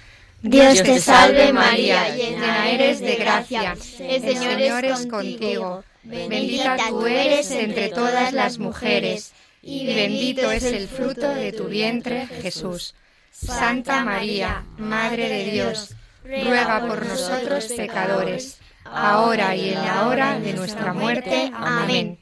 Dios 0.43 0.83
te 0.83 1.01
salve 1.01 1.55
María, 1.55 2.15
llena 2.15 2.71
eres 2.71 3.01
de 3.01 3.17
gracia, 3.17 3.77
el 3.99 4.21
Señor 4.21 4.85
es 4.85 5.07
contigo. 5.07 5.85
Bendita 6.03 6.77
tú 6.89 7.07
eres 7.07 7.51
entre 7.51 7.89
todas 7.89 8.35
las 8.35 8.59
mujeres, 8.59 9.33
y 9.65 9.87
bendito 9.87 10.51
es 10.51 10.65
el 10.65 10.89
fruto 10.89 11.29
de 11.35 11.53
tu 11.53 11.65
vientre, 11.65 12.27
Jesús. 12.27 12.95
Santa 13.31 14.05
María, 14.05 14.65
Madre 14.77 15.29
de 15.29 15.51
Dios, 15.51 15.95
ruega 16.23 16.87
por 16.87 17.05
nosotros 17.05 17.67
pecadores, 17.77 18.59
ahora 18.85 19.57
y 19.57 19.71
en 19.71 19.83
la 19.83 20.07
hora 20.07 20.39
de 20.39 20.53
nuestra 20.53 20.93
muerte. 20.93 21.51
Amén. 21.55 22.19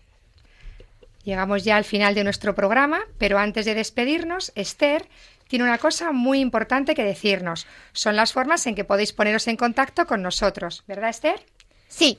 Llegamos 1.25 1.65
ya 1.65 1.77
al 1.77 1.85
final 1.85 2.15
de 2.15 2.25
nuestro 2.25 2.55
programa, 2.55 3.01
pero 3.19 3.39
antes 3.39 3.65
de 3.65 3.75
despedirnos, 3.75 4.53
Esther 4.55 5.09
tiene 5.49 5.65
una 5.65 5.79
cosa 5.79 6.13
muy 6.13 6.41
importante 6.41 6.95
que 6.95 7.05
decirnos. 7.05 7.67
Son 7.93 8.17
las 8.17 8.33
formas 8.33 8.67
en 8.67 8.75
que 8.75 8.85
podéis 8.85 9.13
poneros 9.13 9.47
en 9.49 9.57
contacto 9.57 10.07
con 10.07 10.23
nosotros, 10.23 10.83
¿verdad, 10.87 11.11
Esther? 11.11 11.45
Sí, 11.89 12.19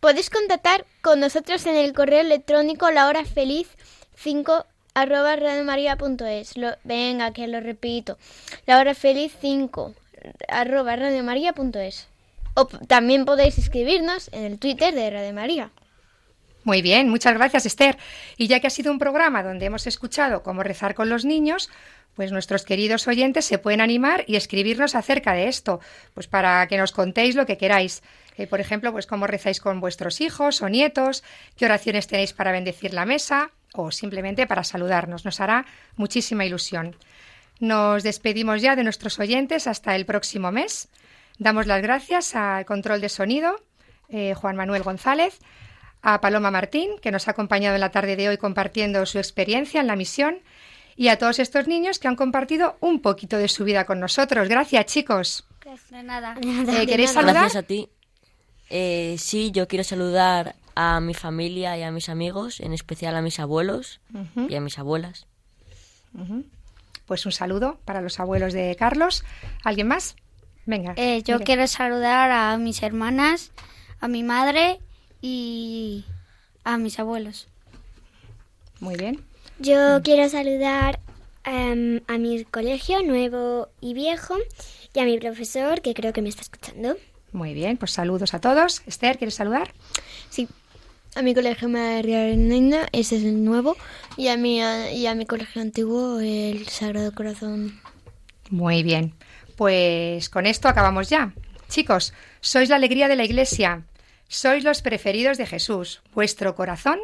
podéis 0.00 0.30
contactar 0.30 0.86
con 1.02 1.20
nosotros 1.20 1.66
en 1.66 1.76
el 1.76 1.92
correo 1.92 2.20
electrónico 2.20 2.90
lahorafeliz5 4.18 4.66
arroba 4.94 5.36
radiomaria.es. 5.36 6.54
Venga, 6.84 7.32
que 7.32 7.46
lo 7.46 7.60
repito. 7.60 8.18
lahorafeliz5 8.66 9.94
arroba 10.48 10.96
radiomaria.es. 10.96 12.08
O 12.54 12.66
también 12.66 13.24
podéis 13.24 13.58
escribirnos 13.58 14.30
en 14.32 14.44
el 14.44 14.58
Twitter 14.58 14.94
de 14.94 15.10
Radio 15.10 15.32
María. 15.32 15.70
Muy 16.64 16.82
bien, 16.82 17.08
muchas 17.08 17.34
gracias 17.34 17.66
Esther. 17.66 17.96
Y 18.36 18.48
ya 18.48 18.60
que 18.60 18.66
ha 18.66 18.70
sido 18.70 18.90
un 18.90 18.98
programa 18.98 19.42
donde 19.42 19.66
hemos 19.66 19.86
escuchado 19.86 20.42
cómo 20.42 20.62
rezar 20.62 20.94
con 20.94 21.08
los 21.08 21.24
niños, 21.24 21.70
pues 22.14 22.32
nuestros 22.32 22.64
queridos 22.64 23.06
oyentes 23.06 23.44
se 23.44 23.58
pueden 23.58 23.80
animar 23.80 24.24
y 24.26 24.34
escribirnos 24.34 24.96
acerca 24.96 25.34
de 25.34 25.46
esto, 25.46 25.80
pues 26.14 26.26
para 26.26 26.66
que 26.66 26.76
nos 26.76 26.90
contéis 26.90 27.36
lo 27.36 27.46
que 27.46 27.56
queráis. 27.56 28.02
Eh, 28.36 28.48
por 28.48 28.60
ejemplo, 28.60 28.90
pues 28.92 29.06
cómo 29.06 29.28
rezáis 29.28 29.60
con 29.60 29.80
vuestros 29.80 30.20
hijos 30.20 30.60
o 30.60 30.68
nietos, 30.68 31.22
qué 31.56 31.64
oraciones 31.64 32.08
tenéis 32.08 32.32
para 32.32 32.52
bendecir 32.52 32.92
la 32.92 33.06
mesa 33.06 33.52
o 33.84 33.90
simplemente 33.90 34.46
para 34.46 34.64
saludarnos. 34.64 35.24
Nos 35.24 35.40
hará 35.40 35.66
muchísima 35.96 36.44
ilusión. 36.44 36.96
Nos 37.60 38.02
despedimos 38.02 38.62
ya 38.62 38.76
de 38.76 38.84
nuestros 38.84 39.18
oyentes 39.18 39.66
hasta 39.66 39.96
el 39.96 40.06
próximo 40.06 40.52
mes. 40.52 40.88
Damos 41.38 41.66
las 41.66 41.82
gracias 41.82 42.34
al 42.34 42.64
control 42.66 43.00
de 43.00 43.08
sonido, 43.08 43.60
eh, 44.08 44.34
Juan 44.34 44.56
Manuel 44.56 44.82
González, 44.82 45.38
a 46.02 46.20
Paloma 46.20 46.50
Martín, 46.50 46.90
que 47.02 47.10
nos 47.10 47.28
ha 47.28 47.32
acompañado 47.32 47.74
en 47.74 47.80
la 47.80 47.90
tarde 47.90 48.16
de 48.16 48.28
hoy 48.28 48.38
compartiendo 48.38 49.04
su 49.06 49.18
experiencia 49.18 49.80
en 49.80 49.86
la 49.86 49.96
misión, 49.96 50.40
y 50.96 51.08
a 51.08 51.16
todos 51.16 51.38
estos 51.38 51.68
niños 51.68 52.00
que 52.00 52.08
han 52.08 52.16
compartido 52.16 52.76
un 52.80 53.00
poquito 53.00 53.38
de 53.38 53.46
su 53.48 53.64
vida 53.64 53.84
con 53.84 54.00
nosotros. 54.00 54.48
Gracias, 54.48 54.86
chicos. 54.86 55.46
De 55.90 56.02
nada. 56.02 56.36
Eh, 56.42 56.86
¿Queréis 56.86 57.12
saludar? 57.12 57.34
Gracias 57.34 57.62
a 57.62 57.66
ti. 57.66 57.88
Eh, 58.68 59.16
sí, 59.18 59.50
yo 59.52 59.68
quiero 59.68 59.84
saludar 59.84 60.56
a 60.80 61.00
mi 61.00 61.12
familia 61.12 61.76
y 61.76 61.82
a 61.82 61.90
mis 61.90 62.08
amigos, 62.08 62.60
en 62.60 62.72
especial 62.72 63.16
a 63.16 63.20
mis 63.20 63.40
abuelos 63.40 64.00
y 64.48 64.54
a 64.54 64.60
mis 64.60 64.78
abuelas. 64.78 65.26
Pues 67.04 67.26
un 67.26 67.32
saludo 67.32 67.80
para 67.84 68.00
los 68.00 68.20
abuelos 68.20 68.52
de 68.52 68.76
Carlos. 68.78 69.24
¿Alguien 69.64 69.88
más? 69.88 70.14
Venga. 70.66 70.94
Eh, 70.96 71.24
yo 71.24 71.34
mire. 71.34 71.46
quiero 71.46 71.66
saludar 71.66 72.30
a 72.30 72.56
mis 72.58 72.80
hermanas, 72.84 73.50
a 73.98 74.06
mi 74.06 74.22
madre 74.22 74.78
y 75.20 76.04
a 76.62 76.78
mis 76.78 77.00
abuelos. 77.00 77.48
Muy 78.78 78.94
bien. 78.94 79.24
Yo 79.58 80.00
quiero 80.04 80.28
saludar 80.28 81.00
em, 81.42 82.02
a 82.06 82.18
mi 82.18 82.44
colegio 82.44 83.02
nuevo 83.02 83.68
y 83.80 83.94
viejo 83.94 84.36
y 84.94 85.00
a 85.00 85.04
mi 85.04 85.18
profesor 85.18 85.82
que 85.82 85.92
creo 85.92 86.12
que 86.12 86.22
me 86.22 86.28
está 86.28 86.42
escuchando. 86.42 86.96
Muy 87.32 87.52
bien, 87.52 87.78
pues 87.78 87.90
saludos 87.90 88.32
a 88.32 88.40
todos. 88.40 88.82
Esther, 88.86 89.18
¿quieres 89.18 89.34
saludar? 89.34 89.72
Sí. 90.30 90.48
A 91.18 91.22
mi 91.22 91.34
colegio 91.34 91.68
María 91.68 92.26
Reina, 92.26 92.86
ese 92.92 93.16
es 93.16 93.24
el 93.24 93.44
nuevo, 93.44 93.76
y 94.16 94.28
a 94.28 94.36
mi, 94.36 94.58
y 94.60 95.06
a 95.08 95.16
mi 95.16 95.26
colegio 95.26 95.60
antiguo, 95.60 96.20
el 96.20 96.68
Sagrado 96.68 97.12
Corazón. 97.12 97.80
Muy 98.50 98.84
bien. 98.84 99.14
Pues 99.56 100.28
con 100.28 100.46
esto 100.46 100.68
acabamos 100.68 101.08
ya. 101.08 101.32
Chicos, 101.68 102.14
sois 102.40 102.68
la 102.68 102.76
alegría 102.76 103.08
de 103.08 103.16
la 103.16 103.24
Iglesia. 103.24 103.82
Sois 104.28 104.62
los 104.62 104.80
preferidos 104.80 105.38
de 105.38 105.46
Jesús. 105.46 106.02
Vuestro 106.14 106.54
corazón 106.54 107.00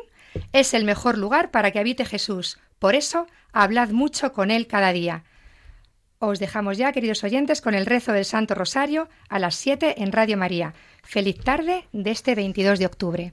es 0.53 0.75
el 0.75 0.85
mejor 0.85 1.19
lugar 1.19 1.51
para 1.51 1.73
que 1.73 1.81
habite 1.81 2.05
Jesús. 2.05 2.61
Por 2.79 2.95
eso, 2.95 3.27
hablad 3.53 3.89
mucho 3.89 4.33
con 4.33 4.53
Él 4.53 4.69
cada 4.69 4.93
día. 4.93 5.25
Os 6.21 6.39
dejamos 6.39 6.79
ya, 6.79 6.93
queridos 6.93 7.25
oyentes, 7.25 7.61
con 7.61 7.75
el 7.75 7.85
rezo 7.85 8.13
del 8.13 8.25
Santo 8.25 8.55
Rosario 8.55 9.09
a 9.29 9.41
las 9.41 9.57
7 9.57 10.05
en 10.05 10.13
Radio 10.13 10.37
María. 10.37 10.73
Feliz 11.03 11.41
tarde 11.41 11.89
de 11.93 12.13
este 12.13 12.37
22 12.37 12.79
de 12.79 12.87
octubre. 12.87 13.33